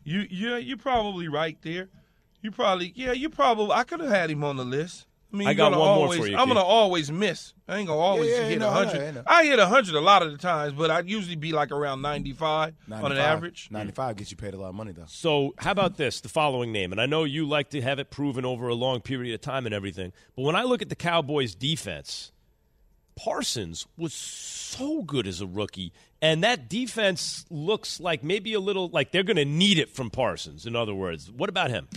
You 0.03 0.25
yeah, 0.29 0.57
you're 0.57 0.77
probably 0.77 1.27
right 1.27 1.57
there. 1.61 1.89
You 2.41 2.51
probably 2.51 2.91
yeah, 2.95 3.11
you 3.11 3.29
probably 3.29 3.71
I 3.71 3.83
could 3.83 3.99
have 3.99 4.09
had 4.09 4.31
him 4.31 4.43
on 4.43 4.57
the 4.57 4.65
list. 4.65 5.05
I 5.33 5.37
mean, 5.37 5.47
I 5.47 5.51
you're 5.51 5.55
got 5.57 5.69
gonna 5.71 5.79
one 5.79 5.87
more 5.95 6.03
always, 6.05 6.19
for 6.19 6.27
you, 6.27 6.35
I'm 6.35 6.47
Keith. 6.47 6.55
gonna 6.55 6.65
always 6.65 7.11
miss. 7.11 7.53
I 7.67 7.77
ain't 7.77 7.87
gonna 7.87 7.99
always 7.99 8.29
Yeah, 8.29 8.35
yeah, 8.41 8.47
hit 8.49 8.59
no, 8.59 8.69
I 8.69 8.73
know, 8.73 8.85
hundred. 8.89 9.01
I 9.07 9.11
know. 9.11 9.23
I 9.25 9.43
hit 9.45 9.59
hundred 9.59 9.95
a 9.95 10.01
lot 10.01 10.21
of 10.23 10.31
the 10.33 10.37
times, 10.37 10.73
but 10.73 10.91
I'd 10.91 11.07
usually 11.09 11.37
be 11.37 11.53
like 11.53 11.71
around 11.71 12.01
ninety 12.01 12.33
five 12.33 12.73
on 12.91 13.11
an 13.11 13.17
average. 13.17 13.69
95 13.71 14.15
gets 14.17 14.31
you 14.31 14.37
paid 14.37 14.53
a 14.53 14.57
lot 14.57 14.69
of 14.69 14.75
money, 14.75 14.91
though. 14.91 15.05
So, 15.07 15.53
how 15.57 15.71
about 15.71 15.95
this? 15.97 16.19
The 16.21 16.27
following 16.29 16.71
name, 16.73 16.91
and 16.91 16.99
I 16.99 17.05
know 17.05 17.23
you 17.23 17.47
like 17.47 17.69
to 17.69 17.81
have 17.81 17.97
it 17.99 18.09
proven 18.09 18.43
over 18.43 18.67
a 18.67 18.75
long 18.75 18.99
period 18.99 19.33
of 19.33 19.41
time 19.41 19.65
and 19.65 19.73
everything, 19.73 20.11
but 20.35 20.41
when 20.43 20.55
I 20.55 20.63
look 20.63 20.81
at 20.81 20.89
the 20.89 20.95
Cowboys' 20.95 21.55
defense, 21.55 22.31
Parsons 23.15 23.87
was 23.97 24.13
so 24.13 25.01
good 25.03 25.27
as 25.27 25.39
a 25.39 25.47
rookie, 25.47 25.93
and 26.21 26.43
that 26.43 26.67
defense 26.69 27.45
looks 27.49 27.99
like 28.01 28.21
maybe 28.23 28.53
a 28.53 28.59
little 28.59 28.89
like 28.89 29.11
they're 29.11 29.23
going 29.23 29.37
to 29.37 29.45
need 29.45 29.77
it 29.79 29.89
from 29.89 30.09
Parsons. 30.09 30.65
In 30.65 30.75
other 30.75 30.93
words, 30.93 31.31
what 31.31 31.49
about 31.49 31.69
him? 31.69 31.87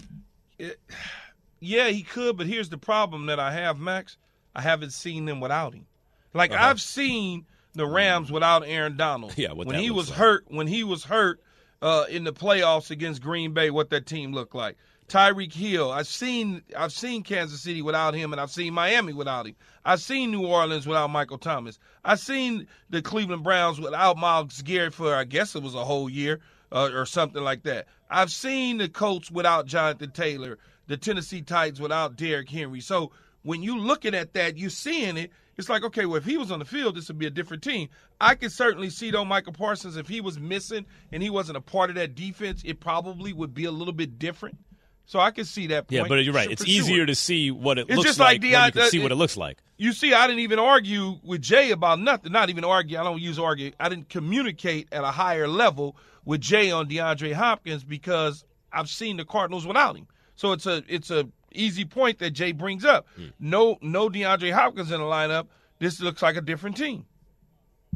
Yeah, 1.64 1.88
he 1.88 2.03
could, 2.03 2.37
but 2.37 2.46
here's 2.46 2.68
the 2.68 2.79
problem 2.79 3.27
that 3.27 3.40
I 3.40 3.53
have, 3.53 3.79
Max. 3.79 4.16
I 4.55 4.61
haven't 4.61 4.92
seen 4.92 5.24
them 5.24 5.40
without 5.40 5.74
him. 5.74 5.87
Like 6.33 6.53
Uh-huh. 6.53 6.64
I've 6.66 6.81
seen 6.81 7.46
the 7.74 7.87
Rams 7.87 8.31
without 8.31 8.62
Aaron 8.66 8.96
Donald. 8.96 9.35
Yeah, 9.37 9.53
when 9.53 9.74
he 9.74 9.90
was 9.90 10.11
like. 10.11 10.18
hurt, 10.18 10.44
when 10.48 10.66
he 10.66 10.85
was 10.85 11.05
hurt, 11.05 11.40
uh, 11.83 12.07
in 12.09 12.24
the 12.24 12.33
playoffs 12.33 12.90
against 12.90 13.20
Green 13.20 13.53
Bay 13.53 13.70
what 13.70 13.90
that 13.90 14.07
team 14.07 14.33
looked 14.33 14.55
like. 14.55 14.77
Tyreek 15.09 15.53
Hill, 15.53 15.92
I've 15.92 16.07
seen 16.07 16.62
I've 16.74 16.92
seen 16.92 17.22
Kansas 17.22 17.61
City 17.61 17.83
without 17.83 18.14
him, 18.14 18.33
and 18.33 18.40
I've 18.40 18.50
seen 18.50 18.72
Miami 18.72 19.12
without 19.12 19.46
him. 19.46 19.55
I've 19.85 20.00
seen 20.00 20.31
New 20.31 20.46
Orleans 20.46 20.87
without 20.87 21.11
Michael 21.11 21.37
Thomas. 21.37 21.79
I've 22.05 22.20
seen 22.20 22.66
the 22.88 23.03
Cleveland 23.03 23.42
Browns 23.44 23.79
without 23.79 24.16
Myles 24.16 24.62
Garrett 24.62 24.94
for 24.94 25.14
I 25.14 25.24
guess 25.24 25.55
it 25.55 25.62
was 25.62 25.74
a 25.74 25.85
whole 25.85 26.09
year 26.09 26.40
uh, 26.72 26.88
or 26.94 27.05
something 27.05 27.42
like 27.42 27.64
that. 27.64 27.87
I've 28.09 28.33
seen 28.33 28.79
the 28.79 28.88
Colts 28.88 29.31
without 29.31 29.66
Jonathan 29.66 30.11
Taylor, 30.12 30.59
the 30.87 30.97
Tennessee 30.97 31.42
Titans 31.42 31.81
without 31.81 32.16
Derrick 32.16 32.49
Henry. 32.49 32.81
So 32.81 33.12
when 33.42 33.62
you 33.62 33.79
looking 33.79 34.14
at 34.14 34.35
that, 34.35 34.57
you 34.57 34.70
seeing 34.70 35.16
it. 35.16 35.31
It's 35.57 35.68
like, 35.68 35.85
okay, 35.85 36.05
well, 36.05 36.16
if 36.16 36.25
he 36.25 36.37
was 36.37 36.51
on 36.51 36.59
the 36.59 36.64
field, 36.64 36.97
this 36.97 37.07
would 37.07 37.18
be 37.18 37.27
a 37.27 37.31
different 37.31 37.62
team. 37.62 37.88
I 38.20 38.35
could 38.35 38.51
certainly 38.51 38.90
see, 38.90 39.12
though, 39.12 39.25
Micah 39.25 39.53
Parsons, 39.53 39.97
if 39.97 40.09
he 40.09 40.20
was 40.20 40.37
missing 40.37 40.85
and 41.12 41.23
he 41.23 41.31
wasn't 41.31 41.57
a 41.57 41.61
part 41.61 41.90
of 41.90 41.97
that 41.97 42.16
defense, 42.16 42.62
it 42.64 42.81
probably 42.81 43.33
would 43.33 43.55
be 43.55 43.64
a 43.64 43.70
little 43.70 43.94
bit 43.94 44.18
different. 44.18 44.59
So 45.07 45.20
I 45.20 45.31
can 45.31 45.44
see 45.44 45.68
that. 45.68 45.87
Point. 45.87 46.03
Yeah, 46.03 46.09
but 46.09 46.25
you're 46.25 46.35
right. 46.35 46.51
It's 46.51 46.64
sure. 46.64 46.75
easier 46.75 47.07
to 47.07 47.14
see 47.14 47.51
what 47.51 47.79
it 47.79 47.87
It's 47.88 47.97
looks 47.97 48.09
just 48.09 48.18
like 48.18 48.40
Deion- 48.40 48.66
you 48.66 48.73
can 48.73 48.90
see 48.90 48.99
uh, 48.99 49.03
what 49.03 49.12
it 49.12 49.16
looks 49.16 49.37
like. 49.37 49.59
You 49.77 49.92
see, 49.92 50.12
I 50.14 50.27
didn't 50.27 50.40
even 50.40 50.59
argue 50.59 51.20
with 51.23 51.42
Jay 51.42 51.70
about 51.70 52.01
nothing. 52.01 52.33
Not 52.33 52.49
even 52.49 52.64
argue. 52.64 52.99
I 52.99 53.05
don't 53.05 53.20
use 53.20 53.38
argue. 53.38 53.73
I 53.79 53.88
didn't 53.88 54.09
communicate 54.09 54.88
at 54.92 55.05
a 55.05 55.11
higher 55.11 55.47
level 55.47 55.97
with 56.25 56.40
Jay 56.40 56.70
on 56.70 56.88
DeAndre 56.88 57.33
Hopkins 57.33 57.85
because 57.85 58.44
I've 58.73 58.88
seen 58.88 59.18
the 59.18 59.25
Cardinals 59.25 59.66
without 59.66 59.97
him. 59.97 60.07
So 60.37 60.53
it's 60.53 60.66
a 60.66 60.83
it's 60.88 61.11
a 61.11 61.29
easy 61.53 61.85
point 61.85 62.18
that 62.18 62.31
Jay 62.31 62.53
brings 62.53 62.85
up. 62.85 63.07
Hmm. 63.16 63.27
No 63.38 63.79
no 63.81 64.09
DeAndre 64.09 64.53
Hopkins 64.53 64.90
in 64.90 65.01
the 65.01 65.07
lineup. 65.07 65.47
This 65.79 66.01
looks 66.01 66.23
like 66.23 66.37
a 66.37 66.40
different 66.40 66.77
team. 66.77 67.07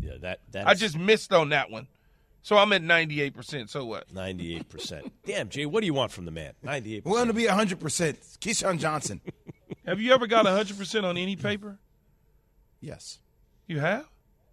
Yeah, 0.01 0.18
that 0.20 0.40
that 0.53 0.66
I 0.68 0.74
just 0.74 0.96
missed 0.96 1.33
on 1.33 1.51
that 1.51 1.70
one. 1.70 1.88
So 2.42 2.57
I'm 2.57 2.72
at 2.72 2.83
98%. 2.83 3.68
So 3.68 3.85
what? 3.85 4.09
98%. 4.14 5.11
Damn, 5.27 5.48
Jay, 5.48 5.66
what 5.66 5.81
do 5.81 5.87
you 5.87 5.92
want 5.92 6.12
from 6.12 6.24
the 6.24 6.31
man? 6.31 6.53
98%. 6.64 7.05
We're 7.05 7.16
going 7.16 7.27
to 7.27 7.35
be 7.35 7.44
100%. 7.44 7.77
Keyshawn 8.38 8.79
Johnson. 8.79 9.20
Have 9.87 10.01
you 10.01 10.14
ever 10.14 10.27
got 10.27 10.46
100% 10.46 11.05
on 11.05 11.16
any 11.18 11.37
paper? 11.37 11.79
yes. 12.81 13.18
You 13.66 13.81
have? 13.81 14.09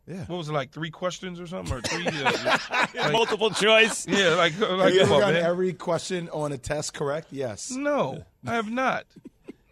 Yeah. 0.07 0.25
What 0.25 0.37
was 0.37 0.49
it 0.49 0.53
like? 0.53 0.71
Three 0.71 0.91
questions 0.91 1.39
or 1.39 1.47
something, 1.47 1.73
or 1.77 1.81
three? 1.81 2.05
Uh, 2.25 2.87
like- 2.95 3.11
Multiple 3.11 3.49
choice. 3.51 4.07
yeah, 4.07 4.35
like 4.35 4.57
like 4.59 4.69
Have 4.69 4.93
you 4.93 4.99
come 5.01 5.07
ever 5.09 5.13
on, 5.15 5.19
gotten 5.21 5.43
every 5.43 5.73
question 5.73 6.29
on 6.29 6.51
a 6.51 6.57
test 6.57 6.93
correct? 6.93 7.29
Yes. 7.31 7.71
No, 7.71 8.23
I 8.45 8.53
have 8.55 8.69
not, 8.69 9.05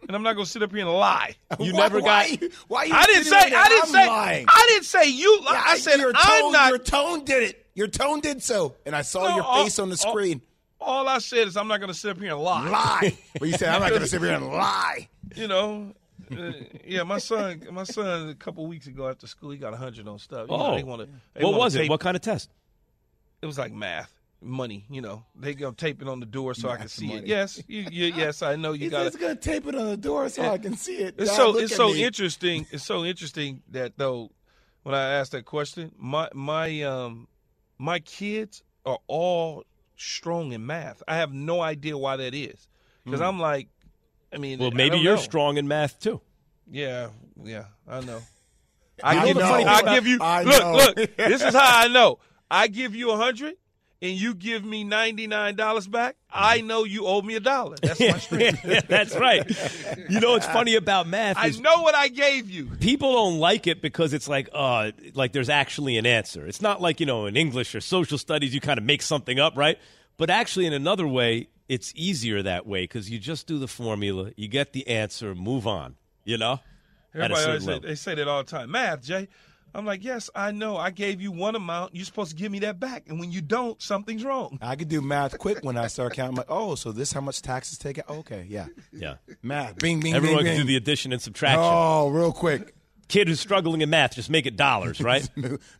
and 0.06 0.16
I'm 0.16 0.22
not 0.24 0.32
gonna 0.34 0.46
sit 0.46 0.62
up 0.62 0.70
here 0.72 0.80
and 0.80 0.90
lie. 0.92 1.36
You 1.60 1.72
Why- 1.74 1.78
never 1.80 2.00
got. 2.00 2.26
Why, 2.28 2.38
why 2.68 2.84
you 2.84 2.94
I 2.94 3.06
didn't 3.06 3.24
say. 3.24 3.36
I 3.36 3.68
didn't 3.68 3.84
I'm 3.84 3.88
say. 3.90 4.06
lying? 4.08 4.46
I 4.48 4.66
didn't 4.70 4.84
say 4.86 5.08
you. 5.08 5.38
li- 5.40 5.46
Yeah, 5.50 5.62
I 5.66 5.78
said 5.78 6.00
your 6.00 6.12
I'm 6.14 6.40
tone, 6.42 6.52
not. 6.52 6.68
Your 6.70 6.78
tone 6.78 7.24
did 7.24 7.42
it. 7.44 7.66
Your 7.74 7.86
tone 7.88 8.20
did 8.20 8.42
so, 8.42 8.74
and 8.86 8.94
I 8.96 9.02
saw 9.02 9.28
No, 9.28 9.34
your 9.36 9.44
all- 9.44 9.62
face 9.64 9.78
on 9.78 9.88
the 9.90 10.02
all- 10.04 10.12
screen. 10.12 10.40
All 10.80 11.08
I 11.08 11.18
said 11.18 11.46
is 11.48 11.56
I'm 11.56 11.68
not 11.68 11.80
gonna 11.80 11.94
sit 11.94 12.10
up 12.10 12.18
here 12.18 12.32
and 12.32 12.40
lie. 12.40 12.68
lie. 12.68 13.16
But 13.38 13.48
you 13.48 13.56
said 13.56 13.68
I'm 13.72 13.80
not 13.80 13.88
going 13.90 14.02
to 14.02 14.06
sit 14.08 14.18
up 14.18 14.24
here 14.24 14.34
and 14.34 14.48
lie. 14.48 15.08
You 15.34 15.48
know. 15.48 15.94
Uh, 16.30 16.52
yeah, 16.86 17.02
my 17.02 17.18
son. 17.18 17.62
My 17.72 17.84
son. 17.84 18.28
A 18.30 18.34
couple 18.34 18.66
weeks 18.66 18.86
ago 18.86 19.08
after 19.08 19.26
school, 19.26 19.50
he 19.50 19.58
got 19.58 19.68
a 19.68 19.76
100 19.76 20.06
on 20.08 20.18
stuff. 20.18 20.48
You 20.50 20.56
know, 20.56 20.66
Oh. 20.66 20.76
they 20.76 20.82
wanna, 20.84 21.06
they 21.34 21.42
What 21.44 21.52
wanna 21.52 21.58
was 21.58 21.74
it? 21.76 21.88
What 21.88 22.00
kind 22.00 22.16
of 22.16 22.22
test? 22.22 22.50
It 23.42 23.46
was 23.46 23.58
like 23.58 23.72
math, 23.72 24.12
money. 24.40 24.86
You 24.88 25.00
know, 25.02 25.24
they 25.34 25.54
gonna 25.54 25.74
tape 25.74 26.00
it 26.02 26.08
on 26.08 26.20
the 26.20 26.26
door 26.26 26.54
so 26.54 26.68
I 26.68 26.76
can 26.76 26.84
Math 26.84 26.90
see 26.92 27.12
it. 27.12 27.26
Yes, 27.26 27.62
you, 27.68 27.86
you, 27.90 28.06
yes, 28.14 28.42
I 28.42 28.56
know 28.56 28.72
you 28.72 28.84
He 28.84 28.88
got 28.90 29.04
says 29.04 29.14
it. 29.14 29.18
he's 29.18 29.22
going 29.26 29.36
to 29.36 29.42
tape 29.42 29.66
it 29.66 29.74
on 29.74 29.86
the 29.86 29.96
door 29.96 30.28
so 30.30 30.42
I 30.50 30.58
can 30.58 30.76
see 30.76 30.96
it. 30.96 31.14
It's 31.18 31.30
Dad, 31.30 31.36
so 31.36 31.58
it's 31.58 31.74
so 31.76 31.88
me. 31.88 32.02
interesting. 32.04 32.66
It's 32.70 32.84
so 32.84 33.04
interesting 33.04 33.62
that 33.70 33.98
though, 33.98 34.30
when 34.82 34.94
I 34.94 35.14
asked 35.14 35.32
that 35.32 35.44
question, 35.44 35.92
my 35.98 36.28
my 36.34 36.82
um 36.82 37.28
my 37.78 37.98
kids 37.98 38.62
are 38.86 38.98
all 39.08 39.64
strong 39.96 40.52
in 40.52 40.64
math. 40.64 41.02
I 41.06 41.16
have 41.16 41.32
no 41.32 41.60
idea 41.60 41.96
why 41.98 42.16
that 42.16 42.34
is 42.34 42.66
because 43.04 43.20
I'm 43.20 43.38
like, 43.38 43.68
I 44.34 44.38
mean, 44.38 44.58
Well, 44.58 44.70
I 44.72 44.74
maybe 44.76 44.96
don't 44.96 45.02
you're 45.04 45.16
know. 45.16 45.22
strong 45.22 45.56
in 45.56 45.68
math 45.68 46.00
too. 46.00 46.20
Yeah, 46.70 47.08
yeah, 47.42 47.64
I 47.88 48.00
know. 48.00 48.20
I 49.02 49.18
I 49.18 49.26
give 49.26 49.36
know. 49.36 49.56
you. 49.58 49.66
I 49.66 49.94
give 49.94 50.06
you. 50.06 50.18
I 50.20 50.42
look, 50.42 50.60
know. 50.62 50.72
look. 51.02 51.16
This 51.16 51.42
is 51.42 51.54
how 51.54 51.80
I 51.84 51.88
know. 51.88 52.18
I 52.50 52.68
give 52.68 52.94
you 52.94 53.10
a 53.10 53.16
hundred, 53.16 53.54
and 54.00 54.12
you 54.12 54.34
give 54.34 54.64
me 54.64 54.84
ninety 54.84 55.26
nine 55.26 55.56
dollars 55.56 55.86
back. 55.88 56.16
I 56.30 56.60
know 56.62 56.84
you 56.84 57.06
owe 57.06 57.20
me 57.20 57.34
a 57.34 57.40
dollar. 57.40 57.76
That's 57.82 58.00
my 58.00 58.18
strength. 58.18 58.62
That's 58.88 59.16
right. 59.16 59.44
You 60.08 60.20
know 60.20 60.32
what's 60.32 60.46
funny 60.46 60.74
about 60.76 61.06
math 61.06 61.36
I 61.38 61.50
know 61.50 61.82
what 61.82 61.94
I 61.94 62.08
gave 62.08 62.50
you. 62.50 62.66
people 62.80 63.12
don't 63.12 63.38
like 63.38 63.66
it 63.66 63.82
because 63.82 64.12
it's 64.12 64.28
like 64.28 64.48
uh 64.52 64.92
like 65.14 65.32
there's 65.32 65.48
actually 65.50 65.96
an 65.98 66.06
answer. 66.06 66.46
It's 66.46 66.62
not 66.62 66.80
like, 66.80 66.98
you 67.00 67.06
know, 67.06 67.26
in 67.26 67.36
English 67.36 67.74
or 67.74 67.80
social 67.80 68.18
studies 68.18 68.54
you 68.54 68.60
kind 68.60 68.78
of 68.78 68.84
make 68.84 69.02
something 69.02 69.38
up, 69.38 69.56
right? 69.56 69.78
But 70.16 70.30
actually 70.30 70.66
in 70.66 70.72
another 70.72 71.06
way, 71.06 71.48
it's 71.68 71.92
easier 71.94 72.42
that 72.42 72.66
way 72.66 72.86
cuz 72.86 73.10
you 73.10 73.18
just 73.18 73.46
do 73.46 73.58
the 73.58 73.68
formula, 73.68 74.32
you 74.36 74.48
get 74.48 74.72
the 74.72 74.86
answer, 74.88 75.34
move 75.34 75.66
on, 75.66 75.96
you 76.24 76.38
know? 76.38 76.60
Everybody 77.14 77.44
always 77.44 77.64
say, 77.64 77.78
they 77.78 77.94
say 77.94 78.14
that 78.16 78.26
all 78.28 78.42
the 78.42 78.50
time. 78.50 78.70
Math, 78.70 79.02
Jay. 79.02 79.28
I'm 79.76 79.84
like, 79.84 80.04
yes, 80.04 80.30
I 80.36 80.52
know. 80.52 80.76
I 80.76 80.90
gave 80.90 81.20
you 81.20 81.32
one 81.32 81.56
amount. 81.56 81.96
You're 81.96 82.04
supposed 82.04 82.30
to 82.30 82.36
give 82.36 82.52
me 82.52 82.60
that 82.60 82.78
back, 82.78 83.04
and 83.08 83.18
when 83.18 83.32
you 83.32 83.40
don't, 83.40 83.80
something's 83.82 84.22
wrong. 84.24 84.56
I 84.62 84.76
could 84.76 84.88
do 84.88 85.00
math 85.00 85.36
quick 85.36 85.64
when 85.64 85.76
I 85.76 85.88
start 85.88 86.14
counting. 86.14 86.30
I'm 86.30 86.36
like, 86.36 86.46
oh, 86.48 86.76
so 86.76 86.92
this 86.92 87.12
how 87.12 87.20
much 87.20 87.42
taxes 87.42 87.76
taken? 87.76 88.04
Okay, 88.08 88.46
yeah. 88.48 88.66
Yeah. 88.92 89.14
Math. 89.42 89.78
Bing, 89.78 89.98
bing, 89.98 90.14
Everyone 90.14 90.44
bing, 90.44 90.52
can 90.52 90.60
do 90.60 90.64
the 90.64 90.76
addition 90.76 91.12
and 91.12 91.20
subtraction. 91.20 91.60
Oh, 91.60 92.08
real 92.08 92.32
quick. 92.32 92.72
Kid 93.08 93.26
who's 93.26 93.40
struggling 93.40 93.80
in 93.80 93.90
math, 93.90 94.14
just 94.14 94.30
make 94.30 94.46
it 94.46 94.56
dollars, 94.56 95.00
right? 95.00 95.28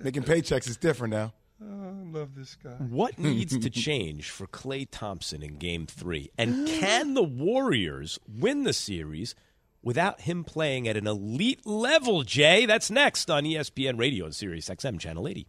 Making 0.00 0.24
paychecks 0.24 0.68
is 0.68 0.76
different 0.76 1.14
now. 1.14 1.32
Oh, 1.62 1.66
I 1.66 2.18
love 2.18 2.34
this 2.34 2.56
guy. 2.56 2.70
What 2.70 3.18
needs 3.18 3.58
to 3.58 3.70
change 3.70 4.30
for 4.30 4.46
Klay 4.46 4.86
Thompson 4.90 5.42
in 5.42 5.56
game 5.56 5.86
three? 5.86 6.30
And 6.36 6.66
can 6.66 7.14
the 7.14 7.22
Warriors 7.22 8.18
win 8.28 8.64
the 8.64 8.72
series 8.72 9.34
without 9.82 10.22
him 10.22 10.44
playing 10.44 10.88
at 10.88 10.96
an 10.96 11.06
elite 11.06 11.64
level, 11.66 12.22
Jay? 12.22 12.66
That's 12.66 12.90
next 12.90 13.30
on 13.30 13.44
ESPN 13.44 13.98
Radio 13.98 14.24
and 14.24 14.34
Sirius 14.34 14.68
XM 14.68 14.98
Channel 14.98 15.28
80. 15.28 15.46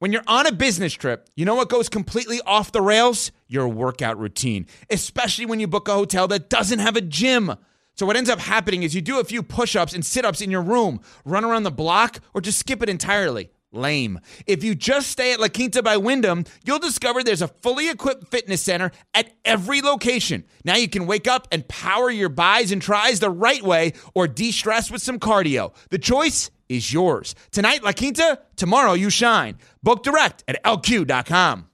When 0.00 0.12
you're 0.12 0.24
on 0.26 0.46
a 0.46 0.52
business 0.52 0.94
trip, 0.94 1.28
you 1.36 1.44
know 1.44 1.54
what 1.54 1.68
goes 1.68 1.90
completely 1.90 2.40
off 2.46 2.72
the 2.72 2.80
rails? 2.80 3.32
Your 3.48 3.68
workout 3.68 4.18
routine, 4.18 4.66
especially 4.88 5.44
when 5.44 5.60
you 5.60 5.66
book 5.66 5.88
a 5.88 5.92
hotel 5.92 6.26
that 6.28 6.48
doesn't 6.48 6.78
have 6.78 6.96
a 6.96 7.02
gym. 7.02 7.54
So, 7.96 8.06
what 8.06 8.16
ends 8.16 8.30
up 8.30 8.38
happening 8.38 8.82
is 8.82 8.94
you 8.94 9.02
do 9.02 9.20
a 9.20 9.24
few 9.24 9.42
push 9.42 9.76
ups 9.76 9.92
and 9.92 10.04
sit 10.04 10.24
ups 10.24 10.40
in 10.40 10.50
your 10.50 10.62
room, 10.62 11.02
run 11.26 11.44
around 11.44 11.64
the 11.64 11.70
block, 11.70 12.20
or 12.32 12.40
just 12.40 12.58
skip 12.58 12.82
it 12.82 12.88
entirely. 12.88 13.50
Lame. 13.72 14.20
If 14.46 14.64
you 14.64 14.74
just 14.74 15.10
stay 15.10 15.32
at 15.32 15.40
La 15.40 15.48
Quinta 15.48 15.82
by 15.82 15.96
Wyndham, 15.96 16.44
you'll 16.64 16.78
discover 16.78 17.22
there's 17.22 17.42
a 17.42 17.48
fully 17.48 17.88
equipped 17.88 18.28
fitness 18.28 18.62
center 18.62 18.90
at 19.14 19.32
every 19.44 19.80
location. 19.80 20.44
Now 20.64 20.76
you 20.76 20.88
can 20.88 21.06
wake 21.06 21.28
up 21.28 21.48
and 21.52 21.66
power 21.68 22.10
your 22.10 22.28
buys 22.28 22.72
and 22.72 22.82
tries 22.82 23.20
the 23.20 23.30
right 23.30 23.62
way 23.62 23.92
or 24.14 24.26
de 24.26 24.50
stress 24.52 24.90
with 24.90 25.02
some 25.02 25.18
cardio. 25.18 25.72
The 25.90 25.98
choice 25.98 26.50
is 26.68 26.92
yours. 26.92 27.34
Tonight, 27.50 27.82
La 27.82 27.92
Quinta, 27.92 28.40
tomorrow, 28.56 28.92
you 28.92 29.10
shine. 29.10 29.58
Book 29.82 30.02
direct 30.02 30.44
at 30.48 30.62
lq.com. 30.64 31.66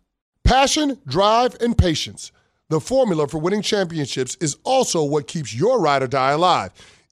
Passion, 0.44 0.98
drive, 1.06 1.56
and 1.60 1.76
patience. 1.76 2.32
The 2.68 2.80
formula 2.80 3.28
for 3.28 3.38
winning 3.38 3.62
championships 3.62 4.36
is 4.40 4.56
also 4.64 5.04
what 5.04 5.28
keeps 5.28 5.54
your 5.54 5.80
ride 5.80 6.02
or 6.02 6.08
die 6.08 6.32
alive. 6.32 6.72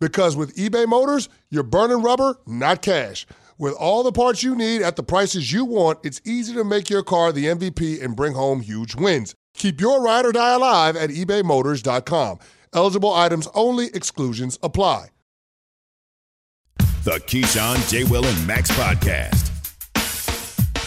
Because 0.00 0.36
with 0.36 0.54
eBay 0.56 0.86
Motors, 0.86 1.28
you're 1.50 1.62
burning 1.62 2.02
rubber, 2.02 2.36
not 2.46 2.82
cash. 2.82 3.26
With 3.58 3.74
all 3.74 4.04
the 4.04 4.12
parts 4.12 4.44
you 4.44 4.54
need 4.54 4.82
at 4.82 4.94
the 4.94 5.02
prices 5.02 5.52
you 5.52 5.64
want, 5.64 5.98
it's 6.04 6.20
easy 6.24 6.54
to 6.54 6.62
make 6.62 6.88
your 6.88 7.02
car 7.02 7.32
the 7.32 7.46
MVP 7.46 8.02
and 8.02 8.14
bring 8.14 8.34
home 8.34 8.60
huge 8.60 8.94
wins. 8.94 9.34
Keep 9.54 9.80
your 9.80 10.00
ride 10.00 10.24
or 10.24 10.30
die 10.30 10.54
alive 10.54 10.94
at 10.94 11.10
ebaymotors.com. 11.10 12.38
Eligible 12.72 13.12
items 13.12 13.48
only, 13.54 13.86
exclusions 13.88 14.58
apply. 14.62 15.08
The 17.04 17.18
Keyshawn, 17.26 17.88
J. 17.90 18.04
Will, 18.04 18.24
and 18.24 18.46
Max 18.46 18.70
podcast. 18.70 19.46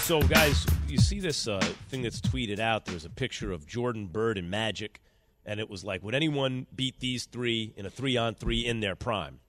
So, 0.04 0.22
guys, 0.22 0.66
you 0.88 0.98
see 0.98 1.20
this 1.20 1.48
uh, 1.48 1.60
thing 1.90 2.02
that's 2.02 2.22
tweeted 2.22 2.60
out. 2.60 2.86
There's 2.86 3.06
a 3.06 3.10
picture 3.10 3.52
of 3.52 3.66
Jordan 3.66 4.08
Bird 4.08 4.38
and 4.38 4.50
Magic, 4.50 5.02
and 5.46 5.60
it 5.60 5.70
was 5.70 5.84
like, 5.84 6.04
would 6.04 6.16
anyone 6.16 6.68
beat 6.76 7.00
these 7.00 7.26
three 7.26 7.74
in 7.76 7.86
a 7.86 7.90
three 7.90 8.18
on 8.18 8.36
three 8.36 8.66
in 8.66 8.80
their 8.80 8.96
prime? 8.96 9.40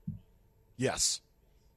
Yes. 0.76 1.20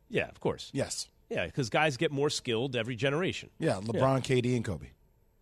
Yeah, 0.10 0.28
of 0.30 0.40
course. 0.40 0.70
Yes. 0.74 1.10
Yeah, 1.30 1.46
because 1.48 1.70
guys 1.70 1.98
get 1.98 2.12
more 2.12 2.30
skilled 2.30 2.76
every 2.76 2.96
generation. 2.96 3.50
Yeah, 3.60 3.80
LeBron, 3.82 4.22
KD, 4.24 4.56
and 4.56 4.64
Kobe. 4.64 4.88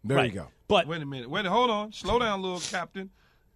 There 0.03 0.17
Right. 0.17 0.32
you 0.34 0.39
go. 0.39 0.47
But 0.67 0.88
Wait 0.88 1.01
a 1.01 1.05
minute. 1.05 1.30
Wait. 1.30 1.45
Hold 1.45 1.69
on. 1.69 1.91
Slow 1.91 2.19
down, 2.19 2.41
little 2.41 2.59
captain. 2.59 3.09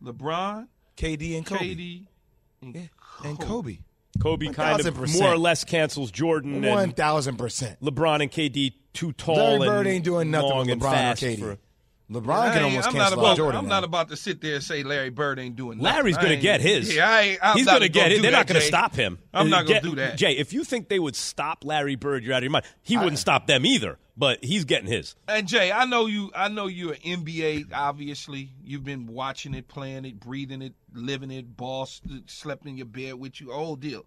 LeBron, 0.03 0.67
KD 0.97 1.37
and 1.37 1.45
Kobe. 1.45 1.75
KD, 1.75 2.07
and 2.61 2.75
Yeah, 2.75 2.81
and 3.23 3.39
Kobe. 3.39 3.79
Kobe 4.21 4.47
kind 4.51 4.79
of 4.79 4.85
1000%. 4.97 5.19
more 5.21 5.33
or 5.33 5.37
less 5.37 5.63
cancels 5.63 6.11
Jordan 6.11 6.61
thousand 6.93 7.37
percent. 7.37 7.79
LeBron 7.81 8.21
and 8.21 8.31
KD 8.31 8.73
too 8.93 9.11
tall 9.13 9.35
Larry 9.35 9.53
and 9.55 9.65
Bird 9.65 9.87
ain't 9.87 10.03
doing 10.03 10.31
nothing 10.31 10.49
long 10.49 10.59
with 10.65 10.69
and 10.71 10.81
LeBron 10.81 10.91
fast 10.91 11.23
or 11.23 11.25
KD. 11.27 11.39
for- 11.39 11.57
LeBron 12.09 12.29
I 12.29 12.53
can 12.53 12.63
almost 12.63 12.87
I'm 12.87 12.93
not 12.93 13.01
cancel 13.01 13.19
about. 13.19 13.31
out 13.31 13.37
Jordan. 13.37 13.59
I'm 13.59 13.67
now. 13.67 13.75
not 13.75 13.83
about 13.83 14.09
to 14.09 14.15
sit 14.15 14.39
there 14.39 14.55
and 14.55 14.63
say 14.63 14.81
Larry 14.83 15.09
Bird 15.09 15.39
ain't 15.39 15.57
doing 15.57 15.77
nothing. 15.79 15.93
Larry's 15.93 16.15
going 16.15 16.29
to 16.29 16.37
get 16.37 16.61
his. 16.61 16.95
Yeah, 16.95 17.09
I 17.09 17.21
ain't, 17.21 17.39
I'm 17.41 17.57
He's 17.57 17.65
going 17.65 17.81
to 17.81 17.89
get 17.89 18.03
gonna 18.03 18.15
it. 18.15 18.21
They're 18.21 18.31
that, 18.31 18.37
not 18.37 18.47
going 18.47 18.61
to 18.61 18.65
stop 18.65 18.95
him. 18.95 19.19
I'm 19.33 19.49
not 19.49 19.67
gonna 19.67 19.81
do 19.81 19.95
that. 19.95 20.17
Jay, 20.17 20.37
if 20.37 20.53
you 20.53 20.63
think 20.63 20.87
they 20.87 20.99
would 20.99 21.17
stop 21.17 21.65
Larry 21.65 21.95
Bird, 21.95 22.23
you're 22.23 22.33
out 22.33 22.37
of 22.37 22.43
your 22.43 22.51
mind. 22.51 22.65
He 22.81 22.97
wouldn't 22.97 23.19
stop 23.19 23.45
them 23.45 23.65
either, 23.65 23.99
but 24.15 24.43
he's 24.43 24.63
getting 24.63 24.87
his. 24.87 25.15
And 25.27 25.47
Jay, 25.47 25.69
I 25.71 25.85
know 25.85 26.05
you. 26.05 26.31
I 26.33 26.47
know 26.47 26.67
you're 26.67 26.93
an 26.93 27.23
NBA. 27.25 27.73
Obviously, 27.73 28.51
you've 28.63 28.85
been 28.85 29.07
watching 29.07 29.53
it, 29.53 29.67
playing 29.67 30.05
it, 30.05 30.19
breathing 30.19 30.61
it, 30.61 30.73
living 30.93 31.29
it. 31.29 31.57
Boss 31.57 32.01
slept 32.27 32.65
in 32.65 32.77
your 32.77 32.85
bed 32.85 33.15
with 33.15 33.41
you. 33.41 33.51
Whole 33.51 33.75
deal. 33.75 34.05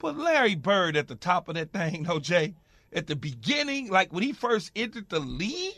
But 0.00 0.18
Larry 0.18 0.56
Bird 0.56 0.96
at 0.96 1.06
the 1.06 1.14
top 1.14 1.48
of 1.48 1.54
that 1.54 1.72
thing, 1.72 2.02
though, 2.02 2.18
Jay. 2.18 2.54
At 2.92 3.06
the 3.06 3.16
beginning, 3.16 3.90
like 3.90 4.12
when 4.12 4.24
he 4.24 4.32
first 4.32 4.72
entered 4.76 5.08
the 5.08 5.20
league, 5.20 5.76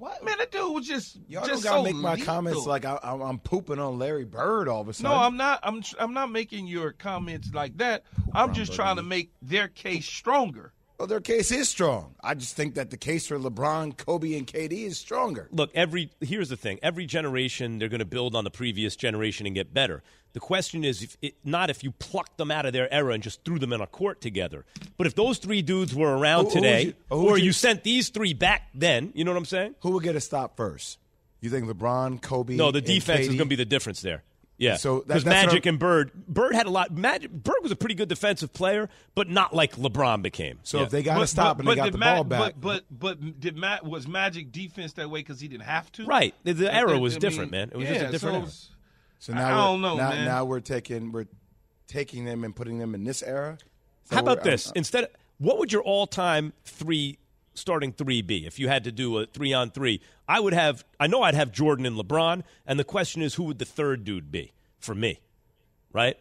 what 0.00 0.24
man? 0.24 0.38
That 0.38 0.50
dude 0.50 0.74
was 0.74 0.86
just 0.86 1.18
Y'all 1.28 1.46
just 1.46 1.62
don't 1.62 1.72
gotta 1.72 1.88
so 1.88 1.92
make 1.92 1.94
my 2.02 2.14
lethal. 2.14 2.26
comments 2.26 2.66
like 2.66 2.84
I, 2.84 2.98
I'm, 3.02 3.20
I'm 3.20 3.38
pooping 3.38 3.78
on 3.78 3.98
Larry 3.98 4.24
Bird 4.24 4.66
all 4.66 4.80
of 4.80 4.88
a 4.88 4.92
sudden. 4.94 5.10
No, 5.10 5.22
I'm 5.22 5.36
not. 5.36 5.60
I'm 5.62 5.82
I'm 5.98 6.14
not 6.14 6.30
making 6.30 6.66
your 6.66 6.92
comments 6.92 7.50
like 7.52 7.76
that. 7.78 8.04
I'm 8.32 8.54
just 8.54 8.72
trying 8.72 8.96
to 8.96 9.02
make 9.02 9.30
their 9.42 9.68
case 9.68 10.06
stronger. 10.06 10.72
Well, 10.98 11.06
their 11.06 11.20
case 11.20 11.50
is 11.50 11.66
strong. 11.66 12.14
I 12.22 12.34
just 12.34 12.54
think 12.54 12.74
that 12.74 12.90
the 12.90 12.98
case 12.98 13.26
for 13.26 13.38
LeBron, 13.38 13.96
Kobe, 13.96 14.36
and 14.36 14.46
KD 14.46 14.84
is 14.84 14.98
stronger. 14.98 15.48
Look, 15.50 15.70
every 15.74 16.10
here's 16.20 16.50
the 16.50 16.56
thing: 16.58 16.78
every 16.82 17.06
generation 17.06 17.78
they're 17.78 17.88
going 17.88 18.00
to 18.00 18.04
build 18.04 18.34
on 18.34 18.44
the 18.44 18.50
previous 18.50 18.96
generation 18.96 19.46
and 19.46 19.54
get 19.54 19.72
better. 19.72 20.02
The 20.32 20.40
question 20.40 20.84
is, 20.84 21.02
if 21.02 21.16
it, 21.22 21.34
not 21.44 21.70
if 21.70 21.82
you 21.82 21.90
plucked 21.92 22.38
them 22.38 22.50
out 22.50 22.64
of 22.66 22.72
their 22.72 22.92
era 22.92 23.14
and 23.14 23.22
just 23.22 23.44
threw 23.44 23.58
them 23.58 23.72
in 23.72 23.80
a 23.80 23.86
court 23.86 24.20
together, 24.20 24.64
but 24.96 25.06
if 25.06 25.14
those 25.14 25.38
three 25.38 25.60
dudes 25.62 25.94
were 25.94 26.16
around 26.16 26.44
Who- 26.44 26.50
who 26.50 26.54
today, 26.56 26.82
you- 26.84 26.94
who 27.08 27.28
or 27.28 27.38
you- 27.38 27.46
you 27.46 27.52
sent 27.52 27.82
these 27.82 28.10
three 28.10 28.32
back 28.32 28.68
then, 28.74 29.12
you 29.14 29.24
know 29.24 29.32
what 29.32 29.38
I'm 29.38 29.44
saying? 29.44 29.74
Who 29.80 29.90
would 29.92 30.04
get 30.04 30.14
a 30.16 30.20
stop 30.20 30.56
first? 30.56 30.98
You 31.40 31.50
think 31.50 31.66
LeBron, 31.66 32.20
Kobe? 32.22 32.54
No, 32.54 32.70
the 32.70 32.78
and 32.78 32.86
defense 32.86 33.20
is 33.22 33.26
going 33.28 33.38
to 33.38 33.44
be 33.46 33.56
the 33.56 33.64
difference 33.64 34.02
there. 34.02 34.22
Yeah, 34.58 34.76
So 34.76 34.98
that- 34.98 35.06
because 35.08 35.24
that's 35.24 35.46
Magic 35.46 35.64
and 35.64 35.78
Bird, 35.78 36.12
Bird 36.28 36.54
had 36.54 36.66
a 36.66 36.70
lot. 36.70 36.92
Magic, 36.94 37.30
Bird 37.32 37.56
was 37.62 37.72
a 37.72 37.76
pretty 37.76 37.94
good 37.94 38.10
defensive 38.10 38.52
player, 38.52 38.90
but 39.14 39.26
not 39.26 39.54
like 39.54 39.76
LeBron 39.76 40.20
became. 40.20 40.58
So 40.64 40.78
Yeah. 40.78 40.84
if 40.84 40.90
they 40.90 41.02
got 41.02 41.20
a 41.22 41.26
stop 41.26 41.58
and 41.60 41.66
they 41.66 41.74
got 41.74 41.92
the 41.92 41.98
Ma- 41.98 42.16
ball 42.16 42.24
back, 42.24 42.54
But 42.60 42.84
but 42.90 43.00
but 43.16 43.40
did 43.40 43.56
Matt 43.56 43.86
was 43.86 44.06
Magic 44.06 44.52
defense 44.52 44.92
that 44.92 45.08
way 45.08 45.20
because 45.20 45.40
he 45.40 45.48
didn't 45.48 45.64
have 45.64 45.90
to? 45.92 46.04
Right. 46.04 46.34
The- 46.44 46.52
the 46.52 46.74
era 46.74 46.98
was 46.98 47.16
I 47.16 47.20
different, 47.20 47.52
mean, 47.52 47.60
man. 47.62 47.70
It 47.72 47.76
was 47.78 47.84
yeah, 47.86 47.92
just 47.94 48.04
a 48.04 48.12
different 48.12 48.20
so 48.20 48.36
era. 48.36 48.38
it's- 48.42 48.68
so 49.20 49.32
now 49.32 49.46
I 49.46 49.50
we're, 49.50 49.56
don't 49.72 49.80
know, 49.82 49.96
now, 49.96 50.08
man. 50.10 50.24
now 50.24 50.44
we're 50.44 50.60
taking 50.60 51.12
we're 51.12 51.26
taking 51.86 52.24
them 52.24 52.42
and 52.42 52.54
putting 52.56 52.78
them 52.78 52.94
in 52.96 53.04
this 53.04 53.22
era. 53.22 53.58
So 54.04 54.16
How 54.16 54.22
about 54.22 54.42
this? 54.42 54.72
Instead, 54.74 55.04
of, 55.04 55.10
what 55.38 55.58
would 55.58 55.72
your 55.72 55.82
all-time 55.82 56.52
three 56.64 57.18
starting 57.54 57.92
three 57.92 58.22
be 58.22 58.46
if 58.46 58.58
you 58.58 58.66
had 58.68 58.82
to 58.84 58.90
do 58.92 59.18
a 59.18 59.26
three 59.26 59.52
on 59.52 59.70
three? 59.70 60.00
I 60.26 60.40
would 60.40 60.52
have. 60.54 60.84
I 60.98 61.06
know 61.06 61.22
I'd 61.22 61.34
have 61.36 61.52
Jordan 61.52 61.86
and 61.86 61.96
LeBron, 61.96 62.42
and 62.66 62.78
the 62.78 62.84
question 62.84 63.22
is, 63.22 63.34
who 63.34 63.44
would 63.44 63.58
the 63.60 63.64
third 63.64 64.04
dude 64.04 64.32
be 64.32 64.52
for 64.80 64.94
me? 64.94 65.20
Right? 65.92 66.16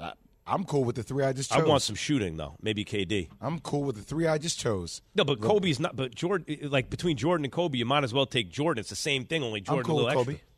I- 0.00 0.12
I'm 0.50 0.64
cool 0.64 0.82
with 0.84 0.96
the 0.96 1.02
three 1.02 1.24
I 1.24 1.34
just 1.34 1.52
chose. 1.52 1.60
I 1.62 1.64
want 1.66 1.82
some 1.82 1.94
shooting 1.94 2.38
though. 2.38 2.56
Maybe 2.62 2.82
KD. 2.82 3.28
I'm 3.38 3.58
cool 3.60 3.82
with 3.82 3.96
the 3.96 4.02
three 4.02 4.26
I 4.26 4.38
just 4.38 4.58
chose. 4.58 5.02
No, 5.14 5.22
but 5.22 5.42
Kobe's 5.42 5.78
not. 5.78 5.94
But 5.94 6.14
Jordan, 6.14 6.58
like 6.70 6.88
between 6.88 7.18
Jordan 7.18 7.44
and 7.44 7.52
Kobe, 7.52 7.76
you 7.76 7.84
might 7.84 8.02
as 8.02 8.14
well 8.14 8.24
take 8.24 8.48
Jordan. 8.50 8.80
It's 8.80 8.88
the 8.88 8.96
same 8.96 9.26
thing, 9.26 9.42
only 9.42 9.60
Jordan 9.60 9.80
I'm 9.80 9.84
cool 9.84 10.00
a 10.00 10.04
with 10.04 10.08
little 10.08 10.24
Kobe. 10.24 10.32
extra. 10.36 10.48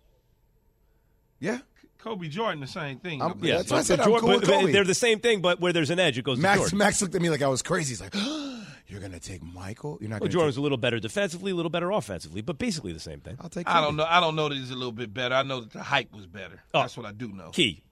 Yeah, 1.40 1.58
Kobe 2.02 2.28
Jordan 2.28 2.60
the 2.60 2.66
same 2.66 2.98
thing. 2.98 3.20
I'm- 3.22 3.38
Yeah, 3.42 3.58
That's 3.58 3.70
why 3.70 3.78
I 3.78 3.82
said 3.82 3.98
but 3.98 4.06
I'm 4.06 4.20
cool 4.20 4.28
but- 4.30 4.40
with 4.40 4.48
Kobe. 4.48 4.72
They're 4.72 4.84
the 4.84 4.94
same 4.94 5.20
thing, 5.20 5.40
but 5.40 5.60
where 5.60 5.72
there's 5.72 5.90
an 5.90 5.98
edge, 5.98 6.16
it 6.18 6.22
goes 6.24 6.38
to 6.38 6.42
Max 6.42 6.58
Jordan. 6.60 6.78
Max 6.78 7.02
looked 7.02 7.14
at 7.14 7.22
me 7.22 7.30
like 7.30 7.42
I 7.42 7.48
was 7.48 7.62
crazy. 7.62 7.90
He's 7.90 8.00
like, 8.00 8.14
"You're 8.88 9.00
gonna 9.00 9.20
take 9.20 9.42
Michael? 9.42 9.98
You're 10.00 10.08
not 10.10 10.16
Well, 10.20 10.20
gonna 10.28 10.32
Jordan 10.32 10.46
was 10.46 10.54
take." 10.54 10.60
a 10.60 10.62
little 10.62 10.78
better 10.78 10.98
defensively, 10.98 11.52
a 11.52 11.54
little 11.54 11.70
better 11.70 11.90
offensively, 11.90 12.40
but 12.40 12.58
basically 12.58 12.92
the 12.92 13.00
same 13.00 13.20
thing. 13.20 13.36
I'll 13.40 13.48
take. 13.50 13.68
I 13.68 13.80
don't 13.80 13.96
know. 13.96 14.06
I 14.08 14.20
don't 14.20 14.34
know 14.36 14.48
that 14.48 14.54
he's 14.56 14.70
a 14.70 14.74
little 14.74 14.92
bit 14.92 15.12
better. 15.12 15.34
I 15.34 15.42
know 15.42 15.60
that 15.60 15.72
the 15.72 15.82
hype 15.82 16.12
was 16.14 16.26
better. 16.26 16.60
Oh. 16.74 16.80
That's 16.80 16.96
what 16.96 17.06
I 17.06 17.12
do 17.12 17.28
know. 17.28 17.50
Key. 17.50 17.82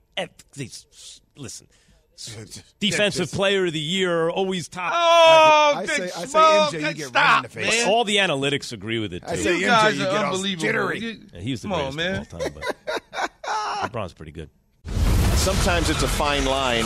Listen, 1.36 1.68
defensive 2.80 3.30
player 3.30 3.66
of 3.66 3.72
the 3.72 3.78
year, 3.78 4.28
always 4.28 4.68
top. 4.68 4.92
Oh, 4.92 5.72
I 5.76 5.86
Big 5.86 5.90
say- 5.96 6.02
I 6.04 6.24
say 6.24 6.38
MJ, 6.38 6.72
you 6.88 6.94
get 6.94 7.14
right 7.14 7.36
in 7.36 7.42
the 7.44 7.48
face. 7.48 7.70
man. 7.84 7.88
All 7.88 8.02
the 8.04 8.16
analytics 8.16 8.72
agree 8.72 8.98
with 8.98 9.12
it. 9.12 9.20
Too. 9.24 9.28
I 9.32 9.36
say 9.36 9.52
You 9.58 9.66
MJ, 9.66 9.68
guys 9.68 9.96
you 9.98 10.02
get 10.04 10.10
all 10.16 10.24
unbelievable. 10.24 10.62
jittery. 10.66 10.98
You- 10.98 11.20
Yeah, 11.34 11.40
he's 11.40 11.62
the 11.62 11.68
Come 11.68 11.72
on, 11.74 11.94
greatest 11.94 11.96
man. 11.96 12.14
of 12.22 12.34
all 12.34 12.40
time. 12.40 12.52
But 13.12 13.27
Ah. 13.48 13.88
LeBron's 13.90 14.12
pretty 14.12 14.32
good. 14.32 14.50
Sometimes 15.36 15.88
it's 15.90 16.02
a 16.02 16.08
fine 16.08 16.44
line 16.44 16.84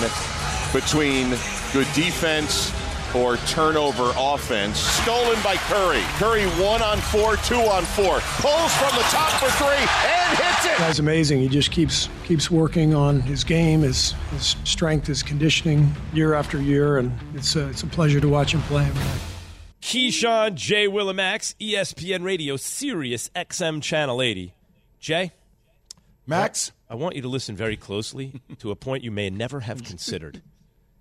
between 0.72 1.30
good 1.72 1.88
defense 1.94 2.72
or 3.14 3.36
turnover 3.38 4.12
offense. 4.16 4.78
Stolen 4.78 5.38
by 5.42 5.56
Curry. 5.56 6.02
Curry 6.16 6.44
one 6.62 6.82
on 6.82 6.98
four, 6.98 7.36
two 7.36 7.56
on 7.56 7.82
four. 7.84 8.20
Pulls 8.40 8.74
from 8.74 8.96
the 8.96 9.04
top 9.10 9.30
for 9.32 9.50
three 9.50 9.68
and 9.76 10.38
hits 10.38 10.64
it. 10.64 10.78
That's 10.78 10.98
amazing. 10.98 11.40
He 11.40 11.48
just 11.48 11.70
keeps 11.70 12.08
keeps 12.24 12.50
working 12.50 12.94
on 12.94 13.20
his 13.20 13.44
game, 13.44 13.82
his 13.82 14.12
his 14.30 14.56
strength, 14.64 15.06
his 15.06 15.22
conditioning 15.22 15.92
year 16.12 16.34
after 16.34 16.60
year, 16.60 16.98
and 16.98 17.12
it's 17.34 17.56
a, 17.56 17.68
it's 17.68 17.82
a 17.82 17.86
pleasure 17.86 18.20
to 18.20 18.28
watch 18.28 18.54
him 18.54 18.62
play. 18.62 18.90
Keyshawn 19.82 20.54
J. 20.54 20.86
Willimax, 20.86 21.54
ESPN 21.60 22.22
Radio, 22.24 22.56
Sirius 22.56 23.30
XM 23.34 23.82
Channel 23.82 24.22
80. 24.22 24.54
Jay, 25.00 25.32
Max, 26.26 26.72
I 26.88 26.94
want 26.94 27.16
you 27.16 27.22
to 27.22 27.28
listen 27.28 27.56
very 27.56 27.76
closely 27.76 28.40
to 28.58 28.70
a 28.70 28.76
point 28.76 29.02
you 29.04 29.10
may 29.10 29.30
never 29.30 29.60
have 29.60 29.82
considered. 29.84 30.42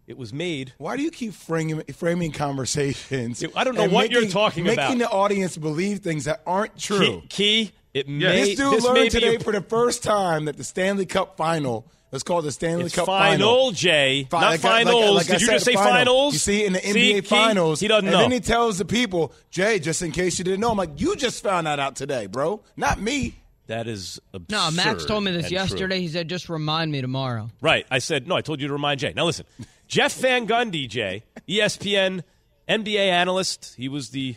It 0.08 0.18
was 0.18 0.34
made. 0.34 0.74
why 0.78 0.98
do 0.98 1.04
you 1.04 1.12
keep 1.12 1.34
framing 1.34 1.82
framing 1.94 2.32
conversations? 2.32 3.44
I 3.56 3.64
don't 3.64 3.76
know 3.76 3.84
and 3.84 3.92
what 3.94 4.12
you're 4.12 4.28
talking 4.28 4.64
making 4.64 4.80
about. 4.80 4.88
Making 4.90 5.00
the 5.00 5.10
audience 5.10 5.56
believe 5.58 6.00
things 6.00 6.26
that 6.26 6.42
aren't 6.46 6.78
true? 6.78 7.22
Key, 7.30 7.68
key 7.68 7.72
it 7.94 8.10
may. 8.10 8.42
this 8.46 8.58
dude 8.58 8.74
this 8.74 8.84
learned 8.84 9.04
be 9.04 9.10
today 9.10 9.36
a- 9.36 9.40
for 9.40 9.54
the 9.54 9.62
first 9.62 10.04
time 10.04 10.46
that 10.46 10.58
the 10.58 10.64
Stanley 10.64 11.06
Cup 11.06 11.38
final. 11.38 11.86
Let's 12.12 12.24
call 12.26 12.40
it 12.40 12.42
the 12.42 12.52
Stanley 12.52 12.86
It's 12.88 12.96
Cup 12.96 13.06
final, 13.06 13.72
Jay, 13.72 14.28
Fi- 14.30 14.42
not 14.42 14.50
like 14.52 14.66
I- 14.66 14.70
like- 14.84 14.86
finals. 14.88 15.16
like 15.16 15.30
I 15.30 15.34
Did 15.34 15.42
you 15.44 15.48
just 15.48 15.64
say 15.64 15.76
final. 15.76 15.92
finals? 15.94 16.34
You 16.34 16.40
see, 16.40 16.66
in 16.66 16.74
the 16.74 16.80
See, 16.82 17.14
NBA 17.14 17.22
Key? 17.22 17.22
finals, 17.22 17.80
he 17.80 17.88
doesn't 17.88 18.04
know 18.04 18.12
and 18.12 18.18
know. 18.18 18.22
then 18.24 18.32
he 18.34 18.42
tells 18.42 18.80
the 18.80 18.84
people, 18.86 19.32
Jay, 19.50 19.80
just 19.80 20.02
in 20.02 20.12
case 20.12 20.38
you 20.38 20.44
didn't 20.44 20.60
know, 20.60 20.72
I'm 20.72 20.78
like, 20.78 21.00
you 21.00 21.16
just 21.16 21.42
found 21.42 21.68
that 21.68 21.80
out 21.80 21.96
today, 21.96 22.26
bro, 22.26 22.62
not 22.76 23.00
me. 23.00 23.36
That 23.72 23.88
is 23.88 24.20
absurd. 24.34 24.52
No, 24.52 24.72
Max 24.72 25.06
told 25.06 25.24
me 25.24 25.32
this 25.32 25.46
and 25.46 25.48
true. 25.50 25.56
yesterday. 25.58 26.00
He 26.00 26.08
said, 26.08 26.30
just 26.30 26.48
remind 26.50 26.92
me 26.92 27.02
tomorrow. 27.02 27.50
Right. 27.62 27.86
I 27.92 27.98
said, 28.00 28.28
no, 28.28 28.36
I 28.36 28.42
told 28.42 28.62
you 28.62 28.68
to 28.68 28.74
remind 28.74 29.00
Jay. 29.00 29.14
Now 29.16 29.26
listen, 29.26 29.46
Jeff 29.88 30.14
Van 30.16 30.48
Gundy, 30.48 30.88
Jay, 30.88 31.24
ESPN 31.48 32.22
NBA 32.70 33.00
analyst. 33.10 33.74
He 33.78 33.90
was 33.90 34.10
the 34.12 34.36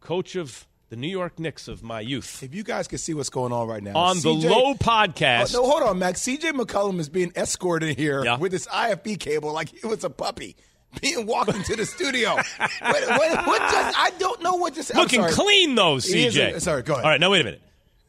coach 0.00 0.34
of 0.36 0.66
the 0.88 0.96
New 0.96 1.08
York 1.08 1.38
Knicks 1.38 1.68
of 1.68 1.82
my 1.82 2.00
youth. 2.00 2.42
If 2.42 2.54
you 2.54 2.62
guys 2.64 2.88
could 2.88 3.00
see 3.00 3.12
what's 3.12 3.28
going 3.28 3.52
on 3.52 3.68
right 3.68 3.82
now 3.82 3.94
On 3.94 4.16
the 4.16 4.22
CJ 4.30 4.50
Low 4.50 4.74
podcast. 4.74 5.54
Oh, 5.54 5.62
no, 5.62 5.68
hold 5.70 5.82
on, 5.82 5.98
Max. 5.98 6.22
CJ 6.22 6.52
McCollum 6.52 6.98
is 6.98 7.08
being 7.10 7.30
escorted 7.36 7.98
here 7.98 8.24
Yeah. 8.24 8.38
with 8.38 8.52
this 8.52 8.66
IFB 8.66 9.20
cable 9.20 9.52
like 9.52 9.68
he 9.68 9.86
was 9.86 10.02
a 10.04 10.10
puppy. 10.10 10.56
Being 11.02 11.26
walked 11.26 11.54
into 11.54 11.76
the 11.76 11.84
studio. 11.84 12.30
what, 12.36 12.42
what, 12.80 13.46
what 13.46 13.60
just, 13.70 13.98
I 13.98 14.10
don't 14.18 14.42
know 14.42 14.54
what 14.54 14.72
just. 14.74 14.90
I'm 14.94 15.02
Looking 15.02 15.20
sorry. 15.20 15.32
clean 15.34 15.74
though, 15.74 15.96
He 15.98 16.24
is 16.24 16.34
CJ. 16.34 16.54
a- 16.54 16.60
sorry, 16.60 16.82
go 16.82 16.94
ahead. 16.94 17.04
All 17.04 17.10
right, 17.10 17.20
now 17.20 17.30
wait 17.30 17.42
a 17.42 17.44
minute. 17.44 17.60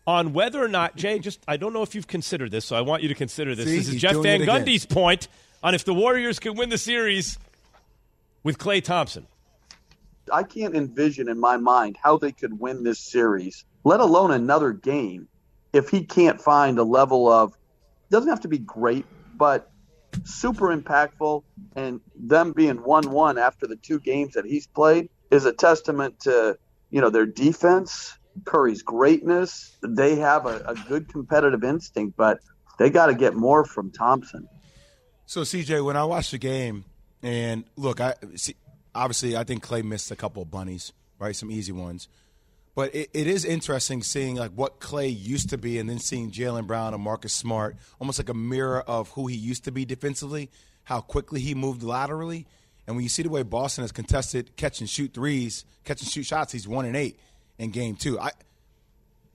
On 0.09 0.33
whether 0.33 0.59
or 0.59 0.67
not 0.67 0.95
Jay, 0.95 1.19
just 1.19 1.39
I 1.47 1.57
don't 1.57 1.71
know 1.71 1.83
if 1.83 1.93
you've 1.93 2.07
considered 2.07 2.49
this, 2.49 2.65
so 2.65 2.75
I 2.75 2.81
want 2.81 3.03
you 3.03 3.09
to 3.09 3.13
consider 3.13 3.53
this. 3.53 3.67
See, 3.67 3.77
this 3.77 3.89
is 3.89 4.01
Jeff 4.01 4.15
Van. 4.15 4.41
Gundy's 4.41 4.83
point 4.83 5.27
on 5.61 5.75
if 5.75 5.85
the 5.85 5.93
Warriors 5.93 6.39
can 6.39 6.55
win 6.55 6.69
the 6.69 6.79
series 6.79 7.37
with 8.43 8.57
Klay 8.57 8.83
Thompson. 8.83 9.27
I 10.33 10.41
can't 10.41 10.75
envision 10.75 11.29
in 11.29 11.39
my 11.39 11.57
mind 11.57 11.95
how 12.01 12.17
they 12.17 12.31
could 12.31 12.59
win 12.59 12.83
this 12.83 12.97
series, 12.97 13.65
let 13.83 13.99
alone 13.99 14.31
another 14.31 14.73
game, 14.73 15.27
if 15.73 15.89
he 15.89 16.03
can't 16.03 16.41
find 16.41 16.79
a 16.79 16.83
level 16.83 17.31
of 17.31 17.55
doesn't 18.09 18.29
have 18.29 18.41
to 18.41 18.47
be 18.47 18.57
great, 18.57 19.05
but 19.35 19.69
super 20.23 20.75
impactful 20.75 21.43
and 21.75 22.01
them 22.15 22.53
being 22.53 22.77
one 22.77 23.11
one 23.11 23.37
after 23.37 23.67
the 23.67 23.75
two 23.75 23.99
games 23.99 24.33
that 24.33 24.45
he's 24.45 24.65
played 24.65 25.09
is 25.29 25.45
a 25.45 25.53
testament 25.53 26.21
to, 26.21 26.57
you 26.89 26.99
know, 26.99 27.11
their 27.11 27.27
defense, 27.27 28.17
Curry's 28.45 28.81
greatness. 28.81 29.77
They 29.81 30.15
have 30.15 30.45
a, 30.45 30.59
a 30.65 30.75
good 30.87 31.07
competitive 31.07 31.63
instinct, 31.63 32.15
but 32.17 32.39
they 32.77 32.89
got 32.89 33.07
to 33.07 33.15
get 33.15 33.35
more 33.35 33.65
from 33.65 33.91
Thompson. 33.91 34.47
So, 35.25 35.41
CJ, 35.41 35.83
when 35.85 35.97
I 35.97 36.05
watched 36.05 36.31
the 36.31 36.37
game, 36.37 36.85
and 37.21 37.63
look, 37.75 38.01
I 38.01 38.15
see, 38.35 38.55
obviously 38.95 39.37
I 39.37 39.43
think 39.43 39.65
Klay 39.65 39.83
missed 39.83 40.11
a 40.11 40.15
couple 40.15 40.41
of 40.41 40.49
bunnies, 40.49 40.93
right? 41.19 41.35
Some 41.35 41.51
easy 41.51 41.71
ones. 41.71 42.07
But 42.75 42.95
it, 42.95 43.09
it 43.13 43.27
is 43.27 43.43
interesting 43.43 44.03
seeing 44.03 44.35
like 44.35 44.51
what 44.51 44.79
Klay 44.79 45.13
used 45.15 45.49
to 45.49 45.57
be, 45.57 45.77
and 45.79 45.89
then 45.89 45.99
seeing 45.99 46.31
Jaylen 46.31 46.65
Brown 46.65 46.93
and 46.93 47.03
Marcus 47.03 47.33
Smart, 47.33 47.75
almost 47.99 48.19
like 48.19 48.29
a 48.29 48.33
mirror 48.33 48.81
of 48.81 49.09
who 49.09 49.27
he 49.27 49.35
used 49.35 49.65
to 49.65 49.71
be 49.71 49.85
defensively, 49.85 50.49
how 50.85 51.01
quickly 51.01 51.41
he 51.41 51.53
moved 51.53 51.83
laterally, 51.83 52.47
and 52.89 52.95
when 52.95 53.03
you 53.03 53.09
see 53.09 53.21
the 53.21 53.29
way 53.29 53.43
Boston 53.43 53.83
has 53.83 53.91
contested 53.91 54.55
catch 54.55 54.79
and 54.79 54.89
shoot 54.89 55.13
threes, 55.13 55.63
catch 55.83 56.01
and 56.01 56.09
shoot 56.09 56.25
shots, 56.25 56.53
he's 56.53 56.67
one 56.67 56.85
and 56.85 56.95
eight 56.95 57.19
in 57.59 57.69
game 57.69 57.95
two. 57.95 58.19
I 58.19 58.31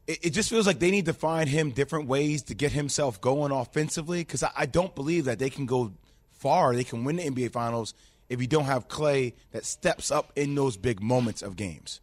it, 0.07 0.27
it 0.27 0.31
just 0.31 0.51
feels 0.51 0.67
like 0.67 0.81
they 0.81 0.91
need 0.91 1.07
to 1.07 1.13
find 1.13 1.49
him 1.49 1.71
different 1.71 2.09
ways 2.09 2.43
to 2.45 2.55
get 2.55 2.73
himself 2.73 3.21
going 3.21 3.53
offensively 3.53 4.21
because 4.21 4.43
I, 4.43 4.51
I 4.57 4.67
don't 4.67 4.95
believe 4.95 5.27
that 5.27 5.39
they 5.39 5.51
can 5.51 5.67
go 5.67 5.93
far. 6.33 6.75
They 6.75 6.85
can 6.85 7.05
win 7.05 7.17
the 7.17 7.25
NBA 7.25 7.53
Finals 7.53 7.95
if 8.29 8.41
you 8.41 8.47
don't 8.47 8.65
have 8.65 8.89
Klay 8.89 9.35
that 9.53 9.65
steps 9.65 10.11
up 10.11 10.33
in 10.35 10.55
those 10.55 10.77
big 10.77 11.03
moments 11.03 11.43
of 11.43 11.57
games, 11.57 12.01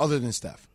other 0.00 0.18
than 0.18 0.32
Steph. 0.32 0.66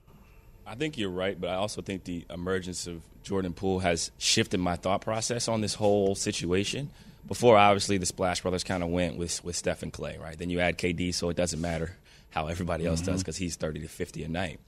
I 0.65 0.75
think 0.75 0.97
you're 0.97 1.09
right, 1.09 1.39
but 1.39 1.49
I 1.49 1.55
also 1.55 1.81
think 1.81 2.05
the 2.05 2.25
emergence 2.29 2.87
of 2.87 3.01
Jordan 3.21 3.53
Poole 3.53 3.79
has 3.79 4.11
shifted 4.17 4.59
my 4.59 4.75
thought 4.75 5.01
process 5.01 5.47
on 5.47 5.61
this 5.61 5.73
whole 5.73 6.15
situation. 6.15 6.89
Before, 7.27 7.57
obviously, 7.57 7.97
the 7.97 8.05
Splash 8.05 8.41
Brothers 8.41 8.63
kind 8.63 8.83
of 8.83 8.89
went 8.89 9.17
with 9.17 9.43
with 9.43 9.55
Steph 9.55 9.83
and 9.83 9.91
Klay, 9.91 10.19
right? 10.19 10.37
Then 10.37 10.49
you 10.49 10.59
add 10.59 10.77
KD, 10.77 11.13
so 11.13 11.29
it 11.29 11.37
doesn't 11.37 11.59
matter 11.59 11.95
how 12.29 12.47
everybody 12.47 12.85
else 12.85 12.99
does 12.99 13.07
mm-hmm. 13.07 13.19
because 13.19 13.37
he's 13.37 13.55
30 13.55 13.81
to 13.81 13.87
50 13.87 14.23
a 14.23 14.27
night. 14.27 14.59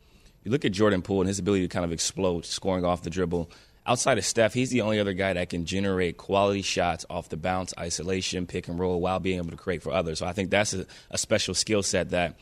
You 0.46 0.52
look 0.52 0.64
at 0.64 0.72
Jordan 0.72 1.02
Poole 1.02 1.22
and 1.22 1.28
his 1.28 1.40
ability 1.40 1.64
to 1.64 1.68
kind 1.68 1.84
of 1.84 1.92
explode, 1.92 2.46
scoring 2.46 2.86
off 2.86 3.02
the 3.02 3.10
dribble. 3.10 3.50
Outside 3.88 4.20
of 4.20 4.26
Steph, 4.26 4.54
he's 4.54 4.70
the 4.70 4.82
only 4.82 5.00
other 5.00 5.14
guy 5.14 5.34
that 5.34 5.50
can 5.50 5.66
generate 5.66 6.18
quality 6.18 6.62
shots 6.62 7.04
off 7.10 7.30
the 7.30 7.38
bounce, 7.38 7.74
isolation, 7.80 8.46
pick 8.46 8.68
and 8.68 8.80
roll, 8.80 9.02
while 9.02 9.20
being 9.20 9.38
able 9.38 9.50
to 9.50 9.58
create 9.58 9.82
for 9.82 9.92
others. 9.92 10.20
So 10.20 10.28
I 10.28 10.34
think 10.34 10.52
that's 10.52 10.74
a, 10.76 10.86
a 11.10 11.18
special 11.18 11.56
skill 11.56 11.82
set 11.82 12.12
that 12.12 12.38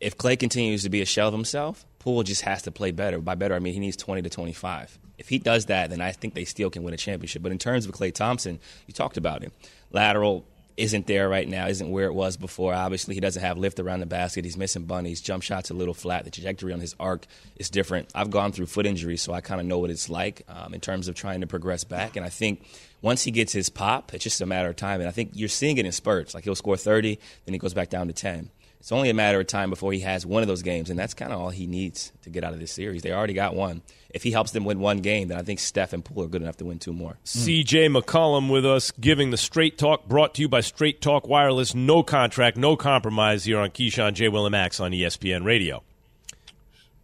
if 0.00 0.18
Klay 0.18 0.38
continues 0.38 0.82
to 0.82 0.90
be 0.90 1.00
a 1.00 1.06
shell 1.06 1.28
of 1.28 1.34
himself, 1.34 1.86
Poole 1.98 2.22
just 2.22 2.42
has 2.42 2.62
to 2.62 2.70
play 2.70 2.90
better. 2.90 3.20
By 3.20 3.36
better, 3.36 3.54
I 3.54 3.58
mean 3.58 3.72
he 3.72 3.80
needs 3.80 3.96
20 3.96 4.20
to 4.20 4.30
25. 4.30 4.98
If 5.16 5.30
he 5.30 5.38
does 5.38 5.66
that, 5.66 5.88
then 5.88 6.02
I 6.02 6.12
think 6.12 6.34
they 6.34 6.44
still 6.44 6.68
can 6.68 6.82
win 6.82 6.92
a 6.92 6.98
championship. 6.98 7.42
But 7.42 7.52
in 7.52 7.58
terms 7.58 7.86
of 7.86 7.92
Klay 7.92 8.12
Thompson, 8.12 8.60
you 8.86 8.92
talked 8.92 9.16
about 9.16 9.42
him. 9.42 9.52
Lateral 9.92 10.46
isn't 10.80 11.06
there 11.06 11.28
right 11.28 11.46
now, 11.46 11.68
isn't 11.68 11.90
where 11.90 12.06
it 12.06 12.14
was 12.14 12.38
before. 12.38 12.72
Obviously, 12.72 13.14
he 13.14 13.20
doesn't 13.20 13.42
have 13.42 13.58
lift 13.58 13.78
around 13.78 14.00
the 14.00 14.06
basket. 14.06 14.46
He's 14.46 14.56
missing 14.56 14.84
bunnies. 14.84 15.20
Jump 15.20 15.42
shots 15.42 15.70
a 15.70 15.74
little 15.74 15.92
flat. 15.92 16.24
The 16.24 16.30
trajectory 16.30 16.72
on 16.72 16.80
his 16.80 16.96
arc 16.98 17.26
is 17.56 17.68
different. 17.68 18.10
I've 18.14 18.30
gone 18.30 18.52
through 18.52 18.66
foot 18.66 18.86
injuries, 18.86 19.20
so 19.20 19.34
I 19.34 19.42
kind 19.42 19.60
of 19.60 19.66
know 19.66 19.78
what 19.78 19.90
it's 19.90 20.08
like 20.08 20.42
um, 20.48 20.72
in 20.72 20.80
terms 20.80 21.06
of 21.06 21.14
trying 21.14 21.42
to 21.42 21.46
progress 21.46 21.84
back. 21.84 22.16
And 22.16 22.24
I 22.24 22.30
think 22.30 22.64
once 23.02 23.22
he 23.22 23.30
gets 23.30 23.52
his 23.52 23.68
pop, 23.68 24.14
it's 24.14 24.24
just 24.24 24.40
a 24.40 24.46
matter 24.46 24.70
of 24.70 24.76
time. 24.76 25.00
And 25.00 25.08
I 25.08 25.12
think 25.12 25.32
you're 25.34 25.50
seeing 25.50 25.76
it 25.76 25.84
in 25.84 25.92
spurts. 25.92 26.34
Like 26.34 26.44
he'll 26.44 26.54
score 26.54 26.78
30, 26.78 27.18
then 27.44 27.52
he 27.52 27.58
goes 27.58 27.74
back 27.74 27.90
down 27.90 28.06
to 28.06 28.14
10. 28.14 28.50
It's 28.80 28.92
only 28.92 29.10
a 29.10 29.14
matter 29.14 29.38
of 29.38 29.46
time 29.46 29.68
before 29.68 29.92
he 29.92 30.00
has 30.00 30.24
one 30.24 30.40
of 30.40 30.48
those 30.48 30.62
games, 30.62 30.88
and 30.88 30.98
that's 30.98 31.12
kind 31.12 31.32
of 31.32 31.40
all 31.40 31.50
he 31.50 31.66
needs 31.66 32.12
to 32.22 32.30
get 32.30 32.44
out 32.44 32.54
of 32.54 32.60
this 32.60 32.72
series. 32.72 33.02
They 33.02 33.12
already 33.12 33.34
got 33.34 33.54
one. 33.54 33.82
If 34.08 34.22
he 34.22 34.30
helps 34.30 34.52
them 34.52 34.64
win 34.64 34.80
one 34.80 34.98
game, 34.98 35.28
then 35.28 35.38
I 35.38 35.42
think 35.42 35.60
Steph 35.60 35.92
and 35.92 36.02
Poole 36.02 36.24
are 36.24 36.28
good 36.28 36.40
enough 36.40 36.56
to 36.56 36.64
win 36.64 36.78
two 36.78 36.94
more. 36.94 37.18
CJ 37.26 37.94
McCollum 37.94 38.50
with 38.50 38.64
us, 38.64 38.90
giving 38.90 39.30
the 39.30 39.36
Straight 39.36 39.76
Talk, 39.76 40.08
brought 40.08 40.34
to 40.36 40.42
you 40.42 40.48
by 40.48 40.62
Straight 40.62 41.02
Talk 41.02 41.28
Wireless. 41.28 41.74
No 41.74 42.02
contract, 42.02 42.56
no 42.56 42.74
compromise 42.74 43.44
here 43.44 43.58
on 43.58 43.68
Keyshawn 43.68 44.14
J. 44.14 44.28
Will 44.28 44.46
and 44.46 44.52
Max 44.52 44.80
on 44.80 44.92
ESPN 44.92 45.44
Radio. 45.44 45.82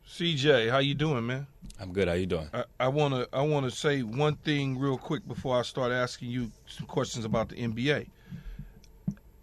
CJ, 0.08 0.70
how 0.70 0.78
you 0.78 0.94
doing, 0.94 1.26
man? 1.26 1.46
I'm 1.78 1.92
good. 1.92 2.08
How 2.08 2.14
you 2.14 2.24
doing? 2.24 2.48
I, 2.54 2.64
I 2.80 2.88
wanna 2.88 3.26
I 3.34 3.42
wanna 3.42 3.70
say 3.70 4.02
one 4.02 4.36
thing 4.36 4.78
real 4.78 4.96
quick 4.96 5.28
before 5.28 5.58
I 5.58 5.62
start 5.62 5.92
asking 5.92 6.30
you 6.30 6.50
some 6.66 6.86
questions 6.86 7.26
about 7.26 7.50
the 7.50 7.56
NBA. 7.56 8.06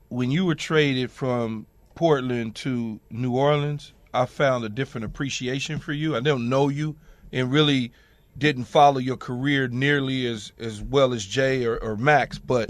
When 0.09 0.31
you 0.31 0.45
were 0.45 0.55
traded 0.55 1.11
from 1.11 1.67
Portland 1.95 2.55
to 2.55 2.99
New 3.09 3.35
Orleans, 3.35 3.93
I 4.13 4.25
found 4.25 4.63
a 4.63 4.69
different 4.69 5.05
appreciation 5.05 5.79
for 5.79 5.93
you. 5.93 6.15
I 6.15 6.19
don't 6.19 6.49
know 6.49 6.69
you 6.69 6.95
and 7.31 7.51
really 7.51 7.91
didn't 8.37 8.65
follow 8.65 8.99
your 8.99 9.17
career 9.17 9.67
nearly 9.67 10.25
as, 10.25 10.51
as 10.59 10.81
well 10.81 11.13
as 11.13 11.25
Jay 11.25 11.65
or, 11.65 11.77
or 11.77 11.95
Max, 11.95 12.37
but 12.37 12.69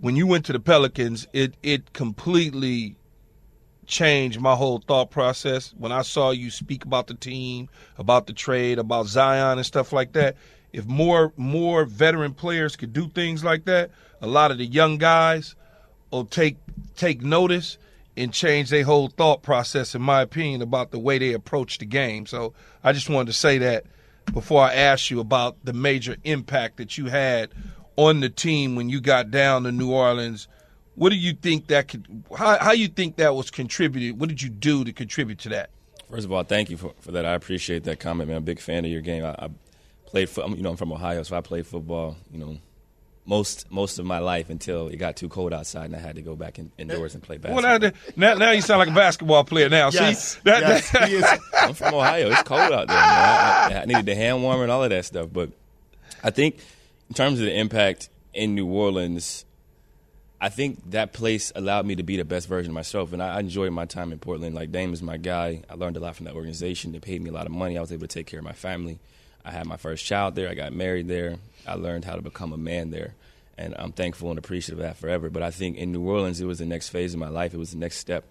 when 0.00 0.16
you 0.16 0.26
went 0.26 0.44
to 0.46 0.52
the 0.52 0.60
Pelicans, 0.60 1.26
it 1.32 1.54
it 1.62 1.92
completely 1.92 2.96
changed 3.86 4.40
my 4.40 4.54
whole 4.54 4.78
thought 4.78 5.10
process. 5.10 5.74
When 5.76 5.92
I 5.92 6.02
saw 6.02 6.30
you 6.30 6.50
speak 6.50 6.84
about 6.84 7.06
the 7.06 7.14
team, 7.14 7.68
about 7.98 8.26
the 8.26 8.32
trade, 8.32 8.78
about 8.78 9.06
Zion 9.06 9.58
and 9.58 9.66
stuff 9.66 9.92
like 9.92 10.12
that, 10.12 10.36
if 10.72 10.86
more 10.86 11.32
more 11.36 11.84
veteran 11.84 12.34
players 12.34 12.76
could 12.76 12.92
do 12.92 13.08
things 13.08 13.44
like 13.44 13.64
that, 13.64 13.90
a 14.20 14.26
lot 14.26 14.50
of 14.50 14.58
the 14.58 14.66
young 14.66 14.98
guys 14.98 15.54
will 16.10 16.24
take 16.24 16.56
take 16.96 17.22
notice 17.22 17.78
and 18.16 18.32
change 18.32 18.70
their 18.70 18.84
whole 18.84 19.08
thought 19.08 19.42
process, 19.42 19.94
in 19.94 20.02
my 20.02 20.22
opinion, 20.22 20.62
about 20.62 20.90
the 20.90 20.98
way 20.98 21.18
they 21.18 21.32
approach 21.32 21.78
the 21.78 21.86
game. 21.86 22.26
So 22.26 22.54
I 22.82 22.92
just 22.92 23.08
wanted 23.08 23.26
to 23.26 23.32
say 23.32 23.58
that 23.58 23.84
before 24.32 24.62
I 24.62 24.74
ask 24.74 25.10
you 25.10 25.20
about 25.20 25.56
the 25.64 25.72
major 25.72 26.16
impact 26.24 26.76
that 26.78 26.96
you 26.96 27.06
had 27.06 27.50
on 27.96 28.20
the 28.20 28.28
team 28.28 28.76
when 28.76 28.88
you 28.88 29.00
got 29.00 29.30
down 29.30 29.64
to 29.64 29.72
New 29.72 29.92
Orleans. 29.92 30.48
What 30.94 31.10
do 31.10 31.16
you 31.16 31.32
think 31.34 31.66
that 31.68 31.88
could? 31.88 32.24
How 32.36 32.58
how 32.58 32.72
you 32.72 32.86
think 32.86 33.16
that 33.16 33.34
was 33.34 33.50
contributed? 33.50 34.20
What 34.20 34.28
did 34.28 34.40
you 34.40 34.48
do 34.48 34.84
to 34.84 34.92
contribute 34.92 35.40
to 35.40 35.48
that? 35.50 35.70
First 36.08 36.26
of 36.26 36.32
all, 36.32 36.44
thank 36.44 36.70
you 36.70 36.76
for, 36.76 36.94
for 37.00 37.10
that. 37.12 37.26
I 37.26 37.34
appreciate 37.34 37.82
that 37.84 37.98
comment, 37.98 38.28
man. 38.28 38.36
I'm 38.36 38.42
a 38.44 38.46
big 38.46 38.60
fan 38.60 38.84
of 38.84 38.90
your 38.90 39.00
game. 39.00 39.24
I, 39.24 39.30
I 39.30 39.48
played, 40.06 40.28
you 40.36 40.62
know, 40.62 40.70
I'm 40.70 40.76
from 40.76 40.92
Ohio, 40.92 41.24
so 41.24 41.36
I 41.36 41.40
played 41.40 41.66
football, 41.66 42.16
you 42.30 42.38
know, 42.38 42.58
most 43.26 43.70
most 43.70 43.98
of 43.98 44.04
my 44.04 44.18
life 44.18 44.50
until 44.50 44.88
it 44.88 44.96
got 44.96 45.16
too 45.16 45.28
cold 45.30 45.52
outside 45.54 45.86
and 45.86 45.96
I 45.96 45.98
had 45.98 46.16
to 46.16 46.22
go 46.22 46.36
back 46.36 46.58
in, 46.58 46.70
indoors 46.76 47.14
and 47.14 47.22
play 47.22 47.38
Well, 47.38 47.62
basketball. 47.62 47.92
now, 48.16 48.32
now 48.34 48.38
now 48.38 48.50
you 48.50 48.60
sound 48.60 48.80
like 48.80 48.88
a 48.88 48.94
basketball 48.94 49.44
player. 49.44 49.68
Now, 49.70 49.90
Yes, 49.90 50.34
see 50.34 50.40
that, 50.44 50.60
yes, 50.60 50.90
that- 50.90 51.08
he 51.08 51.14
is. 51.16 51.24
I'm 51.58 51.72
from 51.74 51.94
Ohio. 51.94 52.30
It's 52.30 52.42
cold 52.42 52.60
out 52.60 52.86
there. 52.88 52.96
Man. 52.96 53.72
I, 53.72 53.80
I 53.82 53.84
needed 53.86 54.06
the 54.06 54.14
hand 54.14 54.42
warmer 54.42 54.62
and 54.64 54.70
all 54.72 54.84
of 54.84 54.90
that 54.90 55.04
stuff. 55.06 55.28
But 55.32 55.50
I 56.22 56.30
think 56.30 56.58
in 57.08 57.14
terms 57.14 57.38
of 57.40 57.46
the 57.46 57.54
impact 57.58 58.10
in 58.34 58.54
New 58.54 58.66
Orleans, 58.66 59.46
I 60.40 60.50
think 60.50 60.90
that 60.90 61.14
place 61.14 61.50
allowed 61.56 61.86
me 61.86 61.94
to 61.96 62.02
be 62.02 62.18
the 62.18 62.24
best 62.26 62.46
version 62.46 62.72
of 62.72 62.74
myself. 62.74 63.14
And 63.14 63.22
I, 63.22 63.36
I 63.36 63.40
enjoyed 63.40 63.72
my 63.72 63.86
time 63.86 64.12
in 64.12 64.18
Portland. 64.18 64.54
Like 64.54 64.70
Dame 64.70 64.92
is 64.92 65.00
my 65.00 65.16
guy. 65.16 65.62
I 65.70 65.74
learned 65.76 65.96
a 65.96 66.00
lot 66.00 66.16
from 66.16 66.26
that 66.26 66.34
organization. 66.34 66.92
They 66.92 66.98
paid 67.00 67.22
me 67.22 67.30
a 67.30 67.32
lot 67.32 67.46
of 67.46 67.52
money. 67.52 67.78
I 67.78 67.80
was 67.80 67.90
able 67.92 68.06
to 68.06 68.14
take 68.14 68.26
care 68.26 68.40
of 68.40 68.44
my 68.44 68.52
family. 68.52 68.98
I 69.44 69.50
had 69.50 69.66
my 69.66 69.76
first 69.76 70.04
child 70.04 70.34
there. 70.34 70.48
I 70.48 70.54
got 70.54 70.72
married 70.72 71.08
there. 71.08 71.36
I 71.66 71.74
learned 71.74 72.04
how 72.04 72.16
to 72.16 72.22
become 72.22 72.52
a 72.52 72.56
man 72.56 72.90
there. 72.90 73.14
And 73.56 73.74
I'm 73.78 73.92
thankful 73.92 74.30
and 74.30 74.38
appreciative 74.38 74.80
of 74.80 74.84
that 74.84 74.96
forever. 74.96 75.30
But 75.30 75.42
I 75.42 75.50
think 75.50 75.76
in 75.76 75.92
New 75.92 76.02
Orleans, 76.02 76.40
it 76.40 76.46
was 76.46 76.58
the 76.58 76.66
next 76.66 76.88
phase 76.88 77.14
of 77.14 77.20
my 77.20 77.28
life. 77.28 77.54
It 77.54 77.58
was 77.58 77.70
the 77.70 77.78
next 77.78 77.98
step 77.98 78.24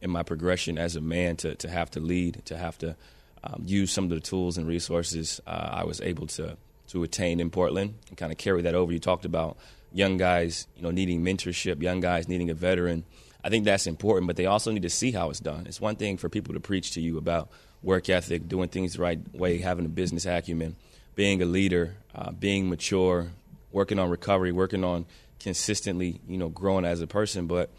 in 0.00 0.10
my 0.10 0.22
progression 0.22 0.78
as 0.78 0.96
a 0.96 1.00
man 1.00 1.36
to, 1.36 1.54
to 1.56 1.68
have 1.68 1.90
to 1.92 2.00
lead, 2.00 2.42
to 2.46 2.56
have 2.56 2.78
to 2.78 2.96
um, 3.44 3.62
use 3.64 3.90
some 3.90 4.04
of 4.04 4.10
the 4.10 4.20
tools 4.20 4.56
and 4.56 4.66
resources 4.66 5.40
uh, 5.46 5.68
I 5.72 5.84
was 5.84 6.00
able 6.00 6.26
to 6.28 6.56
to 6.88 7.02
attain 7.02 7.40
in 7.40 7.48
Portland 7.48 7.94
and 8.08 8.18
kind 8.18 8.30
of 8.30 8.36
carry 8.36 8.62
that 8.62 8.74
over. 8.74 8.92
You 8.92 8.98
talked 8.98 9.24
about 9.24 9.56
young 9.92 10.18
guys, 10.18 10.66
you 10.76 10.82
know, 10.82 10.90
needing 10.90 11.24
mentorship, 11.24 11.80
young 11.80 12.00
guys 12.00 12.28
needing 12.28 12.50
a 12.50 12.54
veteran. 12.54 13.04
I 13.42 13.48
think 13.48 13.64
that's 13.64 13.86
important, 13.86 14.26
but 14.26 14.36
they 14.36 14.46
also 14.46 14.70
need 14.70 14.82
to 14.82 14.90
see 14.90 15.10
how 15.10 15.30
it's 15.30 15.40
done. 15.40 15.66
It's 15.66 15.80
one 15.80 15.96
thing 15.96 16.18
for 16.18 16.28
people 16.28 16.54
to 16.54 16.60
preach 16.60 16.92
to 16.92 17.00
you 17.00 17.16
about 17.16 17.48
work 17.82 18.08
ethic, 18.08 18.48
doing 18.48 18.68
things 18.68 18.94
the 18.94 19.02
right 19.02 19.18
way, 19.34 19.58
having 19.58 19.84
a 19.84 19.88
business 19.88 20.26
acumen, 20.26 20.76
being 21.14 21.42
a 21.42 21.44
leader, 21.44 21.94
uh, 22.14 22.30
being 22.32 22.68
mature, 22.68 23.30
working 23.72 23.98
on 23.98 24.10
recovery, 24.10 24.52
working 24.52 24.84
on 24.84 25.04
consistently, 25.40 26.20
you 26.28 26.38
know, 26.38 26.48
growing 26.48 26.84
as 26.84 27.00
a 27.00 27.06
person. 27.06 27.46
But 27.46 27.70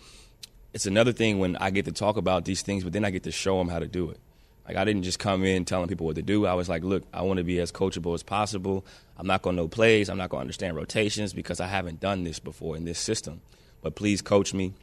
it's 0.74 0.86
another 0.86 1.14
thing 1.14 1.40
when 1.40 1.56
I 1.58 1.70
get 1.70 1.86
to 1.86 1.92
talk 1.92 2.18
about 2.18 2.46
these 2.46 2.62
things, 2.62 2.84
but 2.84 2.94
then 2.94 3.06
I 3.06 3.10
get 3.10 3.24
to 3.24 3.32
show 3.32 3.58
them 3.58 3.70
how 3.70 3.80
to 3.80 3.88
do 3.88 4.10
it. 4.10 4.20
Like 4.68 4.78
I 4.78 4.86
didn't 4.86 5.04
just 5.04 5.20
come 5.20 5.44
in 5.44 5.66
telling 5.66 5.88
people 5.88 6.06
what 6.06 6.16
to 6.16 6.22
do. 6.22 6.46
I 6.46 6.54
was 6.54 6.70
like, 6.70 6.84
look, 6.84 7.04
I 7.14 7.22
want 7.24 7.38
to 7.38 7.44
be 7.44 7.60
as 7.60 7.72
coachable 7.72 8.14
as 8.14 8.24
possible. 8.24 8.86
I'm 9.18 9.28
not 9.28 9.42
going 9.42 9.56
to 9.56 9.64
know 9.64 9.68
plays. 9.68 10.10
I'm 10.10 10.18
not 10.18 10.30
going 10.30 10.40
to 10.40 10.44
understand 10.44 10.76
rotations 10.76 11.34
because 11.34 11.60
I 11.60 11.68
haven't 11.68 12.00
done 12.00 12.24
this 12.24 12.40
before 12.40 12.78
in 12.78 12.86
this 12.86 13.00
system. 13.00 13.42
But 13.82 13.96
please 13.96 14.22
coach 14.22 14.54
me. 14.54 14.74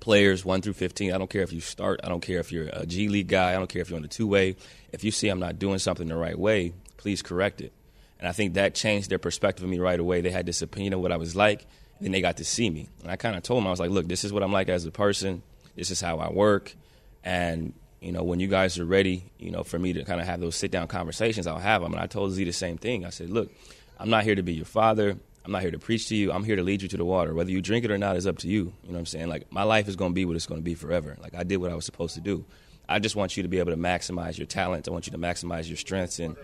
Players 0.00 0.44
one 0.44 0.60
through 0.60 0.74
fifteen. 0.74 1.12
I 1.12 1.18
don't 1.18 1.30
care 1.30 1.42
if 1.42 1.52
you 1.52 1.60
start. 1.60 2.00
I 2.04 2.08
don't 2.08 2.20
care 2.20 2.40
if 2.40 2.52
you're 2.52 2.68
a 2.72 2.84
G 2.84 3.08
League 3.08 3.28
guy. 3.28 3.50
I 3.50 3.54
don't 3.54 3.68
care 3.68 3.80
if 3.80 3.88
you're 3.88 3.96
on 3.96 4.02
the 4.02 4.08
two 4.08 4.26
way. 4.26 4.56
If 4.92 5.02
you 5.04 5.10
see 5.10 5.28
I'm 5.28 5.40
not 5.40 5.58
doing 5.58 5.78
something 5.78 6.06
the 6.06 6.16
right 6.16 6.38
way, 6.38 6.74
please 6.96 7.22
correct 7.22 7.60
it. 7.60 7.72
And 8.18 8.28
I 8.28 8.32
think 8.32 8.54
that 8.54 8.74
changed 8.74 9.10
their 9.10 9.18
perspective 9.18 9.64
of 9.64 9.70
me 9.70 9.78
right 9.78 9.98
away. 9.98 10.20
They 10.20 10.30
had 10.30 10.46
this 10.46 10.62
opinion 10.62 10.94
of 10.94 11.00
what 11.00 11.12
I 11.12 11.16
was 11.16 11.34
like, 11.34 11.66
and 12.00 12.12
they 12.12 12.20
got 12.20 12.38
to 12.38 12.44
see 12.44 12.70
me. 12.70 12.88
And 13.02 13.10
I 13.10 13.16
kind 13.16 13.36
of 13.36 13.42
told 13.42 13.62
them, 13.62 13.66
I 13.66 13.70
was 13.70 13.80
like, 13.80 13.90
look, 13.90 14.08
this 14.08 14.24
is 14.24 14.32
what 14.32 14.42
I'm 14.42 14.52
like 14.52 14.68
as 14.68 14.84
a 14.84 14.90
person. 14.90 15.42
This 15.76 15.90
is 15.90 16.00
how 16.00 16.18
I 16.18 16.30
work. 16.30 16.74
And, 17.22 17.74
you 18.00 18.12
know, 18.12 18.22
when 18.22 18.40
you 18.40 18.48
guys 18.48 18.78
are 18.78 18.84
ready, 18.84 19.30
you 19.38 19.50
know, 19.50 19.62
for 19.62 19.78
me 19.78 19.92
to 19.94 20.04
kind 20.04 20.20
of 20.20 20.26
have 20.26 20.40
those 20.40 20.56
sit 20.56 20.70
down 20.70 20.88
conversations, 20.88 21.46
I'll 21.46 21.58
have 21.58 21.82
them. 21.82 21.92
And 21.92 22.00
I 22.00 22.06
told 22.06 22.32
Z 22.32 22.44
the 22.44 22.52
same 22.52 22.78
thing. 22.78 23.04
I 23.04 23.10
said, 23.10 23.30
look, 23.30 23.50
I'm 23.98 24.10
not 24.10 24.24
here 24.24 24.34
to 24.34 24.42
be 24.42 24.54
your 24.54 24.64
father. 24.64 25.18
I'm 25.44 25.52
not 25.52 25.62
here 25.62 25.70
to 25.70 25.78
preach 25.78 26.08
to 26.08 26.16
you. 26.16 26.32
I'm 26.32 26.42
here 26.42 26.56
to 26.56 26.62
lead 26.62 26.80
you 26.80 26.88
to 26.88 26.96
the 26.96 27.04
water. 27.04 27.34
Whether 27.34 27.50
you 27.50 27.60
drink 27.60 27.84
it 27.84 27.90
or 27.90 27.98
not 27.98 28.16
is 28.16 28.26
up 28.26 28.38
to 28.38 28.48
you. 28.48 28.72
You 28.82 28.88
know 28.88 28.92
what 28.94 28.98
I'm 29.00 29.06
saying? 29.06 29.28
Like, 29.28 29.52
my 29.52 29.62
life 29.62 29.88
is 29.88 29.96
going 29.96 30.12
to 30.12 30.14
be 30.14 30.24
what 30.24 30.36
it's 30.36 30.46
going 30.46 30.60
to 30.60 30.64
be 30.64 30.74
forever. 30.74 31.16
Like, 31.20 31.34
I 31.34 31.42
did 31.42 31.58
what 31.58 31.70
I 31.70 31.74
was 31.74 31.84
supposed 31.84 32.14
to 32.14 32.22
do. 32.22 32.46
I 32.88 32.98
just 32.98 33.16
want 33.16 33.36
you 33.36 33.42
to 33.42 33.48
be 33.48 33.58
able 33.58 33.72
to 33.72 33.78
maximize 33.78 34.38
your 34.38 34.46
talent. 34.46 34.88
I 34.88 34.90
want 34.90 35.06
you 35.06 35.12
to 35.12 35.18
maximize 35.18 35.68
your 35.68 35.76
strengths. 35.76 36.18
And 36.18 36.36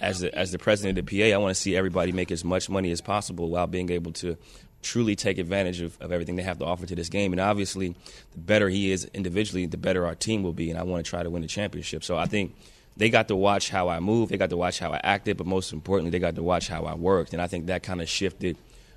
as 0.00 0.20
the, 0.20 0.34
as 0.34 0.52
the 0.52 0.58
president 0.58 0.98
of 0.98 1.06
the 1.06 1.18
PA, 1.30 1.34
I 1.34 1.38
want 1.38 1.54
to 1.54 1.60
see 1.60 1.76
everybody 1.76 2.12
make 2.12 2.30
as 2.30 2.44
much 2.44 2.68
money 2.68 2.90
as 2.90 3.00
possible 3.00 3.50
while 3.50 3.66
being 3.66 3.90
able 3.90 4.12
to 4.14 4.36
truly 4.82 5.16
take 5.16 5.38
advantage 5.38 5.80
of, 5.80 5.98
of 6.00 6.12
everything 6.12 6.36
they 6.36 6.42
have 6.42 6.58
to 6.58 6.64
offer 6.64 6.86
to 6.86 6.94
this 6.94 7.08
game. 7.08 7.32
And 7.32 7.40
obviously, 7.40 7.94
the 8.32 8.38
better 8.38 8.68
he 8.68 8.90
is 8.90 9.04
individually, 9.12 9.66
the 9.66 9.76
better 9.76 10.06
our 10.06 10.14
team 10.14 10.42
will 10.42 10.52
be. 10.52 10.70
And 10.70 10.78
I 10.78 10.82
want 10.82 11.04
to 11.04 11.08
try 11.08 11.22
to 11.22 11.30
win 11.30 11.42
the 11.42 11.48
championship. 11.48 12.04
So 12.04 12.16
I 12.16 12.26
think 12.26 12.54
they 12.96 13.10
got 13.10 13.28
to 13.28 13.36
watch 13.36 13.70
how 13.70 13.88
I 13.88 14.00
moved, 14.00 14.32
they 14.32 14.38
got 14.38 14.50
to 14.50 14.56
watch 14.56 14.78
how 14.78 14.92
I 14.92 15.00
acted, 15.02 15.36
but 15.36 15.46
most 15.46 15.72
importantly, 15.72 16.10
they 16.10 16.18
got 16.18 16.34
to 16.36 16.42
watch 16.42 16.68
how 16.68 16.84
I 16.84 16.94
worked. 16.94 17.32
And 17.32 17.42
I 17.42 17.46
think 17.46 17.66
that 17.66 17.82
kind 17.82 18.00
of 18.00 18.08
shifted 18.08 18.56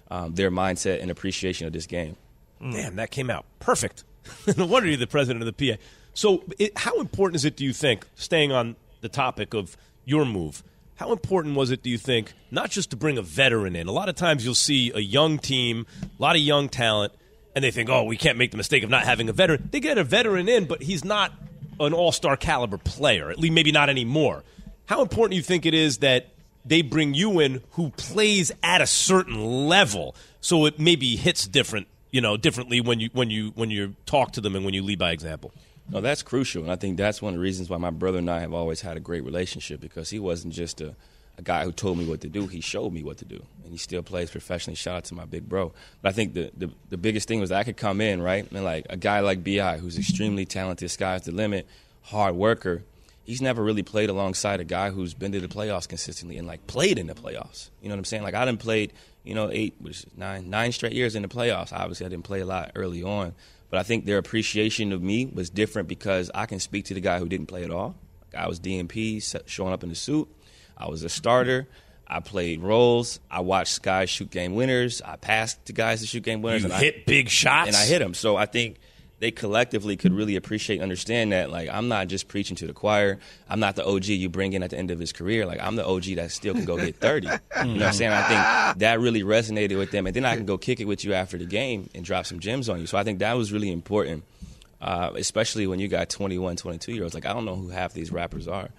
um, 0.10 0.34
their 0.34 0.50
mindset 0.52 1.02
and 1.02 1.12
appreciation 1.12 1.68
of 1.68 1.74
this 1.74 1.86
game. 1.86 2.16
Damn, 2.62 2.95
that 2.97 3.12
came 3.12 3.30
out 3.30 3.45
perfect. 3.60 4.04
no 4.58 4.66
wonder 4.66 4.88
you're 4.89 4.97
the 4.97 5.08
president 5.08 5.45
of 5.45 5.58
the 5.58 5.72
PA. 5.72 5.82
So, 6.14 6.43
it, 6.58 6.78
how 6.78 7.00
important 7.00 7.36
is 7.36 7.45
it, 7.45 7.56
do 7.56 7.64
you 7.64 7.72
think, 7.72 8.06
staying 8.16 8.52
on 8.52 8.76
the 9.02 9.10
topic 9.10 9.54
of 9.54 9.78
your 10.06 10.26
move, 10.26 10.64
How 10.95 11.12
important 11.12 11.56
was 11.56 11.72
it, 11.72 11.84
do 11.84 11.89
you 11.89 11.97
think, 11.97 12.34
not 12.52 12.72
just 12.72 12.89
to 12.89 12.97
bring 12.97 13.18
a 13.18 13.22
veteran 13.22 13.76
in? 13.76 13.88
A 13.88 13.91
lot 13.91 14.10
of 14.10 14.16
times 14.16 14.43
you'll 14.43 14.56
see 14.56 14.91
a 14.93 15.00
young 15.00 15.38
team, 15.38 15.86
a 16.02 16.22
lot 16.22 16.36
of 16.36 16.41
young 16.41 16.68
talent, 16.68 17.14
and 17.56 17.64
they 17.64 17.72
think, 17.72 17.89
oh, 17.89 18.04
we 18.04 18.18
can't 18.18 18.38
make 18.38 18.52
the 18.52 18.58
mistake 18.58 18.84
of 18.84 18.89
not 18.89 19.04
having 19.04 19.30
a 19.30 19.34
veteran. 19.34 19.70
They 19.72 19.80
get 19.80 19.97
a 19.97 20.04
veteran 20.04 20.50
in, 20.50 20.66
but 20.66 20.82
he's 20.82 21.06
not 21.06 21.32
an 21.80 21.93
all 21.93 22.11
star 22.11 22.38
caliber 22.38 22.77
player, 22.77 23.30
at 23.30 23.39
least 23.39 23.53
maybe 23.53 23.71
not 23.71 23.89
anymore. 23.89 24.43
How 24.86 25.01
important 25.01 25.32
do 25.32 25.38
you 25.38 25.43
think 25.43 25.65
it 25.65 25.73
is 25.73 25.99
that 25.99 26.27
they 26.65 26.82
bring 26.82 27.13
you 27.13 27.39
in 27.39 27.61
who 27.71 27.89
plays 27.91 28.51
at 28.63 28.82
a 28.82 28.88
certain 28.88 29.67
level 29.67 30.15
so 30.41 30.65
it 30.65 30.80
maybe 30.80 31.15
hits 31.15 31.47
different, 31.47 31.88
you 32.11 32.21
know, 32.21 32.38
differently 32.38 32.82
when 32.82 32.99
you 32.99 33.09
when 33.13 33.30
you 33.30 33.51
when 33.55 33.69
you 33.69 33.95
talk 34.05 34.32
to 34.34 34.41
them 34.41 34.55
and 34.55 34.65
when 34.65 34.73
you 34.73 34.84
lead 34.84 34.99
by 34.99 35.11
example? 35.11 35.51
No, 35.91 36.01
that's 36.01 36.21
crucial, 36.21 36.61
and 36.61 36.71
I 36.71 36.75
think 36.75 36.97
that's 36.97 37.21
one 37.21 37.34
of 37.34 37.39
the 37.39 37.41
reasons 37.41 37.69
why 37.69 37.77
my 37.77 37.89
brother 37.89 38.19
and 38.19 38.30
I 38.30 38.41
have 38.41 38.53
always 38.53 38.82
had 38.82 38.95
a 38.95 38.99
great 38.99 39.23
relationship 39.23 39.80
because 39.80 40.11
he 40.11 40.19
wasn't 40.19 40.53
just 40.53 40.82
a, 40.82 40.95
a 41.39 41.41
guy 41.41 41.63
who 41.63 41.71
told 41.71 41.97
me 41.97 42.05
what 42.05 42.21
to 42.21 42.27
do; 42.27 42.47
he 42.47 42.59
showed 42.59 42.91
me 42.91 43.01
what 43.01 43.17
to 43.19 43.25
do, 43.25 43.41
and 43.63 43.71
he 43.71 43.77
still 43.77 44.03
plays 44.03 44.29
professionally. 44.29 44.75
Shout 44.75 44.97
out 44.97 45.03
to 45.05 45.15
my 45.15 45.25
big 45.25 45.47
bro. 45.47 45.71
But 46.01 46.09
I 46.09 46.11
think 46.11 46.33
the 46.33 46.51
the, 46.55 46.69
the 46.89 46.97
biggest 46.97 47.27
thing 47.27 47.39
was 47.39 47.51
I 47.51 47.63
could 47.63 47.77
come 47.77 48.01
in 48.01 48.21
right 48.21 48.45
and 48.51 48.63
like 48.63 48.85
a 48.89 48.97
guy 48.97 49.21
like 49.21 49.43
Bi, 49.43 49.77
who's 49.77 49.97
extremely 49.97 50.45
talented, 50.45 50.91
sky's 50.91 51.23
the 51.23 51.31
limit, 51.31 51.65
hard 52.03 52.35
worker. 52.35 52.83
He's 53.23 53.41
never 53.41 53.63
really 53.63 53.83
played 53.83 54.09
alongside 54.09 54.59
a 54.59 54.63
guy 54.65 54.89
who's 54.89 55.13
been 55.13 55.31
to 55.31 55.39
the 55.39 55.47
playoffs 55.47 55.87
consistently 55.87 56.37
and 56.37 56.47
like 56.47 56.65
played 56.67 56.97
in 56.97 57.07
the 57.07 57.13
playoffs. 57.13 57.69
You 57.81 57.87
know 57.87 57.93
what 57.93 57.99
I'm 57.99 58.05
saying? 58.05 58.23
Like 58.23 58.33
I 58.33 58.43
didn't 58.43 58.59
played, 58.59 58.91
you 59.23 59.33
know, 59.33 59.49
eight, 59.51 59.75
which 59.79 60.05
nine, 60.17 60.49
nine 60.49 60.71
straight 60.71 60.93
years 60.93 61.15
in 61.15 61.21
the 61.21 61.27
playoffs. 61.27 61.71
Obviously, 61.71 62.05
I 62.05 62.09
didn't 62.09 62.25
play 62.25 62.41
a 62.41 62.45
lot 62.45 62.71
early 62.75 63.03
on, 63.03 63.33
but 63.69 63.79
I 63.79 63.83
think 63.83 64.05
their 64.05 64.17
appreciation 64.17 64.91
of 64.91 65.01
me 65.01 65.27
was 65.27 65.49
different 65.49 65.87
because 65.87 66.29
I 66.33 66.47
can 66.47 66.59
speak 66.59 66.85
to 66.85 66.95
the 66.95 67.01
guy 67.01 67.19
who 67.19 67.29
didn't 67.29 67.45
play 67.45 67.63
at 67.63 67.71
all. 67.71 67.95
I 68.37 68.47
was 68.47 68.59
DNP, 68.59 69.43
showing 69.47 69.73
up 69.73 69.83
in 69.83 69.89
the 69.89 69.95
suit. 69.95 70.27
I 70.80 70.88
was 70.89 71.03
a 71.03 71.09
starter. 71.09 71.67
I 72.07 72.21
played 72.21 72.61
roles. 72.61 73.19
I 73.30 73.41
watched 73.41 73.82
guys 73.84 74.09
shoot 74.09 74.32
game 74.32 74.55
winners. 74.55 75.01
I 75.01 75.15
passed 75.15 75.63
to 75.65 75.73
guys 75.73 76.01
to 76.01 76.07
shoot 76.07 76.23
game 76.23 76.41
winners. 76.41 76.63
You 76.63 76.71
and 76.71 76.82
hit 76.82 76.95
I, 76.99 77.03
big 77.05 77.30
shots, 77.30 77.67
and 77.67 77.75
I 77.75 77.86
hit 77.86 77.99
them. 77.99 78.15
So 78.15 78.36
I 78.36 78.47
think 78.47 78.77
they 79.19 79.32
collectively 79.32 79.97
could 79.97 80.13
really 80.13 80.36
appreciate 80.36 80.77
and 80.77 80.84
understand 80.84 81.34
that 81.34 81.51
like 81.51 81.69
I'm 81.69 81.88
not 81.88 82.07
just 82.07 82.27
preaching 82.27 82.55
to 82.57 82.67
the 82.67 82.73
choir. 82.73 83.19
I'm 83.47 83.59
not 83.59 83.75
the 83.75 83.86
OG 83.86 84.05
you 84.05 84.30
bring 84.30 84.53
in 84.53 84.63
at 84.63 84.71
the 84.71 84.77
end 84.77 84.91
of 84.91 84.99
his 84.99 85.11
career. 85.11 85.45
Like 85.45 85.59
I'm 85.61 85.75
the 85.75 85.86
OG 85.86 86.15
that 86.15 86.32
still 86.32 86.53
can 86.53 86.65
go 86.65 86.77
get 86.77 86.95
30. 86.99 87.27
you 87.27 87.32
know 87.32 87.39
what 87.73 87.82
I'm 87.84 87.93
saying? 87.93 88.11
I 88.11 88.21
think 88.23 88.80
that 88.80 88.99
really 88.99 89.23
resonated 89.23 89.77
with 89.77 89.91
them. 89.91 90.07
And 90.07 90.15
then 90.15 90.25
I 90.25 90.36
can 90.36 90.45
go 90.45 90.57
kick 90.57 90.80
it 90.80 90.86
with 90.86 91.03
you 91.03 91.13
after 91.13 91.38
the 91.38 91.45
game 91.45 91.89
and 91.93 92.03
drop 92.03 92.25
some 92.25 92.39
gems 92.39 92.69
on 92.69 92.80
you. 92.80 92.88
So 92.88 92.97
I 92.97 93.03
think 93.03 93.19
that 93.19 93.34
was 93.34 93.51
really 93.51 93.71
important, 93.71 94.23
uh, 94.82 95.11
especially 95.15 95.67
when 95.67 95.80
you 95.80 95.89
got 95.89 96.09
21, 96.09 96.55
22 96.55 96.93
year 96.93 97.03
olds. 97.03 97.13
Like 97.13 97.25
I 97.25 97.34
don't 97.34 97.45
know 97.45 97.55
who 97.55 97.69
half 97.69 97.93
these 97.93 98.11
rappers 98.11 98.47
are. 98.47 98.69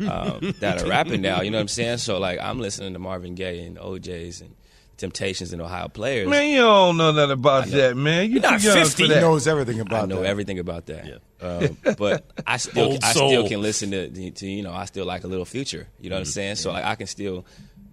Um, 0.00 0.54
that 0.60 0.82
are 0.82 0.88
rapping 0.88 1.20
now, 1.22 1.40
you 1.42 1.50
know 1.50 1.58
what 1.58 1.62
I'm 1.62 1.68
saying? 1.68 1.98
So 1.98 2.18
like 2.18 2.38
I'm 2.40 2.60
listening 2.60 2.92
to 2.92 2.98
Marvin 2.98 3.34
Gaye 3.34 3.64
and 3.66 3.78
O'Jays 3.78 4.40
and 4.40 4.54
Temptations 4.96 5.52
and 5.52 5.62
Ohio 5.62 5.88
players. 5.88 6.28
Man, 6.28 6.50
you 6.50 6.58
don't 6.58 6.96
know 6.96 7.12
nothing 7.12 7.30
about 7.32 7.66
that, 7.68 7.96
man. 7.96 8.30
You're 8.30 8.40
not 8.42 8.60
too 8.60 8.66
young 8.68 8.78
50. 8.78 9.02
for 9.04 9.08
that. 9.08 9.14
He 9.16 9.20
knows 9.20 9.46
everything 9.46 9.78
about 9.80 10.04
I 10.04 10.06
know 10.06 10.20
that. 10.22 10.26
everything 10.26 10.58
about 10.58 10.86
that. 10.86 11.20
Um, 11.40 11.76
but 11.96 12.24
I 12.46 12.56
still, 12.58 12.98
I 13.02 13.12
still 13.12 13.48
can 13.48 13.62
listen 13.62 13.92
to, 13.92 14.30
to, 14.32 14.46
you 14.48 14.62
know, 14.64 14.72
I 14.72 14.86
still 14.86 15.06
like 15.06 15.22
a 15.22 15.28
little 15.28 15.44
future. 15.44 15.86
You 16.00 16.10
know 16.10 16.14
Mm-hmm. 16.16 16.20
what 16.20 16.26
I'm 16.26 16.32
saying? 16.32 16.56
So 16.56 16.72
like, 16.72 16.84
I 16.84 16.96
can 16.96 17.06
still 17.06 17.44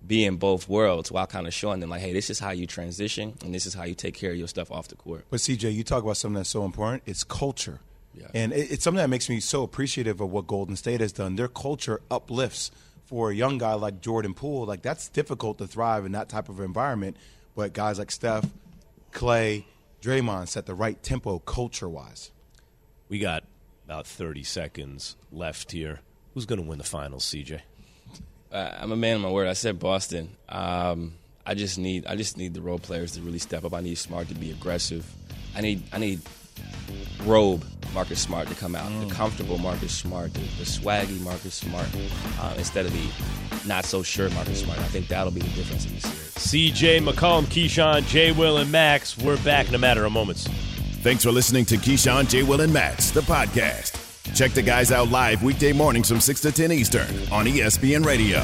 be 0.05 0.25
in 0.25 0.37
both 0.37 0.67
worlds 0.67 1.11
while 1.11 1.27
kind 1.27 1.45
of 1.47 1.53
showing 1.53 1.79
them 1.79 1.89
like, 1.91 2.01
hey, 2.01 2.11
this 2.13 2.29
is 2.31 2.39
how 2.39 2.49
you 2.51 2.65
transition 2.67 3.33
and 3.43 3.53
this 3.53 3.65
is 3.67 3.73
how 3.75 3.83
you 3.83 3.93
take 3.95 4.15
care 4.15 4.31
of 4.31 4.37
your 4.37 4.47
stuff 4.47 4.71
off 4.71 4.87
the 4.87 4.95
court. 4.95 5.25
But 5.29 5.39
CJ, 5.41 5.73
you 5.75 5.83
talk 5.83 6.03
about 6.03 6.17
something 6.17 6.37
that's 6.37 6.49
so 6.49 6.65
important. 6.65 7.03
It's 7.05 7.23
culture. 7.23 7.79
And 8.33 8.53
it, 8.53 8.71
it's 8.71 8.83
something 8.83 9.01
that 9.01 9.09
makes 9.09 9.29
me 9.29 9.39
so 9.39 9.63
appreciative 9.63 10.21
of 10.21 10.31
what 10.31 10.47
Golden 10.47 10.75
State 10.75 11.01
has 11.01 11.11
done. 11.11 11.35
Their 11.35 11.47
culture 11.47 12.01
uplifts 12.09 12.71
for 13.05 13.31
a 13.31 13.35
young 13.35 13.57
guy 13.57 13.73
like 13.73 14.01
Jordan 14.01 14.33
Poole. 14.33 14.65
Like 14.65 14.81
that's 14.81 15.09
difficult 15.09 15.57
to 15.59 15.67
thrive 15.67 16.05
in 16.05 16.11
that 16.13 16.29
type 16.29 16.49
of 16.49 16.59
environment. 16.59 17.17
But 17.55 17.73
guys 17.73 17.99
like 17.99 18.11
Steph, 18.11 18.45
Klay, 19.11 19.65
Draymond 20.01 20.49
set 20.49 20.65
the 20.65 20.75
right 20.75 21.01
tempo 21.01 21.39
culture 21.39 21.89
wise. 21.89 22.31
We 23.09 23.19
got 23.19 23.43
about 23.85 24.07
30 24.07 24.43
seconds 24.43 25.15
left 25.31 25.71
here. 25.71 26.01
Who's 26.33 26.45
going 26.45 26.61
to 26.61 26.67
win 26.67 26.79
the 26.79 26.83
finals, 26.83 27.23
CJ? 27.25 27.61
Uh, 28.51 28.71
I'm 28.79 28.91
a 28.91 28.95
man 28.95 29.17
of 29.17 29.21
my 29.21 29.29
word. 29.29 29.47
I 29.47 29.53
said 29.53 29.79
Boston. 29.79 30.35
Um, 30.49 31.13
I 31.45 31.53
just 31.53 31.77
need, 31.77 32.05
I 32.07 32.15
just 32.15 32.37
need 32.37 32.53
the 32.53 32.61
role 32.61 32.79
players 32.79 33.13
to 33.13 33.21
really 33.21 33.39
step 33.39 33.63
up. 33.63 33.73
I 33.73 33.81
need 33.81 33.95
Smart 33.95 34.27
to 34.29 34.35
be 34.35 34.51
aggressive. 34.51 35.09
I 35.55 35.61
need, 35.61 35.83
I 35.93 35.99
need 35.99 36.21
robe 37.23 37.65
Marcus 37.93 38.19
Smart 38.19 38.47
to 38.49 38.55
come 38.55 38.75
out, 38.75 38.87
the 39.07 39.13
comfortable 39.13 39.57
Marcus 39.57 39.95
Smart, 39.95 40.33
the, 40.33 40.41
the 40.41 40.65
swaggy 40.65 41.19
Marcus 41.21 41.55
Smart, 41.55 41.87
uh, 42.39 42.53
instead 42.57 42.85
of 42.85 42.91
the 42.91 43.67
not 43.67 43.85
so 43.85 44.03
sure 44.03 44.29
Marcus 44.31 44.61
Smart. 44.61 44.77
I 44.79 44.83
think 44.83 45.07
that'll 45.07 45.31
be 45.31 45.41
the 45.41 45.55
difference 45.55 45.85
in 45.85 45.95
this 45.95 46.03
series. 46.03 46.73
CJ, 46.73 47.07
McCollum, 47.07 47.45
Keyshawn, 47.45 48.05
J. 48.07 48.31
Will, 48.33 48.57
and 48.57 48.71
Max. 48.71 49.17
We're 49.17 49.41
back 49.43 49.69
in 49.69 49.75
a 49.75 49.79
matter 49.79 50.03
of 50.05 50.11
moments. 50.11 50.47
Thanks 51.01 51.23
for 51.23 51.31
listening 51.31 51.65
to 51.65 51.77
Keyshawn, 51.77 52.27
J. 52.29 52.43
Will, 52.43 52.61
and 52.61 52.73
Max, 52.73 53.11
the 53.11 53.21
podcast. 53.21 54.01
Check 54.35 54.51
the 54.51 54.61
guys 54.61 54.91
out 54.91 55.09
live 55.09 55.43
weekday 55.43 55.71
mornings 55.71 56.09
from 56.09 56.19
6 56.19 56.41
to 56.41 56.51
10 56.51 56.71
Eastern 56.71 57.07
on 57.31 57.45
ESPN 57.45 58.05
Radio. 58.05 58.43